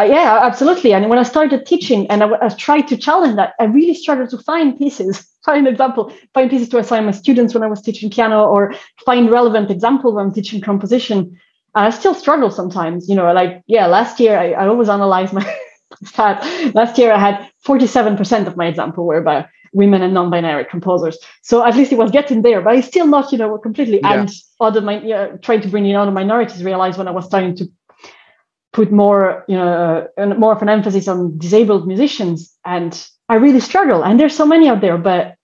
Uh, 0.00 0.04
yeah, 0.04 0.40
absolutely. 0.42 0.92
And 0.92 1.08
when 1.08 1.20
I 1.20 1.22
started 1.22 1.66
teaching 1.66 2.10
and 2.10 2.24
I, 2.24 2.30
I, 2.42 2.48
tried 2.48 2.88
to 2.88 2.96
challenge 2.96 3.36
that, 3.36 3.54
I 3.60 3.64
really 3.64 3.94
struggled 3.94 4.30
to 4.30 4.38
find 4.38 4.76
pieces, 4.76 5.24
find 5.44 5.68
example, 5.68 6.12
find 6.32 6.50
pieces 6.50 6.68
to 6.70 6.78
assign 6.78 7.04
my 7.04 7.12
students 7.12 7.54
when 7.54 7.62
I 7.62 7.68
was 7.68 7.80
teaching 7.80 8.10
piano, 8.10 8.44
or 8.44 8.74
find 9.06 9.30
relevant 9.30 9.70
example 9.70 10.12
when 10.12 10.26
I'm 10.26 10.32
teaching 10.32 10.60
composition. 10.60 11.40
I 11.74 11.90
still 11.90 12.14
struggle 12.14 12.50
sometimes, 12.50 13.08
you 13.08 13.14
know, 13.14 13.32
like, 13.32 13.62
yeah, 13.66 13.86
last 13.86 14.20
year 14.20 14.38
I, 14.38 14.52
I 14.52 14.68
always 14.68 14.88
analyze 14.88 15.32
my 15.32 15.42
stats. 16.04 16.74
Last 16.74 16.98
year 16.98 17.12
I 17.12 17.18
had 17.18 17.50
47% 17.66 18.46
of 18.46 18.56
my 18.56 18.66
example 18.66 19.06
were 19.06 19.20
by 19.20 19.48
women 19.72 20.02
and 20.02 20.14
non-binary 20.14 20.66
composers. 20.66 21.18
So 21.42 21.66
at 21.66 21.76
least 21.76 21.92
it 21.92 21.98
was 21.98 22.10
getting 22.10 22.42
there, 22.42 22.62
but 22.62 22.76
it's 22.76 22.86
still 22.86 23.06
not, 23.06 23.32
you 23.32 23.38
know, 23.38 23.58
completely. 23.58 24.00
Yeah. 24.00 24.20
And 24.20 24.30
other, 24.60 24.80
you 24.80 25.08
know, 25.08 25.36
trying 25.42 25.60
to 25.62 25.68
bring 25.68 25.84
in 25.84 25.96
other 25.96 26.12
minorities. 26.12 26.62
Realized 26.64 26.96
when 26.96 27.08
I 27.08 27.10
was 27.10 27.26
starting 27.26 27.56
to 27.56 27.70
put 28.72 28.90
more, 28.92 29.44
you 29.48 29.56
know, 29.56 30.06
uh, 30.16 30.26
more 30.26 30.52
of 30.52 30.62
an 30.62 30.68
emphasis 30.68 31.08
on 31.08 31.36
disabled 31.38 31.86
musicians, 31.86 32.56
and 32.64 33.06
I 33.28 33.36
really 33.36 33.60
struggle. 33.60 34.04
And 34.04 34.18
there's 34.18 34.36
so 34.36 34.46
many 34.46 34.68
out 34.68 34.80
there, 34.80 34.96
but 34.96 35.36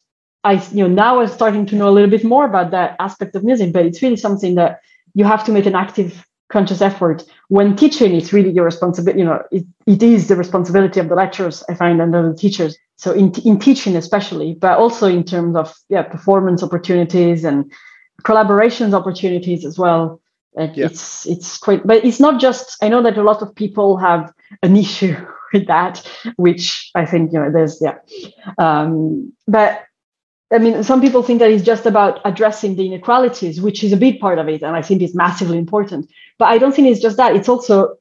I, 0.45 0.55
you 0.73 0.89
know, 0.89 0.95
now 0.95 1.21
I'm 1.21 1.29
starting 1.29 1.67
to 1.67 1.77
know 1.77 1.89
a 1.89 1.95
little 1.97 2.11
bit 2.11 2.25
more 2.25 2.47
about 2.47 2.71
that 2.71 2.97
aspect 3.01 3.35
of 3.35 3.45
music. 3.45 3.73
But 3.73 3.85
it's 3.85 4.01
really 4.01 4.17
something 4.17 4.55
that 4.55 4.81
you 5.15 5.25
have 5.25 5.45
to 5.45 5.53
make 5.53 5.67
an 5.67 5.75
active 5.75 6.27
conscious 6.51 6.83
effort 6.83 7.25
when 7.49 7.77
teaching 7.77 8.15
it's 8.15 8.33
really 8.33 8.51
your 8.51 8.65
responsibility 8.65 9.21
you 9.21 9.25
know 9.25 9.43
it, 9.53 9.65
it 9.87 10.03
is 10.03 10.27
the 10.29 10.37
responsibility 10.37 10.99
of 10.99 11.09
the 11.09 11.15
lecturers 11.15 11.63
i 11.69 11.75
find 11.75 12.01
and 12.01 12.13
the 12.13 12.35
teachers. 12.37 12.77
So 12.97 13.13
in, 13.13 13.33
in 13.47 13.59
teaching 13.59 13.97
especially 13.97 14.55
but 14.55 14.79
also 14.79 15.07
in 15.07 15.25
terms 15.25 15.57
of 15.57 15.75
yeah 15.89 16.03
performance 16.03 16.63
opportunities 16.63 17.45
and 17.45 17.73
collaborations 18.23 18.93
opportunities 18.93 19.65
as 19.65 19.79
well. 19.79 20.21
Like 20.55 20.77
yeah. 20.77 20.87
it's 20.87 21.27
it's 21.27 21.57
quite 21.57 21.87
but 21.87 22.05
it's 22.05 22.19
not 22.19 22.41
just 22.41 22.77
i 22.83 22.89
know 22.89 23.03
that 23.03 23.17
a 23.17 23.23
lot 23.23 23.41
of 23.41 23.55
people 23.55 23.97
have 23.97 24.33
an 24.63 24.77
issue 24.77 25.15
with 25.53 25.69
that 25.69 26.05
which 26.37 26.91
i 26.97 27.07
think 27.07 27.33
you 27.33 27.39
know 27.39 27.51
there's 27.53 27.81
yeah. 27.81 27.99
Um 28.59 29.33
but 29.47 29.85
I 30.53 30.59
mean, 30.59 30.83
some 30.83 31.01
people 31.01 31.23
think 31.23 31.39
that 31.39 31.51
it's 31.51 31.65
just 31.65 31.87
about 31.87 32.21
addressing 32.25 32.77
the 32.77 32.87
inequalities, 32.87 33.61
which 33.61 33.85
is 33.85 33.93
a 33.93 33.97
big 33.97 34.19
part 34.19 34.39
of 34.39 34.49
it, 34.49 34.63
and 34.63 34.75
I 34.75 34.83
think 34.83 35.01
it's 35.01 35.15
massively 35.15 35.59
important. 35.59 36.11
But 36.39 36.49
I 36.49 36.59
don't 36.59 36.75
think 36.75 36.89
it's 36.89 37.01
just 37.01 37.17
that. 37.19 37.37
It's 37.37 37.49
also 37.49 37.97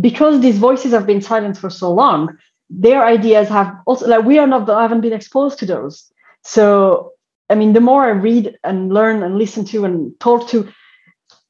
because 0.00 0.40
these 0.40 0.58
voices 0.58 0.92
have 0.92 1.06
been 1.06 1.22
silent 1.22 1.56
for 1.56 1.70
so 1.70 1.92
long, 1.92 2.36
their 2.68 3.06
ideas 3.06 3.48
have 3.48 3.72
also 3.86 4.06
like 4.08 4.24
we 4.24 4.38
are 4.38 4.46
not 4.46 4.68
haven't 4.68 5.00
been 5.00 5.12
exposed 5.12 5.58
to 5.60 5.66
those. 5.66 6.10
So 6.42 7.12
I 7.50 7.54
mean, 7.54 7.72
the 7.72 7.80
more 7.80 8.04
I 8.04 8.10
read 8.10 8.58
and 8.64 8.92
learn 8.92 9.22
and 9.22 9.38
listen 9.38 9.64
to 9.66 9.84
and 9.84 10.18
talk 10.18 10.48
to 10.48 10.68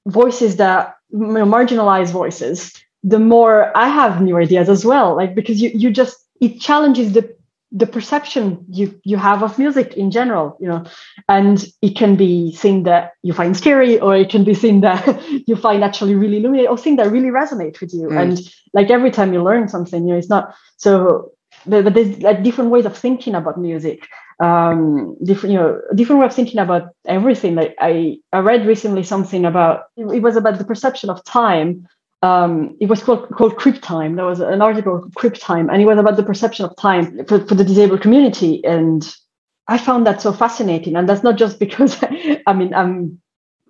voices 0.07 0.57
that 0.57 0.97
you 1.11 1.19
know, 1.19 1.47
marginalized 1.47 2.13
voices, 2.13 2.73
the 3.03 3.19
more 3.19 3.77
I 3.77 3.89
have 3.89 4.21
new 4.21 4.37
ideas 4.37 4.69
as 4.69 4.85
well. 4.85 5.17
Like 5.17 5.35
because 5.35 5.63
you 5.63 5.71
you 5.75 5.91
just 5.91 6.17
it 6.41 6.61
challenges 6.61 7.13
the 7.13 7.36
the 7.73 7.87
perception 7.87 8.65
you 8.69 8.99
you 9.05 9.17
have 9.17 9.43
of 9.43 9.59
music 9.59 9.95
in 9.95 10.11
general 10.11 10.57
you 10.61 10.69
know 10.69 10.85
and 11.29 11.67
it 11.83 11.97
can 11.97 12.15
be 12.15 12.53
seen 12.53 12.85
that 12.85 13.13
you 13.23 13.33
find 13.33 13.57
scary 13.57 13.99
or 13.99 14.17
it 14.17 14.31
can 14.31 14.45
be 14.45 14.55
seen 14.55 14.81
that 14.83 15.05
you 15.47 15.57
find 15.57 15.83
actually 15.83 16.15
really 16.15 16.37
illuminating 16.39 16.71
or 16.71 16.79
thing 16.79 16.97
that 16.97 17.11
really 17.11 17.29
resonate 17.29 17.81
with 17.81 17.93
you. 17.93 18.09
Mm. 18.09 18.23
and 18.23 18.53
like 18.73 18.91
every 18.91 19.11
time 19.11 19.33
you 19.33 19.43
learn 19.43 19.69
something 19.69 20.07
you 20.07 20.13
know 20.13 20.19
it's 20.19 20.29
not 20.29 20.55
so 20.77 21.33
but 21.67 21.95
there's 21.95 22.21
like 22.21 22.43
different 22.43 22.71
ways 22.71 22.87
of 22.87 22.97
thinking 22.97 23.35
about 23.35 23.59
music. 23.59 24.07
Um 24.39 25.17
different 25.25 25.53
you 25.55 25.59
know 25.59 25.81
different 25.95 26.21
way 26.21 26.27
of 26.27 26.35
thinking 26.35 26.59
about 26.59 26.91
everything. 27.07 27.55
Like 27.55 27.75
i 27.81 28.19
i 28.33 28.39
read 28.39 28.67
recently 28.67 29.03
something 29.03 29.45
about 29.45 29.85
it 29.97 30.23
was 30.23 30.37
about 30.37 30.59
the 30.59 30.65
perception 30.65 31.09
of 31.09 31.25
time 31.25 31.89
um, 32.23 32.77
it 32.81 32.89
was 32.89 33.03
called, 33.03 33.29
called 33.31 33.57
Crip 33.57 33.81
Time. 33.83 34.17
There 34.17 34.25
was 34.25 34.41
an 34.41 34.63
article 34.63 35.09
Crip 35.15 35.35
Time, 35.35 35.69
and 35.69 35.81
it 35.83 35.87
was 35.87 35.99
about 35.99 36.17
the 36.17 36.23
perception 36.23 36.65
of 36.65 36.77
time 36.77 37.25
for, 37.27 37.47
for 37.47 37.55
the 37.55 37.65
disabled 37.65 38.01
community. 38.01 38.65
And 38.65 39.07
I 39.69 39.79
found 39.79 40.07
that 40.07 40.23
so 40.23 40.33
fascinating. 40.33 40.97
And 40.97 41.09
that's 41.09 41.23
not 41.23 41.37
just 41.37 41.59
because, 41.65 41.97
I 42.47 42.53
mean, 42.53 42.75
I'm 42.75 43.21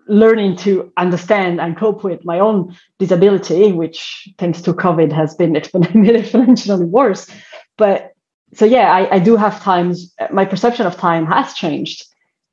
learning 0.08 0.56
to 0.56 0.92
understand 0.96 1.60
and 1.60 1.76
cope 1.76 2.04
with 2.04 2.24
my 2.24 2.38
own 2.38 2.76
disability, 2.98 3.72
which 3.72 4.28
thanks 4.38 4.62
to 4.62 4.72
COVID 4.72 5.10
has 5.12 5.34
been 5.34 5.52
exponentially 5.54 6.86
worse. 6.86 7.28
But 7.76 8.12
so, 8.54 8.64
yeah, 8.64 8.92
I, 8.92 9.16
I 9.16 9.18
do 9.18 9.36
have 9.36 9.60
times, 9.60 10.14
my 10.30 10.44
perception 10.44 10.86
of 10.86 10.96
time 10.96 11.26
has 11.26 11.52
changed 11.54 12.04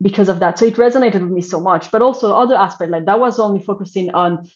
because 0.02 0.28
of 0.28 0.40
that. 0.40 0.58
So 0.58 0.66
it 0.66 0.76
resonated 0.76 1.22
with 1.22 1.32
me 1.32 1.42
so 1.42 1.60
much. 1.60 1.92
But 1.92 2.02
also 2.02 2.36
other 2.36 2.56
aspect, 2.56 2.92
like 2.92 3.06
that 3.06 3.20
was 3.20 3.40
only 3.40 3.62
focusing 3.62 4.10
on 4.16 4.50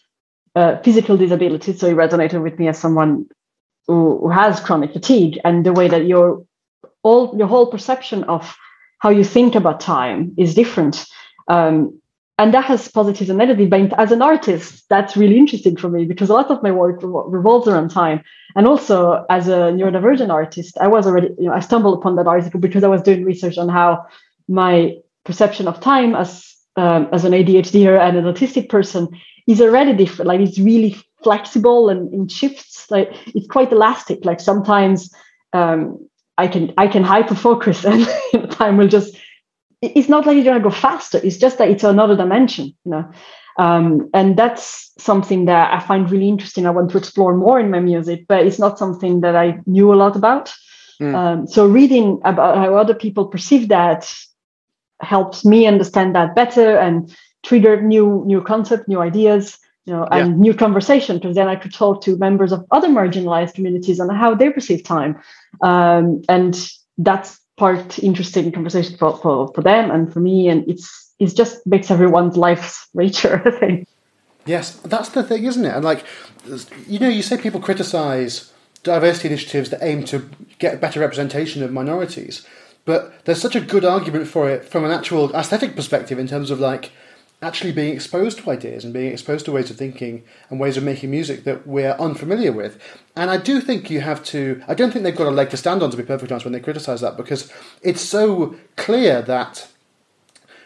uh, 0.54 0.78
physical 0.82 1.16
disability. 1.16 1.72
So 1.72 1.88
it 1.88 1.96
resonated 1.96 2.42
with 2.42 2.58
me 2.58 2.68
as 2.68 2.78
someone 2.78 3.26
who, 3.86 4.18
who 4.18 4.30
has 4.30 4.60
chronic 4.60 4.92
fatigue 4.92 5.38
and 5.44 5.64
the 5.64 5.72
way 5.72 5.88
that 5.88 6.06
your 6.06 6.44
all 7.02 7.34
your 7.36 7.46
whole 7.46 7.70
perception 7.70 8.24
of 8.24 8.56
how 8.98 9.10
you 9.10 9.24
think 9.24 9.54
about 9.54 9.80
time 9.80 10.34
is 10.36 10.54
different. 10.54 11.06
Um, 11.48 12.00
and 12.40 12.54
that 12.54 12.64
has 12.66 12.88
positives 12.88 13.30
and 13.30 13.38
negatives. 13.38 13.68
But 13.68 13.98
as 13.98 14.12
an 14.12 14.22
artist, 14.22 14.84
that's 14.88 15.16
really 15.16 15.36
interesting 15.36 15.76
for 15.76 15.88
me 15.88 16.04
because 16.04 16.30
a 16.30 16.34
lot 16.34 16.50
of 16.50 16.62
my 16.62 16.70
work 16.70 17.00
revolves 17.02 17.66
around 17.66 17.90
time. 17.90 18.22
And 18.54 18.66
also, 18.66 19.26
as 19.28 19.48
a 19.48 19.72
neurodivergent 19.72 20.30
artist, 20.30 20.78
I 20.78 20.86
was 20.86 21.06
already, 21.06 21.30
you 21.38 21.46
know, 21.46 21.52
I 21.52 21.60
stumbled 21.60 21.98
upon 21.98 22.14
that 22.16 22.28
article 22.28 22.60
because 22.60 22.84
I 22.84 22.88
was 22.88 23.02
doing 23.02 23.24
research 23.24 23.58
on 23.58 23.68
how 23.68 24.06
my 24.46 24.96
perception 25.24 25.66
of 25.66 25.80
time 25.80 26.14
as 26.14 26.54
um, 26.76 27.08
as 27.12 27.24
an 27.24 27.32
ADHD 27.32 27.88
and 28.00 28.16
an 28.16 28.24
autistic 28.24 28.68
person 28.68 29.08
is 29.48 29.60
already 29.60 29.94
different. 29.94 30.28
Like 30.28 30.40
it's 30.40 30.58
really 30.58 30.96
flexible 31.24 31.88
and 31.88 32.12
in 32.14 32.28
shifts. 32.28 32.88
Like 32.90 33.10
it's 33.34 33.48
quite 33.48 33.72
elastic. 33.72 34.24
Like 34.24 34.38
sometimes 34.38 35.12
um, 35.52 36.08
I 36.36 36.46
can 36.46 36.72
I 36.78 36.86
can 36.86 37.02
hyper 37.02 37.34
focus 37.34 37.84
and 37.84 38.06
time 38.52 38.76
will 38.76 38.88
just. 38.88 39.16
It's 39.80 40.08
not 40.08 40.26
like 40.26 40.34
you're 40.34 40.44
gonna 40.44 40.60
go 40.60 40.70
faster. 40.70 41.20
It's 41.22 41.36
just 41.36 41.58
that 41.58 41.68
it's 41.68 41.84
another 41.84 42.16
dimension, 42.16 42.76
you 42.84 42.90
know. 42.90 43.10
Um, 43.58 44.08
and 44.14 44.36
that's 44.36 44.92
something 44.98 45.46
that 45.46 45.72
I 45.72 45.80
find 45.80 46.10
really 46.10 46.28
interesting. 46.28 46.66
I 46.66 46.70
want 46.70 46.90
to 46.90 46.98
explore 46.98 47.34
more 47.34 47.58
in 47.58 47.70
my 47.70 47.80
music, 47.80 48.26
but 48.28 48.44
it's 48.46 48.58
not 48.58 48.78
something 48.78 49.20
that 49.22 49.34
I 49.34 49.60
knew 49.66 49.92
a 49.92 49.96
lot 49.96 50.16
about. 50.16 50.52
Mm. 51.00 51.14
Um, 51.14 51.46
so 51.46 51.66
reading 51.66 52.20
about 52.24 52.56
how 52.56 52.74
other 52.74 52.94
people 52.94 53.26
perceive 53.26 53.68
that 53.68 54.12
helps 55.00 55.44
me 55.44 55.66
understand 55.66 56.14
that 56.14 56.34
better 56.34 56.76
and 56.76 57.16
triggered 57.42 57.84
new 57.84 58.22
new 58.26 58.42
concept, 58.42 58.88
new 58.88 59.00
ideas, 59.00 59.58
you 59.84 59.92
know, 59.92 60.06
and 60.10 60.28
yeah. 60.28 60.36
new 60.36 60.54
conversation 60.54 61.16
because 61.18 61.34
then 61.34 61.48
I 61.48 61.56
could 61.56 61.72
talk 61.72 62.02
to 62.02 62.16
members 62.16 62.52
of 62.52 62.64
other 62.70 62.88
marginalized 62.88 63.54
communities 63.54 64.00
on 64.00 64.08
how 64.14 64.34
they 64.34 64.50
perceive 64.50 64.84
time, 64.84 65.20
um, 65.62 66.22
and 66.28 66.70
that's 66.98 67.40
part 67.56 67.98
interesting 67.98 68.52
conversation 68.52 68.96
for, 68.96 69.16
for 69.18 69.48
for 69.54 69.62
them 69.62 69.90
and 69.90 70.12
for 70.12 70.20
me, 70.20 70.48
and 70.48 70.68
it's 70.68 71.12
it 71.18 71.34
just 71.34 71.66
makes 71.66 71.90
everyone's 71.90 72.36
life 72.36 72.86
richer. 72.94 73.42
I 73.44 73.50
think. 73.50 73.88
Yes, 74.46 74.76
that's 74.76 75.10
the 75.10 75.22
thing, 75.22 75.44
isn't 75.44 75.64
it? 75.64 75.74
And 75.74 75.84
like, 75.84 76.04
you 76.86 76.98
know, 76.98 77.08
you 77.08 77.22
say 77.22 77.36
people 77.36 77.60
criticize 77.60 78.50
diversity 78.82 79.28
initiatives 79.28 79.68
that 79.68 79.82
aim 79.82 80.04
to 80.04 80.30
get 80.58 80.80
better 80.80 81.00
representation 81.00 81.62
of 81.62 81.70
minorities, 81.70 82.46
but 82.86 83.24
there's 83.26 83.42
such 83.42 83.56
a 83.56 83.60
good 83.60 83.84
argument 83.84 84.26
for 84.26 84.48
it 84.48 84.64
from 84.64 84.84
an 84.84 84.90
actual 84.90 85.30
aesthetic 85.34 85.76
perspective 85.76 86.18
in 86.18 86.26
terms 86.26 86.50
of 86.50 86.60
like 86.60 86.92
actually 87.40 87.72
being 87.72 87.94
exposed 87.94 88.38
to 88.38 88.50
ideas 88.50 88.84
and 88.84 88.92
being 88.92 89.12
exposed 89.12 89.44
to 89.44 89.52
ways 89.52 89.70
of 89.70 89.76
thinking 89.76 90.24
and 90.50 90.58
ways 90.58 90.76
of 90.76 90.82
making 90.82 91.10
music 91.10 91.44
that 91.44 91.66
we're 91.66 91.92
unfamiliar 91.92 92.50
with. 92.50 92.82
And 93.14 93.30
I 93.30 93.36
do 93.36 93.60
think 93.60 93.90
you 93.90 94.00
have 94.00 94.24
to, 94.24 94.62
I 94.66 94.74
don't 94.74 94.90
think 94.90 95.04
they've 95.04 95.14
got 95.14 95.28
a 95.28 95.30
leg 95.30 95.50
to 95.50 95.56
stand 95.56 95.82
on, 95.82 95.90
to 95.90 95.96
be 95.96 96.02
perfectly 96.02 96.32
honest, 96.34 96.44
when 96.44 96.52
they 96.52 96.60
criticise 96.60 97.00
that, 97.00 97.16
because 97.16 97.52
it's 97.82 98.00
so 98.00 98.56
clear 98.76 99.22
that. 99.22 99.68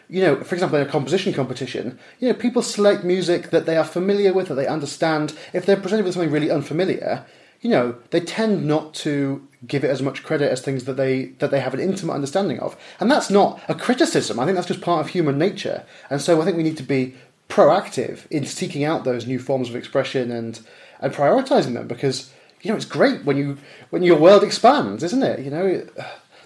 You 0.09 0.21
know, 0.21 0.43
for 0.43 0.53
example, 0.53 0.77
in 0.77 0.85
a 0.85 0.91
composition 0.91 1.33
competition, 1.33 1.97
you 2.19 2.27
know, 2.27 2.35
people 2.35 2.61
select 2.61 3.03
music 3.03 3.49
that 3.49 3.65
they 3.65 3.77
are 3.77 3.85
familiar 3.85 4.31
with, 4.31 4.49
that 4.49 4.55
they 4.55 4.67
understand. 4.67 5.33
If 5.53 5.65
they're 5.65 5.77
presented 5.77 6.03
with 6.03 6.13
something 6.13 6.29
really 6.29 6.51
unfamiliar, 6.51 7.25
you 7.63 7.69
know, 7.69 7.95
they 8.11 8.19
tend 8.19 8.67
not 8.67 8.93
to 8.93 9.47
give 9.65 9.85
it 9.85 9.89
as 9.89 10.01
much 10.01 10.21
credit 10.21 10.51
as 10.51 10.61
things 10.61 10.83
that 10.83 10.97
they 10.97 11.27
that 11.39 11.49
they 11.49 11.61
have 11.61 11.73
an 11.73 11.79
intimate 11.79 12.13
understanding 12.13 12.59
of. 12.59 12.75
And 12.99 13.09
that's 13.09 13.29
not 13.29 13.61
a 13.69 13.73
criticism. 13.73 14.37
I 14.37 14.45
think 14.45 14.55
that's 14.55 14.67
just 14.67 14.81
part 14.81 15.03
of 15.03 15.11
human 15.11 15.37
nature. 15.37 15.85
And 16.09 16.21
so 16.21 16.41
I 16.41 16.45
think 16.45 16.57
we 16.57 16.63
need 16.63 16.77
to 16.77 16.83
be 16.83 17.15
proactive 17.47 18.29
in 18.29 18.45
seeking 18.45 18.83
out 18.83 19.05
those 19.05 19.25
new 19.25 19.39
forms 19.39 19.69
of 19.69 19.77
expression 19.77 20.29
and 20.29 20.59
and 20.99 21.13
prioritizing 21.13 21.73
them 21.73 21.87
because 21.87 22.31
you 22.61 22.69
know 22.69 22.75
it's 22.75 22.85
great 22.85 23.23
when 23.23 23.37
you 23.37 23.57
when 23.91 24.03
your 24.03 24.19
world 24.19 24.43
expands, 24.43 25.01
isn't 25.01 25.23
it? 25.23 25.39
You 25.39 25.49
know, 25.49 25.87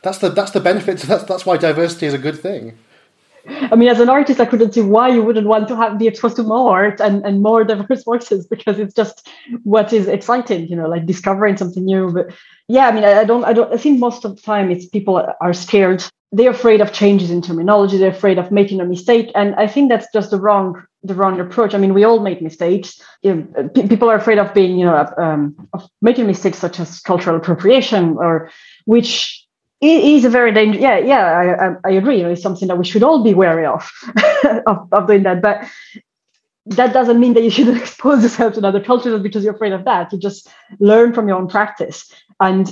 that's 0.04 0.20
the 0.20 0.30
that's 0.30 0.52
the 0.52 0.60
benefit. 0.60 1.00
That's 1.00 1.24
that's 1.24 1.48
why 1.48 1.58
diversity 1.58 2.06
is 2.06 2.14
a 2.14 2.20
good 2.20 2.40
thing. 2.40 2.78
I 3.48 3.76
mean, 3.76 3.88
as 3.88 4.00
an 4.00 4.10
artist, 4.10 4.40
I 4.40 4.46
couldn't 4.46 4.74
see 4.74 4.82
why 4.82 5.10
you 5.10 5.24
wouldn't 5.24 5.48
want 5.48 5.68
to 5.70 5.76
have 5.76 5.98
be 5.98 6.08
exposed 6.08 6.36
to 6.38 6.44
more 6.44 6.72
art 6.72 7.00
and, 7.00 7.26
and 7.26 7.42
more 7.42 7.64
diverse 7.72 8.04
voices 8.04 8.48
because 8.48 8.80
it's 8.80 8.94
just 8.94 9.28
what 9.64 9.94
is 9.94 10.08
exciting, 10.08 10.68
you 10.68 10.76
know, 10.76 10.88
like 10.88 11.06
discovering 11.06 11.58
something 11.58 11.86
new. 11.86 12.12
But 12.12 12.34
yeah, 12.68 12.88
I 12.88 12.92
mean, 12.92 13.04
I, 13.04 13.24
don't, 13.24 13.46
I 13.46 13.54
don't, 13.54 13.74
I 13.74 13.78
think 13.78 14.00
most 14.00 14.26
of 14.26 14.36
the 14.36 14.42
time 14.42 14.70
it's 14.70 14.86
people 14.86 15.26
are 15.40 15.54
scared. 15.54 16.04
They're 16.34 16.52
afraid 16.52 16.82
of 16.82 16.92
changes 16.92 17.32
in 17.32 17.42
terminology. 17.42 17.98
They're 17.98 18.12
afraid 18.12 18.38
of 18.38 18.52
making 18.52 18.82
a 18.82 18.86
mistake, 18.86 19.32
and 19.34 19.56
I 19.56 19.68
think 19.68 19.90
that's 19.90 20.08
just 20.14 20.30
the 20.30 20.40
wrong, 20.40 20.84
the 21.02 21.14
wrong 21.16 21.40
approach. 21.40 21.74
I 21.74 21.78
mean, 21.78 21.94
we 21.94 22.04
all 22.04 22.20
make 22.20 22.42
mistakes. 22.42 23.02
You 23.22 23.36
know, 23.36 23.70
p- 23.70 23.88
people 23.88 24.10
are 24.10 24.18
afraid 24.18 24.38
of 24.38 24.54
being, 24.54 24.78
you 24.78 24.86
know, 24.86 25.10
um, 25.18 25.70
of 25.72 25.88
making 26.02 26.28
mistakes 26.28 26.58
such 26.58 26.82
as 26.82 27.00
cultural 27.00 27.38
appropriation 27.38 28.18
or 28.18 28.52
which 28.84 29.47
it 29.80 30.04
is 30.04 30.26
a 30.26 30.30
very 30.30 30.52
dangerous. 30.52 30.82
Yeah, 30.82 30.98
yeah, 30.98 31.78
I, 31.84 31.90
I, 31.90 31.92
agree. 31.92 32.22
It's 32.24 32.42
something 32.42 32.68
that 32.68 32.78
we 32.78 32.86
should 32.86 33.04
all 33.04 33.24
be 33.24 33.34
wary 33.34 33.66
of, 33.66 33.90
of, 34.66 34.88
of 34.92 35.08
doing 35.08 35.24
that. 35.24 35.42
But 35.42 35.70
that 36.66 36.94
doesn't 36.94 37.20
mean 37.20 37.34
that 37.36 37.44
you 37.44 37.50
shouldn't 37.50 37.78
expose 37.82 38.24
yourself 38.24 38.56
to 38.56 38.66
other 38.66 38.84
cultures 38.84 39.22
because 39.22 39.44
you're 39.44 39.56
afraid 39.56 39.74
of 39.74 39.86
that. 39.86 40.12
You 40.12 40.20
just 40.20 40.50
learn 40.80 41.14
from 41.14 41.28
your 41.28 41.38
own 41.38 41.48
practice 41.48 42.12
and 42.40 42.72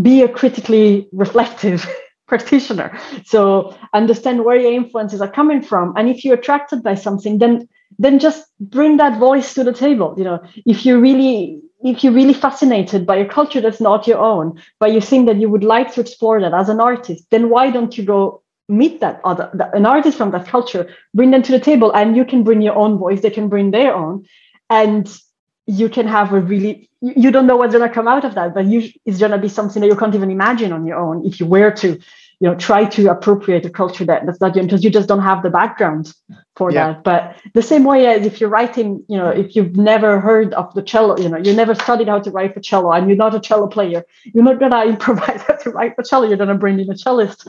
be 0.00 0.22
a 0.22 0.28
critically 0.28 1.08
reflective 1.12 1.86
practitioner. 2.28 2.98
So 3.24 3.76
understand 3.94 4.44
where 4.44 4.56
your 4.56 4.72
influences 4.72 5.20
are 5.20 5.30
coming 5.30 5.62
from. 5.62 5.94
And 5.96 6.08
if 6.08 6.24
you're 6.24 6.34
attracted 6.34 6.82
by 6.82 6.94
something, 6.94 7.38
then 7.38 7.68
then 7.98 8.18
just 8.18 8.46
bring 8.58 8.96
that 8.96 9.18
voice 9.18 9.52
to 9.54 9.62
the 9.64 9.72
table. 9.72 10.14
You 10.16 10.24
know, 10.24 10.42
if 10.64 10.86
you 10.86 10.98
really 10.98 11.60
if 11.84 12.04
you're 12.04 12.12
really 12.12 12.34
fascinated 12.34 13.06
by 13.06 13.16
a 13.16 13.28
culture 13.28 13.60
that's 13.60 13.80
not 13.80 14.06
your 14.06 14.18
own, 14.18 14.60
but 14.78 14.92
you 14.92 15.00
think 15.00 15.26
that 15.26 15.38
you 15.38 15.48
would 15.48 15.64
like 15.64 15.92
to 15.94 16.00
explore 16.00 16.40
that 16.40 16.54
as 16.54 16.68
an 16.68 16.80
artist, 16.80 17.24
then 17.30 17.50
why 17.50 17.70
don't 17.70 17.98
you 17.98 18.04
go 18.04 18.42
meet 18.68 19.00
that 19.00 19.20
other 19.24 19.50
an 19.74 19.84
artist 19.84 20.16
from 20.16 20.30
that 20.30 20.46
culture, 20.46 20.88
bring 21.14 21.30
them 21.30 21.42
to 21.42 21.52
the 21.52 21.60
table, 21.60 21.92
and 21.92 22.16
you 22.16 22.24
can 22.24 22.42
bring 22.44 22.62
your 22.62 22.76
own 22.76 22.98
voice, 22.98 23.20
they 23.20 23.30
can 23.30 23.48
bring 23.48 23.70
their 23.70 23.94
own, 23.94 24.24
and 24.70 25.18
you 25.66 25.88
can 25.88 26.06
have 26.06 26.32
a 26.32 26.40
really 26.40 26.88
you 27.00 27.30
don't 27.32 27.46
know 27.46 27.56
what's 27.56 27.74
going 27.74 27.86
to 27.86 27.92
come 27.92 28.06
out 28.06 28.24
of 28.24 28.34
that 28.34 28.54
but 28.54 28.64
you, 28.64 28.88
it's 29.04 29.18
going 29.18 29.30
to 29.30 29.38
be 29.38 29.48
something 29.48 29.80
that 29.80 29.88
you 29.88 29.96
can't 29.96 30.14
even 30.14 30.30
imagine 30.30 30.72
on 30.72 30.86
your 30.86 30.98
own 30.98 31.24
if 31.24 31.40
you 31.40 31.46
were 31.46 31.70
to 31.70 31.98
you 32.42 32.48
know 32.48 32.56
try 32.56 32.84
to 32.84 33.08
appropriate 33.08 33.64
a 33.64 33.70
culture 33.70 34.04
that 34.04 34.26
that's 34.26 34.40
not 34.40 34.56
your 34.56 34.64
because 34.64 34.82
you 34.82 34.90
just 34.90 35.06
don't 35.06 35.22
have 35.22 35.44
the 35.44 35.48
background 35.48 36.12
for 36.56 36.72
yeah. 36.72 36.94
that. 36.94 37.04
But 37.04 37.36
the 37.54 37.62
same 37.62 37.84
way 37.84 38.08
as 38.08 38.26
if 38.26 38.40
you're 38.40 38.50
writing 38.50 39.04
you 39.08 39.16
know 39.16 39.28
if 39.28 39.54
you've 39.54 39.76
never 39.76 40.18
heard 40.18 40.52
of 40.54 40.74
the 40.74 40.82
cello 40.82 41.16
you 41.18 41.28
know 41.28 41.38
you 41.38 41.54
never 41.54 41.76
studied 41.76 42.08
how 42.08 42.18
to 42.18 42.32
write 42.32 42.52
for 42.52 42.58
cello 42.60 42.90
and 42.90 43.06
you're 43.06 43.16
not 43.16 43.32
a 43.32 43.38
cello 43.38 43.68
player 43.68 44.02
you're 44.24 44.42
not 44.42 44.58
going 44.58 44.72
to 44.78 44.82
improvise 44.82 45.40
how 45.42 45.54
to 45.54 45.70
write 45.70 45.94
for 45.94 46.02
cello. 46.02 46.26
You're 46.26 46.36
going 46.36 46.48
to 46.48 46.56
bring 46.56 46.80
in 46.80 46.90
a 46.90 46.98
cellist 46.98 47.46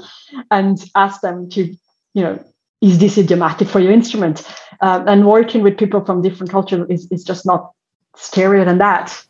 and 0.52 0.78
ask 0.94 1.22
them 1.22 1.50
to 1.50 1.76
you 2.14 2.24
know 2.24 2.46
is 2.82 3.00
this 3.00 3.18
idiomatic 3.18 3.70
for 3.70 3.80
your 3.80 3.94
instrument? 3.94 4.44
Um, 4.82 5.08
and 5.08 5.26
working 5.26 5.64
with 5.64 5.78
people 5.78 6.06
from 6.06 6.22
different 6.22 6.52
cultures 6.52 6.86
is, 6.90 7.12
is 7.12 7.24
just 7.24 7.46
not 7.46 7.72
scarier 8.16 8.66
than 8.66 8.78
that. 8.80 9.26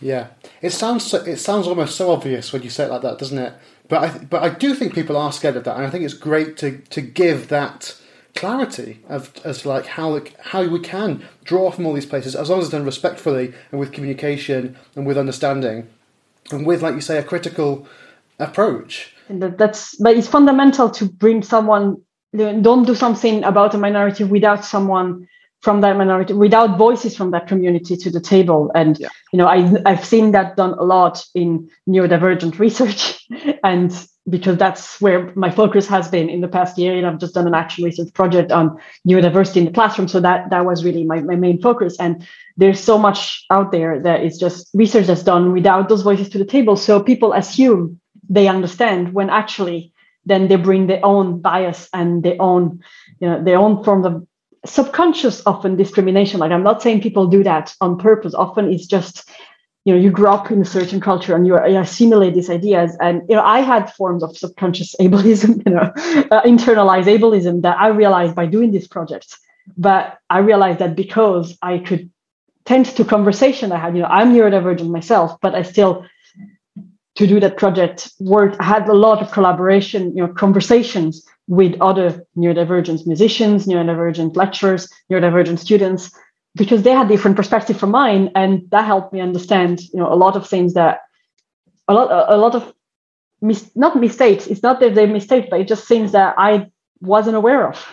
Yeah. 0.00 0.28
It 0.60 0.70
sounds 0.70 1.06
so, 1.06 1.18
it 1.24 1.38
sounds 1.38 1.66
almost 1.66 1.96
so 1.96 2.10
obvious 2.10 2.52
when 2.52 2.62
you 2.62 2.70
say 2.70 2.84
it 2.84 2.90
like 2.90 3.02
that 3.02 3.18
doesn't 3.18 3.38
it 3.38 3.54
but 3.88 4.02
I 4.02 4.18
but 4.24 4.42
I 4.42 4.50
do 4.50 4.74
think 4.74 4.94
people 4.94 5.16
are 5.16 5.32
scared 5.32 5.56
of 5.56 5.64
that, 5.64 5.76
and 5.76 5.86
I 5.86 5.90
think 5.90 6.04
it's 6.04 6.14
great 6.14 6.56
to 6.58 6.78
to 6.78 7.00
give 7.00 7.48
that 7.48 7.96
clarity 8.34 9.00
of 9.08 9.32
as 9.44 9.66
like 9.66 9.86
how 9.86 10.20
how 10.40 10.66
we 10.66 10.78
can 10.78 11.24
draw 11.44 11.70
from 11.70 11.86
all 11.86 11.94
these 11.94 12.06
places 12.06 12.36
as 12.36 12.50
long 12.50 12.60
as 12.60 12.66
it's 12.66 12.72
done 12.72 12.84
respectfully 12.84 13.52
and 13.70 13.80
with 13.80 13.92
communication 13.92 14.76
and 14.94 15.06
with 15.06 15.18
understanding 15.18 15.88
and 16.50 16.66
with 16.66 16.82
like 16.82 16.94
you 16.94 17.00
say 17.00 17.18
a 17.18 17.22
critical 17.22 17.88
approach. 18.38 19.14
And 19.28 19.42
that's 19.42 19.96
but 19.96 20.16
it's 20.16 20.28
fundamental 20.28 20.90
to 20.90 21.06
bring 21.06 21.42
someone. 21.42 21.96
Don't 22.36 22.84
do 22.84 22.94
something 22.94 23.42
about 23.42 23.74
a 23.74 23.78
minority 23.78 24.22
without 24.22 24.62
someone 24.64 25.26
from 25.60 25.80
that 25.80 25.96
minority 25.96 26.32
without 26.32 26.78
voices 26.78 27.16
from 27.16 27.30
that 27.32 27.48
community 27.48 27.96
to 27.96 28.10
the 28.10 28.20
table. 28.20 28.70
And 28.74 28.98
yeah. 28.98 29.08
you 29.32 29.38
know 29.38 29.46
I, 29.46 29.72
i've 29.86 30.04
seen 30.04 30.32
that 30.32 30.56
done 30.56 30.74
a 30.78 30.84
lot 30.84 31.24
in 31.34 31.68
neurodivergent 31.88 32.58
research. 32.66 33.26
And 33.64 33.92
because 34.28 34.58
that's 34.58 35.00
where 35.00 35.32
my 35.34 35.50
focus 35.50 35.86
has 35.88 36.08
been 36.08 36.28
in 36.28 36.42
the 36.42 36.48
past 36.48 36.76
year 36.76 36.94
and 36.94 37.06
i've 37.06 37.18
just 37.18 37.34
done 37.34 37.46
an 37.46 37.54
action 37.54 37.82
research 37.82 38.12
project 38.12 38.52
on 38.52 38.78
neurodiversity 39.06 39.56
in 39.56 39.64
the 39.64 39.72
classroom. 39.72 40.08
So 40.08 40.20
that 40.20 40.50
that 40.50 40.64
was 40.64 40.84
really 40.84 41.04
my, 41.04 41.20
my 41.20 41.36
main 41.36 41.60
focus. 41.60 41.96
And 41.98 42.26
there's 42.56 42.80
so 42.80 42.98
much 42.98 43.44
out 43.50 43.72
there 43.72 44.00
that 44.00 44.22
is 44.22 44.38
just 44.38 44.68
research 44.74 45.06
that's 45.06 45.22
done 45.22 45.52
without 45.52 45.88
those 45.88 46.02
voices 46.02 46.28
to 46.30 46.38
the 46.38 46.44
table. 46.44 46.76
So 46.76 47.02
people 47.02 47.32
assume 47.32 48.00
they 48.28 48.46
understand 48.48 49.14
when 49.14 49.30
actually 49.30 49.92
then 50.26 50.48
they 50.48 50.56
bring 50.56 50.86
their 50.86 51.04
own 51.04 51.40
bias 51.40 51.88
and 51.92 52.22
their 52.22 52.40
own 52.40 52.80
you 53.20 53.28
know 53.28 53.42
their 53.42 53.58
own 53.58 53.82
forms 53.82 54.06
of 54.06 54.27
subconscious 54.68 55.42
often 55.46 55.76
discrimination. 55.76 56.40
Like 56.40 56.52
i'm 56.52 56.62
not 56.62 56.82
saying 56.82 57.00
people 57.00 57.26
do 57.26 57.42
that 57.44 57.74
on 57.80 57.98
purpose. 57.98 58.34
Often 58.34 58.72
it's 58.72 58.86
just 58.86 59.28
you 59.84 59.94
know 59.94 60.00
you 60.00 60.10
grow 60.10 60.34
up 60.34 60.50
in 60.50 60.60
a 60.60 60.64
certain 60.64 61.00
culture 61.00 61.34
and 61.34 61.46
you, 61.46 61.54
you 61.66 61.78
assimilate 61.78 62.34
these 62.34 62.50
ideas. 62.50 62.96
And 63.00 63.22
you 63.28 63.36
know 63.36 63.42
i 63.42 63.60
had 63.60 63.92
forms 63.94 64.22
of 64.22 64.36
subconscious 64.36 64.94
ableism 65.00 65.62
you 65.66 65.72
know 65.74 65.92
uh, 66.30 66.42
internalized 66.42 67.08
ableism 67.14 67.62
that 67.62 67.76
i 67.78 67.88
realized 67.88 68.34
by 68.34 68.46
doing 68.46 68.72
this 68.72 68.86
project 68.86 69.36
but 69.76 70.18
i 70.30 70.38
realized 70.38 70.78
that 70.78 70.96
because 70.96 71.56
i 71.62 71.78
could 71.78 72.10
tend 72.64 72.86
to 72.86 73.04
conversation 73.04 73.72
i 73.72 73.78
had 73.78 73.94
you 73.94 74.02
know 74.02 74.08
i'm 74.08 74.34
neurodivergent 74.34 74.90
myself 74.90 75.38
but 75.40 75.54
i 75.54 75.62
still 75.62 76.04
to 77.16 77.26
do 77.26 77.40
that 77.40 77.56
project 77.56 78.10
worked 78.20 78.60
had 78.62 78.88
a 78.88 78.94
lot 78.94 79.22
of 79.22 79.32
collaboration 79.32 80.14
you 80.16 80.22
know 80.22 80.32
conversations 80.32 81.26
with 81.48 81.80
other 81.80 82.24
neurodivergent 82.36 83.06
musicians, 83.06 83.66
neurodivergent 83.66 84.36
lecturers, 84.36 84.88
neurodivergent 85.10 85.58
students, 85.58 86.10
because 86.54 86.82
they 86.82 86.92
had 86.92 87.08
different 87.08 87.36
perspective 87.36 87.78
from 87.78 87.90
mine, 87.90 88.30
and 88.34 88.62
that 88.70 88.84
helped 88.84 89.12
me 89.12 89.20
understand, 89.20 89.80
you 89.92 89.98
know, 89.98 90.12
a 90.12 90.14
lot 90.14 90.36
of 90.36 90.46
things 90.46 90.74
that 90.74 91.00
a 91.88 91.94
lot, 91.94 92.32
a 92.32 92.36
lot 92.36 92.54
of 92.54 92.72
mis- 93.40 93.70
not 93.74 93.96
mistakes. 93.96 94.46
It's 94.46 94.62
not 94.62 94.78
that 94.80 94.94
they're 94.94 95.06
mistakes, 95.06 95.48
but 95.50 95.60
it's 95.60 95.68
just 95.68 95.88
things 95.88 96.12
that 96.12 96.34
I 96.36 96.70
wasn't 97.00 97.36
aware 97.36 97.66
of. 97.66 97.84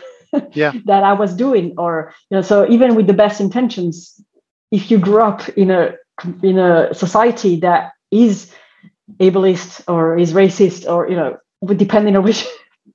yeah. 0.51 0.73
that 0.85 1.03
I 1.03 1.13
was 1.13 1.33
doing, 1.33 1.75
or 1.77 2.13
you 2.29 2.35
know, 2.35 2.41
so 2.41 2.69
even 2.69 2.95
with 2.95 3.07
the 3.07 3.13
best 3.13 3.39
intentions, 3.39 4.19
if 4.71 4.91
you 4.91 4.97
grew 4.97 5.21
up 5.21 5.47
in 5.49 5.71
a 5.71 5.95
in 6.43 6.59
a 6.59 6.93
society 6.93 7.59
that 7.61 7.93
is 8.11 8.51
ableist 9.19 9.83
or 9.87 10.17
is 10.17 10.33
racist, 10.33 10.89
or 10.91 11.09
you 11.09 11.15
know, 11.15 11.37
depending 11.77 12.17
on 12.17 12.23
which 12.23 12.45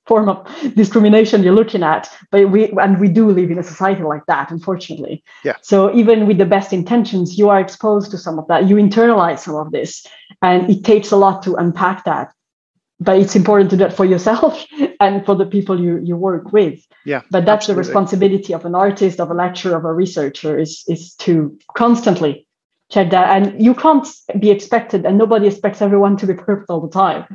form 0.07 0.29
of 0.29 0.47
discrimination 0.75 1.43
you're 1.43 1.53
looking 1.53 1.83
at 1.83 2.09
but 2.31 2.49
we 2.49 2.71
and 2.81 2.99
we 2.99 3.07
do 3.07 3.29
live 3.29 3.51
in 3.51 3.59
a 3.59 3.63
society 3.63 4.03
like 4.03 4.25
that 4.27 4.51
unfortunately. 4.51 5.23
Yeah. 5.43 5.57
So 5.61 5.93
even 5.95 6.27
with 6.27 6.37
the 6.37 6.45
best 6.45 6.73
intentions 6.73 7.37
you 7.37 7.49
are 7.49 7.59
exposed 7.59 8.11
to 8.11 8.17
some 8.17 8.39
of 8.39 8.47
that. 8.47 8.67
You 8.67 8.75
internalize 8.77 9.39
some 9.39 9.55
of 9.55 9.71
this 9.71 10.05
and 10.41 10.69
it 10.69 10.83
takes 10.83 11.11
a 11.11 11.17
lot 11.17 11.43
to 11.43 11.55
unpack 11.55 12.03
that. 12.05 12.33
But 12.99 13.17
it's 13.19 13.35
important 13.35 13.71
to 13.71 13.77
do 13.77 13.83
that 13.83 13.95
for 13.95 14.05
yourself 14.05 14.63
and 14.99 15.25
for 15.25 15.35
the 15.35 15.45
people 15.45 15.79
you 15.79 15.99
you 16.03 16.15
work 16.15 16.51
with. 16.51 16.79
Yeah 17.05 17.21
but 17.29 17.45
that's 17.45 17.69
absolutely. 17.69 17.83
the 17.83 17.87
responsibility 17.87 18.53
of 18.53 18.65
an 18.65 18.75
artist 18.75 19.19
of 19.19 19.29
a 19.29 19.33
lecturer 19.33 19.77
of 19.77 19.85
a 19.85 19.93
researcher 19.93 20.57
is 20.57 20.83
is 20.87 21.13
to 21.15 21.57
constantly 21.77 22.47
check 22.91 23.09
that. 23.11 23.29
And 23.29 23.63
you 23.63 23.73
can't 23.73 24.07
be 24.39 24.51
expected 24.51 25.05
and 25.05 25.17
nobody 25.17 25.47
expects 25.47 25.81
everyone 25.81 26.17
to 26.17 26.27
be 26.27 26.33
perfect 26.33 26.69
all 26.69 26.81
the 26.81 26.89
time. 26.89 27.25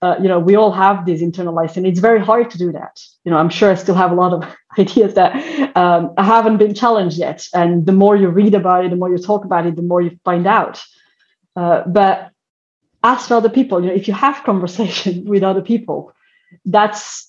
Uh, 0.00 0.14
you 0.22 0.28
know 0.28 0.38
we 0.38 0.54
all 0.54 0.72
have 0.72 1.04
these 1.04 1.20
internalized 1.20 1.76
and 1.76 1.86
it's 1.86 2.00
very 2.00 2.20
hard 2.20 2.50
to 2.50 2.58
do 2.58 2.72
that. 2.72 3.02
You 3.24 3.30
know 3.30 3.38
i'm 3.38 3.50
sure 3.50 3.70
i 3.70 3.74
still 3.74 3.96
have 3.96 4.12
a 4.12 4.14
lot 4.14 4.32
of 4.32 4.40
ideas 4.78 5.14
that 5.14 5.30
um, 5.76 6.14
i 6.16 6.24
haven't 6.24 6.58
been 6.58 6.74
challenged 6.74 7.18
yet. 7.18 7.46
And 7.52 7.84
the 7.84 7.92
more 7.92 8.16
you 8.16 8.28
read 8.28 8.54
about 8.54 8.84
it 8.84 8.90
the 8.90 8.96
more 8.96 9.10
you 9.10 9.18
talk 9.18 9.44
about 9.44 9.66
it 9.66 9.76
the 9.76 9.82
more 9.82 10.00
you 10.00 10.18
find 10.24 10.46
out. 10.46 10.82
Uh, 11.56 11.82
but 11.86 12.30
ask 13.02 13.30
other 13.30 13.50
people. 13.50 13.80
You 13.80 13.88
know 13.88 13.94
if 13.94 14.06
you 14.08 14.14
have 14.14 14.44
conversation 14.50 15.24
with 15.24 15.42
other 15.42 15.62
people 15.62 16.12
that's 16.64 17.26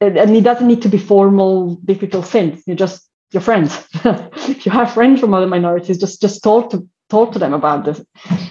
and 0.00 0.36
it 0.36 0.44
doesn't 0.44 0.68
need 0.68 0.82
to 0.82 0.88
be 0.88 0.98
formal 0.98 1.74
difficult 1.84 2.26
things. 2.26 2.62
You 2.66 2.74
just 2.74 3.04
your 3.32 3.42
friends. 3.42 3.70
If 4.48 4.64
you 4.64 4.72
have 4.72 4.94
friends 4.94 5.20
from 5.20 5.34
other 5.34 5.46
minorities 5.46 5.98
just 5.98 6.22
just 6.22 6.42
talk 6.42 6.70
to 6.70 6.88
talk 7.08 7.32
to 7.32 7.38
them 7.38 7.54
about 7.54 7.84
this. 7.84 8.00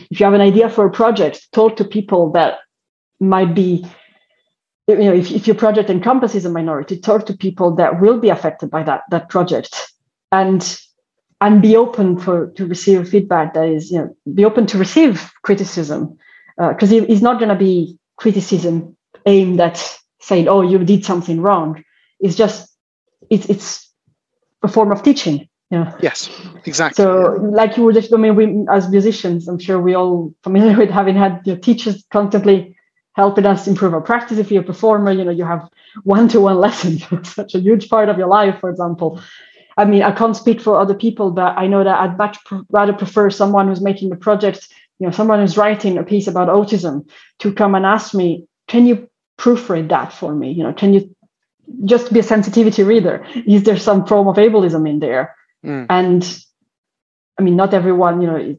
If 0.09 0.19
you 0.19 0.25
have 0.25 0.33
an 0.33 0.41
idea 0.41 0.69
for 0.69 0.85
a 0.85 0.91
project, 0.91 1.51
talk 1.51 1.77
to 1.77 1.85
people 1.85 2.31
that 2.31 2.59
might 3.19 3.53
be, 3.53 3.85
you 4.87 4.95
know, 4.97 5.13
if, 5.13 5.31
if 5.31 5.47
your 5.47 5.55
project 5.55 5.89
encompasses 5.89 6.45
a 6.45 6.49
minority, 6.49 6.99
talk 6.99 7.25
to 7.27 7.37
people 7.37 7.75
that 7.75 8.01
will 8.01 8.19
be 8.19 8.29
affected 8.29 8.69
by 8.69 8.83
that, 8.83 9.01
that 9.11 9.29
project 9.29 9.91
and 10.31 10.79
and 11.39 11.61
be 11.61 11.75
open 11.75 12.17
for 12.17 12.47
to 12.55 12.65
receive 12.65 13.07
feedback 13.07 13.53
that 13.53 13.67
is, 13.67 13.91
you 13.91 13.99
know, 13.99 14.17
be 14.33 14.43
open 14.43 14.65
to 14.65 14.77
receive 14.77 15.31
criticism. 15.43 16.17
Because 16.57 16.91
uh, 16.91 17.03
it's 17.07 17.21
not 17.21 17.37
going 17.37 17.49
to 17.49 17.55
be 17.55 17.99
criticism 18.15 18.97
aimed 19.27 19.59
at 19.59 19.99
saying, 20.19 20.47
oh, 20.47 20.61
you 20.61 20.79
did 20.79 21.05
something 21.05 21.39
wrong. 21.39 21.83
It's 22.19 22.35
just 22.35 22.75
it's 23.29 23.47
it's 23.47 23.93
a 24.63 24.67
form 24.67 24.91
of 24.91 25.03
teaching 25.03 25.47
yeah. 25.69 25.97
Yes 26.01 26.29
exactly. 26.65 27.03
So 27.03 27.37
like 27.51 27.77
you 27.77 27.83
were 27.83 27.93
just 27.93 28.13
i 28.13 28.17
mean 28.17 28.35
we 28.35 28.65
as 28.71 28.89
musicians 28.89 29.47
i'm 29.47 29.59
sure 29.59 29.81
we 29.81 29.95
all 29.95 30.33
familiar 30.43 30.77
with 30.77 30.89
having 30.89 31.15
had 31.15 31.41
your 31.45 31.57
teachers 31.57 32.05
constantly 32.11 32.75
helping 33.13 33.47
us 33.47 33.67
improve 33.67 33.93
our 33.93 34.01
practice. 34.01 34.37
If 34.37 34.51
you're 34.51 34.61
a 34.61 34.65
performer 34.65 35.11
you 35.11 35.25
know 35.25 35.31
you 35.31 35.45
have 35.45 35.67
one-to-one 36.03 36.57
lessons 36.65 37.03
such 37.27 37.55
a 37.55 37.59
huge 37.59 37.89
part 37.89 38.09
of 38.09 38.17
your 38.17 38.27
life 38.27 38.59
for 38.59 38.69
example. 38.69 39.21
I 39.77 39.85
mean 39.85 40.03
i 40.03 40.11
can't 40.11 40.35
speak 40.35 40.61
for 40.61 40.79
other 40.79 40.95
people 40.95 41.31
but 41.31 41.57
i 41.57 41.67
know 41.67 41.83
that 41.83 41.99
i'd 41.99 42.17
much 42.17 42.37
rather 42.69 42.93
prefer 42.93 43.29
someone 43.29 43.67
who's 43.67 43.81
making 43.81 44.11
a 44.11 44.15
project 44.15 44.73
you 44.99 45.05
know 45.05 45.11
someone 45.11 45.39
who's 45.39 45.57
writing 45.57 45.97
a 45.97 46.03
piece 46.03 46.27
about 46.27 46.47
autism 46.47 47.07
to 47.39 47.53
come 47.53 47.75
and 47.75 47.85
ask 47.85 48.13
me 48.13 48.47
can 48.67 48.85
you 48.85 49.09
proofread 49.37 49.89
that 49.89 50.11
for 50.11 50.33
me? 50.33 50.51
You 50.51 50.63
know 50.63 50.73
can 50.73 50.93
you 50.93 51.15
just 51.85 52.13
be 52.13 52.19
a 52.19 52.23
sensitivity 52.23 52.83
reader? 52.83 53.25
Is 53.45 53.63
there 53.63 53.77
some 53.77 54.05
form 54.05 54.27
of 54.27 54.37
ableism 54.37 54.89
in 54.89 54.99
there 54.99 55.35
Mm. 55.65 55.87
And 55.89 56.45
I 57.39 57.43
mean, 57.43 57.55
not 57.55 57.73
everyone, 57.73 58.21
you 58.21 58.27
know, 58.27 58.57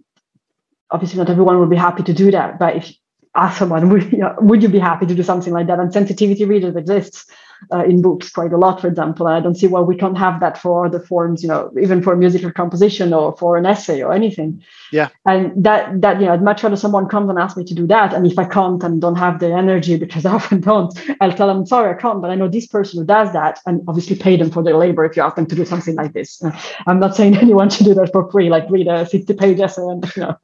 obviously 0.91 1.19
not 1.19 1.31
everyone 1.31 1.59
will 1.59 1.67
be 1.67 1.77
happy 1.77 2.03
to 2.05 2.13
do 2.13 2.31
that. 2.31 2.59
But 2.59 2.77
if 2.77 2.93
ask 3.35 3.59
someone, 3.59 3.89
would 3.91 4.13
you, 4.13 4.19
know, 4.19 4.35
would 4.41 4.63
you 4.63 4.69
be 4.69 4.79
happy 4.79 5.07
to 5.07 5.15
do 5.15 5.23
something 5.23 5.53
like 5.53 5.67
that? 5.67 5.79
And 5.79 5.93
sensitivity 5.93 6.45
readers 6.45 6.77
exists. 6.77 7.27
Uh, 7.73 7.85
in 7.85 8.03
books 8.03 8.31
quite 8.31 8.53
a 8.53 8.57
lot, 8.57 8.81
for 8.81 8.89
example. 8.89 9.27
I 9.27 9.41
don't 9.41 9.55
see 9.55 9.67
why 9.67 9.81
we 9.81 9.97
can't 9.97 10.17
have 10.17 10.41
that 10.41 10.59
for 10.59 10.87
other 10.87 11.01
forms, 11.01 11.43
you 11.43 11.49
know, 11.49 11.73
even 11.81 12.03
for 12.03 12.17
musical 12.17 12.53
composition 12.53 13.13
or 13.13 13.37
for 13.37 13.57
an 13.57 13.67
essay 13.67 14.03
or 14.03 14.13
anything. 14.13 14.63
Yeah. 14.93 15.09
And 15.27 15.53
that 15.65 16.01
that 16.01 16.21
you 16.21 16.27
know, 16.27 16.33
I'd 16.33 16.43
much 16.43 16.63
rather 16.63 16.77
someone 16.77 17.09
comes 17.09 17.29
and 17.29 17.39
asks 17.39 17.57
me 17.57 17.65
to 17.65 17.75
do 17.75 17.87
that. 17.89 18.15
And 18.15 18.27
if 18.27 18.39
I 18.39 18.45
can't 18.45 18.83
and 18.83 19.01
don't 19.01 19.17
have 19.17 19.41
the 19.41 19.53
energy, 19.53 19.97
because 19.97 20.25
I 20.25 20.33
often 20.39 20.61
don't, 20.61 20.93
I'll 21.21 21.33
tell 21.33 21.49
them, 21.49 21.67
sorry, 21.67 21.95
I 21.95 22.01
can't, 22.01 22.21
but 22.23 22.31
I 22.31 22.35
know 22.35 22.49
this 22.49 22.67
person 22.67 23.01
who 23.01 23.07
does 23.07 23.33
that, 23.33 23.61
and 23.67 23.83
obviously 23.89 24.17
pay 24.17 24.37
them 24.37 24.51
for 24.51 24.63
their 24.63 24.77
labor 24.77 25.05
if 25.05 25.17
you 25.17 25.23
ask 25.23 25.37
them 25.37 25.47
to 25.47 25.55
do 25.55 25.65
something 25.65 25.97
like 25.97 26.13
this. 26.13 26.43
I'm 26.87 27.01
not 27.01 27.17
saying 27.17 27.37
anyone 27.39 27.71
should 27.71 27.87
do 27.87 27.95
that 27.95 28.13
for 28.13 28.31
free, 28.31 28.49
like 28.49 28.65
read 28.71 28.89
a 28.89 29.07
50 29.07 29.35
page 29.35 29.61
essay 29.61 29.83
and 29.83 30.05
you 30.17 30.23
know 30.23 30.39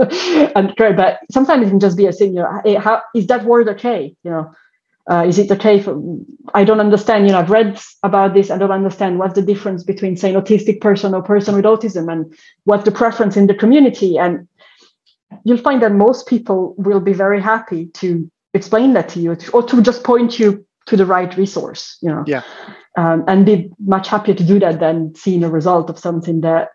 and 0.56 0.74
great. 0.76 0.96
But 0.96 1.20
sometimes 1.30 1.66
it 1.66 1.70
can 1.70 1.80
just 1.80 1.96
be 1.96 2.06
a 2.06 2.12
thing, 2.12 2.34
you 2.34 2.40
know, 2.40 2.60
hey, 2.64 2.74
how 2.74 3.02
is 3.14 3.26
that 3.28 3.44
word 3.44 3.68
okay? 3.68 4.14
You 4.22 4.30
know, 4.30 4.54
uh, 5.10 5.24
is 5.26 5.38
it 5.38 5.50
okay 5.50 5.80
for 5.80 6.00
i 6.54 6.64
don't 6.64 6.80
understand 6.80 7.26
you 7.26 7.32
know 7.32 7.38
i've 7.38 7.50
read 7.50 7.78
about 8.02 8.34
this 8.34 8.50
i 8.50 8.56
don't 8.56 8.70
understand 8.70 9.18
what's 9.18 9.34
the 9.34 9.42
difference 9.42 9.84
between 9.84 10.16
say 10.16 10.34
an 10.34 10.40
autistic 10.40 10.80
person 10.80 11.14
or 11.14 11.22
person 11.22 11.54
with 11.54 11.64
autism 11.64 12.10
and 12.10 12.34
what's 12.64 12.84
the 12.84 12.92
preference 12.92 13.36
in 13.36 13.46
the 13.46 13.54
community. 13.54 14.18
And 14.18 14.48
you'll 15.44 15.58
find 15.58 15.82
that 15.82 15.92
most 15.92 16.26
people 16.26 16.74
will 16.78 17.00
be 17.00 17.12
very 17.12 17.40
happy 17.40 17.86
to 17.94 18.30
explain 18.52 18.92
that 18.94 19.08
to 19.10 19.20
you 19.20 19.36
or 19.52 19.62
to 19.62 19.82
just 19.82 20.04
point 20.04 20.38
you 20.38 20.64
to 20.86 20.96
the 20.96 21.06
right 21.06 21.36
resource 21.36 21.96
you 22.02 22.10
know. 22.10 22.24
Yeah. 22.26 22.42
Um, 22.96 23.24
and 23.26 23.44
be 23.44 23.70
much 23.84 24.06
happier 24.08 24.34
to 24.34 24.44
do 24.44 24.60
that 24.60 24.78
than 24.78 25.14
seeing 25.16 25.42
a 25.42 25.50
result 25.50 25.90
of 25.90 25.98
something 25.98 26.42
that 26.42 26.68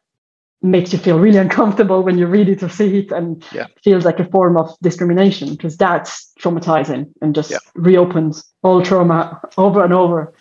makes 0.61 0.91
you 0.91 0.99
feel 0.99 1.19
really 1.19 1.37
uncomfortable 1.45 2.03
when 2.03 2.17
you 2.17 2.27
read 2.27 2.49
it 2.49 2.63
or 2.63 2.69
see 2.69 2.99
it 2.99 3.11
and 3.11 3.45
yeah. 3.51 3.67
feels 3.83 4.05
like 4.05 4.19
a 4.19 4.25
form 4.25 4.57
of 4.57 4.75
discrimination 4.81 5.51
because 5.51 5.77
that's 5.77 6.31
traumatizing 6.39 7.11
and 7.21 7.35
just 7.35 7.51
yeah. 7.51 7.57
reopens 7.75 8.43
all 8.63 8.83
trauma 8.83 9.41
over 9.57 9.83
and 9.83 9.93
over. 9.93 10.33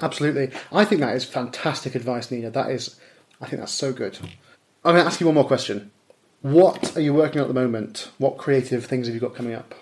Absolutely. 0.00 0.50
I 0.72 0.84
think 0.84 1.00
that 1.02 1.14
is 1.14 1.24
fantastic 1.24 1.94
advice, 1.94 2.30
Nina. 2.30 2.50
That 2.50 2.70
is, 2.70 2.98
I 3.40 3.46
think 3.46 3.60
that's 3.60 3.72
so 3.72 3.92
good. 3.92 4.18
I'm 4.84 4.94
going 4.94 5.04
to 5.04 5.06
ask 5.06 5.20
you 5.20 5.26
one 5.26 5.34
more 5.34 5.46
question. 5.46 5.90
What 6.40 6.96
are 6.96 7.02
you 7.02 7.12
working 7.12 7.40
on 7.40 7.44
at 7.44 7.48
the 7.48 7.60
moment? 7.60 8.10
What 8.16 8.38
creative 8.38 8.86
things 8.86 9.06
have 9.06 9.14
you 9.14 9.20
got 9.20 9.34
coming 9.34 9.52
up? 9.52 9.74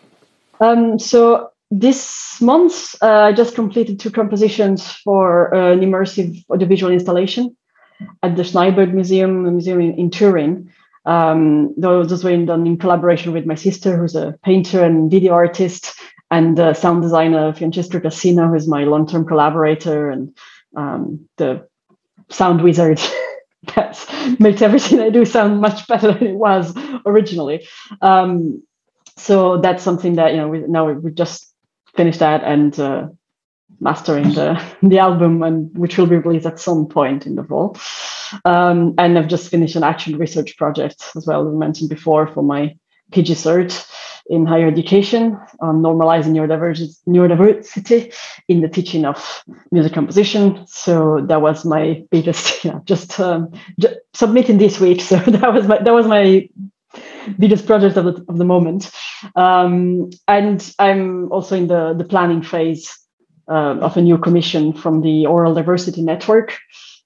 Um, 0.61 0.99
so 0.99 1.51
this 1.71 2.41
month, 2.41 2.97
uh, 3.01 3.07
I 3.07 3.33
just 3.33 3.55
completed 3.55 4.01
two 4.01 4.11
compositions 4.11 4.91
for 4.91 5.55
an 5.55 5.81
immersive 5.81 6.45
audiovisual 6.51 6.91
installation 6.91 7.57
at 8.23 8.37
the 8.37 8.43
Schneeberg 8.43 8.93
Museum, 8.93 9.47
a 9.47 9.51
museum 9.51 9.81
in, 9.81 9.95
in 9.95 10.11
Turin. 10.11 10.73
Um, 11.05 11.75
those 11.77 12.23
were 12.23 12.45
done 12.45 12.67
in 12.67 12.77
collaboration 12.77 13.33
with 13.33 13.47
my 13.47 13.55
sister, 13.55 13.97
who's 13.97 14.15
a 14.15 14.39
painter 14.45 14.85
and 14.85 15.11
video 15.11 15.33
artist, 15.33 15.95
and 16.31 16.57
the 16.57 16.75
sound 16.75 17.03
designer 17.03 17.53
Francesco 17.55 18.01
Cassina, 18.01 18.49
who's 18.49 18.69
my 18.69 18.85
long-term 18.85 19.25
collaborator 19.25 20.11
and 20.11 20.37
um, 20.77 21.29
the 21.37 21.67
sound 22.29 22.63
wizard 22.63 23.01
that 23.75 24.37
makes 24.39 24.61
everything 24.63 25.01
I 25.01 25.11
do 25.11 25.25
sound 25.25 25.61
much 25.61 25.87
better 25.87 26.13
than 26.13 26.27
it 26.27 26.35
was 26.37 26.75
originally. 27.07 27.67
Um, 28.03 28.63
so 29.17 29.59
that's 29.59 29.83
something 29.83 30.15
that 30.17 30.33
you 30.33 30.37
know 30.37 30.49
we 30.49 30.61
now 30.61 30.91
we 30.91 31.11
just 31.11 31.53
finished 31.97 32.21
that 32.21 32.45
and 32.45 32.79
uh, 32.79 33.09
mastering 33.81 34.35
the, 34.35 34.63
the 34.83 34.99
album 34.99 35.43
and 35.43 35.77
which 35.77 35.99
will 35.99 36.07
be 36.07 36.17
released 36.17 36.47
at 36.47 36.61
some 36.61 36.87
point 36.87 37.27
in 37.27 37.35
the 37.35 37.45
fall. 37.45 37.77
Um, 38.45 38.95
and 38.99 39.19
I've 39.19 39.29
just 39.29 39.51
finished 39.51 39.77
an 39.77 39.85
action 39.85 40.19
research 40.19 40.57
project 40.57 41.03
as 41.17 41.27
well, 41.27 41.47
as 41.47 41.55
I 41.55 41.57
mentioned 41.57 41.91
before, 41.91 42.27
for 42.27 42.43
my 42.43 42.77
PG 43.13 43.35
cert 43.35 43.87
in 44.29 44.45
higher 44.45 44.69
education 44.69 45.39
on 45.61 45.83
normalizing 45.83 46.33
neurodiversity, 46.33 46.95
neurodiversity 47.09 48.15
in 48.49 48.61
the 48.61 48.69
teaching 48.69 49.07
of 49.07 49.43
music 49.73 49.95
composition. 49.95 50.67
So 50.67 51.25
that 51.27 51.41
was 51.41 51.65
my 51.65 52.05
biggest, 52.11 52.65
yeah, 52.65 52.81
just, 52.85 53.19
um, 53.19 53.53
just 53.79 53.97
submitting 54.15 54.59
this 54.59 54.81
week. 54.81 55.01
So 55.09 55.17
that 55.17 55.53
was 55.53 55.67
my 55.67 55.79
that 55.79 55.95
was 55.95 56.07
my 56.07 56.49
biggest 57.39 57.67
project 57.67 57.97
of 57.97 58.05
the, 58.05 58.25
of 58.29 58.39
the 58.39 58.45
moment. 58.45 58.91
Um, 59.35 60.11
and 60.27 60.75
I'm 60.79 61.31
also 61.33 61.57
in 61.57 61.67
the, 61.67 61.95
the 61.95 62.05
planning 62.05 62.43
phase 62.43 62.99
uh, 63.49 63.79
of 63.81 63.97
a 63.97 64.03
new 64.03 64.19
commission 64.19 64.73
from 64.73 65.01
the 65.01 65.27
Aural 65.27 65.55
Diversity 65.55 66.03
Network 66.03 66.59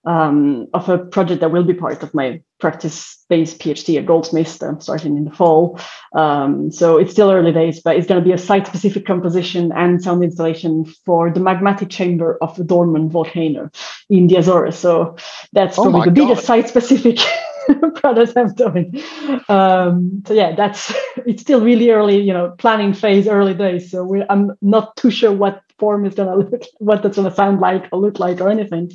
um, 0.05 0.69
of 0.75 0.89
a 0.89 0.99
project 0.99 1.41
that 1.41 1.53
will 1.53 1.63
be 1.63 1.75
part 1.75 2.03
of 2.03 2.13
my 2.13 2.43
practice-based 2.59 3.59
PhD 3.59 3.99
at 3.99 4.07
Goldsmiths 4.07 4.59
that 4.59 4.67
I'm 4.67 4.81
starting 4.81 5.17
in 5.17 5.25
the 5.25 5.31
fall. 5.31 5.79
Um, 6.15 6.73
so 6.73 6.99
it's 6.99 7.13
still 7.13 7.31
early 7.31 7.53
days, 7.53 7.81
but 7.81 7.97
it's 7.97 8.07
going 8.07 8.21
to 8.21 8.25
be 8.25 8.33
a 8.33 8.39
site-specific 8.39 9.07
composition 9.07 9.73
and 9.73 10.03
sound 10.03 10.25
installation 10.25 10.85
for 10.85 11.31
the 11.31 11.41
magmatic 11.41 11.91
chamber 11.91 12.37
of 12.41 12.57
the 12.57 12.65
dormant 12.65 13.13
volcano 13.13 13.71
in 14.09 14.27
the 14.27 14.37
Azores. 14.37 14.77
So 14.77 15.17
that's 15.53 15.79
Oh 15.79 15.85
probably 15.85 16.07
the 16.07 16.11
biggest 16.11 16.47
site-specific 16.47 17.19
project 17.95 18.33
I'm 18.37 18.55
doing. 18.55 19.03
Um, 19.49 20.23
so 20.27 20.35
yeah, 20.35 20.55
that's 20.55 20.93
it's 21.27 21.43
still 21.43 21.61
really 21.61 21.91
early, 21.91 22.21
you 22.21 22.33
know, 22.33 22.51
planning 22.59 22.95
phase, 22.95 23.27
early 23.27 23.55
days. 23.55 23.91
So 23.91 24.23
I'm 24.29 24.57
not 24.61 24.97
too 24.97 25.11
sure 25.11 25.33
what 25.33 25.63
form 25.79 26.05
is 26.05 26.15
going 26.15 26.29
to 26.33 26.37
look, 26.37 26.63
what 26.79 27.03
that's 27.03 27.17
going 27.17 27.29
to 27.29 27.35
sound 27.35 27.61
like 27.61 27.89
or 27.93 28.01
look 28.01 28.19
like 28.19 28.41
or 28.41 28.49
anything, 28.49 28.93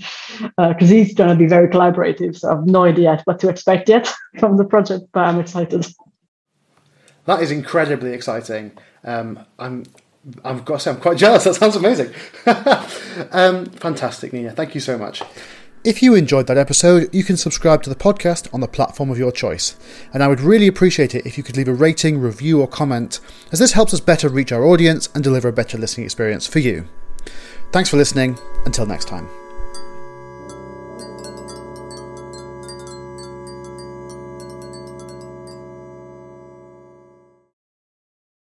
because 0.57 0.89
he's 0.89 1.13
going 1.13 1.30
to 1.30 1.36
be 1.36 1.47
very 1.47 1.68
collaborative. 1.68 2.38
So 2.38 2.49
I 2.49 2.55
have 2.55 2.65
no 2.65 2.84
idea 2.84 3.22
what 3.26 3.39
to 3.39 3.49
expect 3.49 3.89
yet 3.89 4.11
from 4.39 4.57
the 4.57 4.65
project, 4.65 5.05
but 5.11 5.26
I'm 5.26 5.39
excited. 5.39 5.86
That 7.26 7.41
is 7.41 7.51
incredibly 7.51 8.13
exciting. 8.13 8.72
Um, 9.03 9.39
I'm, 9.59 9.84
I've 10.45 10.63
got 10.63 10.76
to 10.76 10.80
say, 10.80 10.91
I'm 10.91 11.01
quite 11.01 11.18
jealous. 11.18 11.43
That 11.43 11.55
sounds 11.55 11.76
amazing. 11.76 12.13
um, 13.32 13.65
fantastic, 13.65 14.32
Nina. 14.32 14.51
Thank 14.51 14.76
you 14.76 14.82
so 14.82 14.97
much. 14.97 15.22
If 15.88 16.03
you 16.03 16.15
enjoyed 16.15 16.47
that 16.47 16.57
episode, 16.57 17.07
you 17.15 17.23
can 17.23 17.38
subscribe 17.38 17.81
to 17.83 17.89
the 17.89 17.95
podcast 17.95 18.53
on 18.53 18.59
the 18.59 18.67
platform 18.67 19.09
of 19.09 19.17
your 19.17 19.31
choice. 19.31 19.77
And 20.13 20.21
I 20.21 20.27
would 20.27 20.41
really 20.41 20.67
appreciate 20.67 21.15
it 21.15 21.25
if 21.25 21.38
you 21.38 21.45
could 21.45 21.55
leave 21.55 21.69
a 21.69 21.73
rating, 21.73 22.19
review, 22.19 22.59
or 22.59 22.67
comment, 22.67 23.21
as 23.53 23.59
this 23.59 23.71
helps 23.71 23.93
us 23.93 24.01
better 24.01 24.27
reach 24.27 24.51
our 24.51 24.65
audience 24.65 25.07
and 25.15 25.23
deliver 25.23 25.47
a 25.47 25.53
better 25.53 25.77
listening 25.77 26.03
experience 26.03 26.45
for 26.45 26.59
you. 26.59 26.89
Thanks 27.71 27.89
for 27.89 27.95
listening. 27.95 28.38
Until 28.65 28.85
next 28.85 29.07
time. 29.07 29.29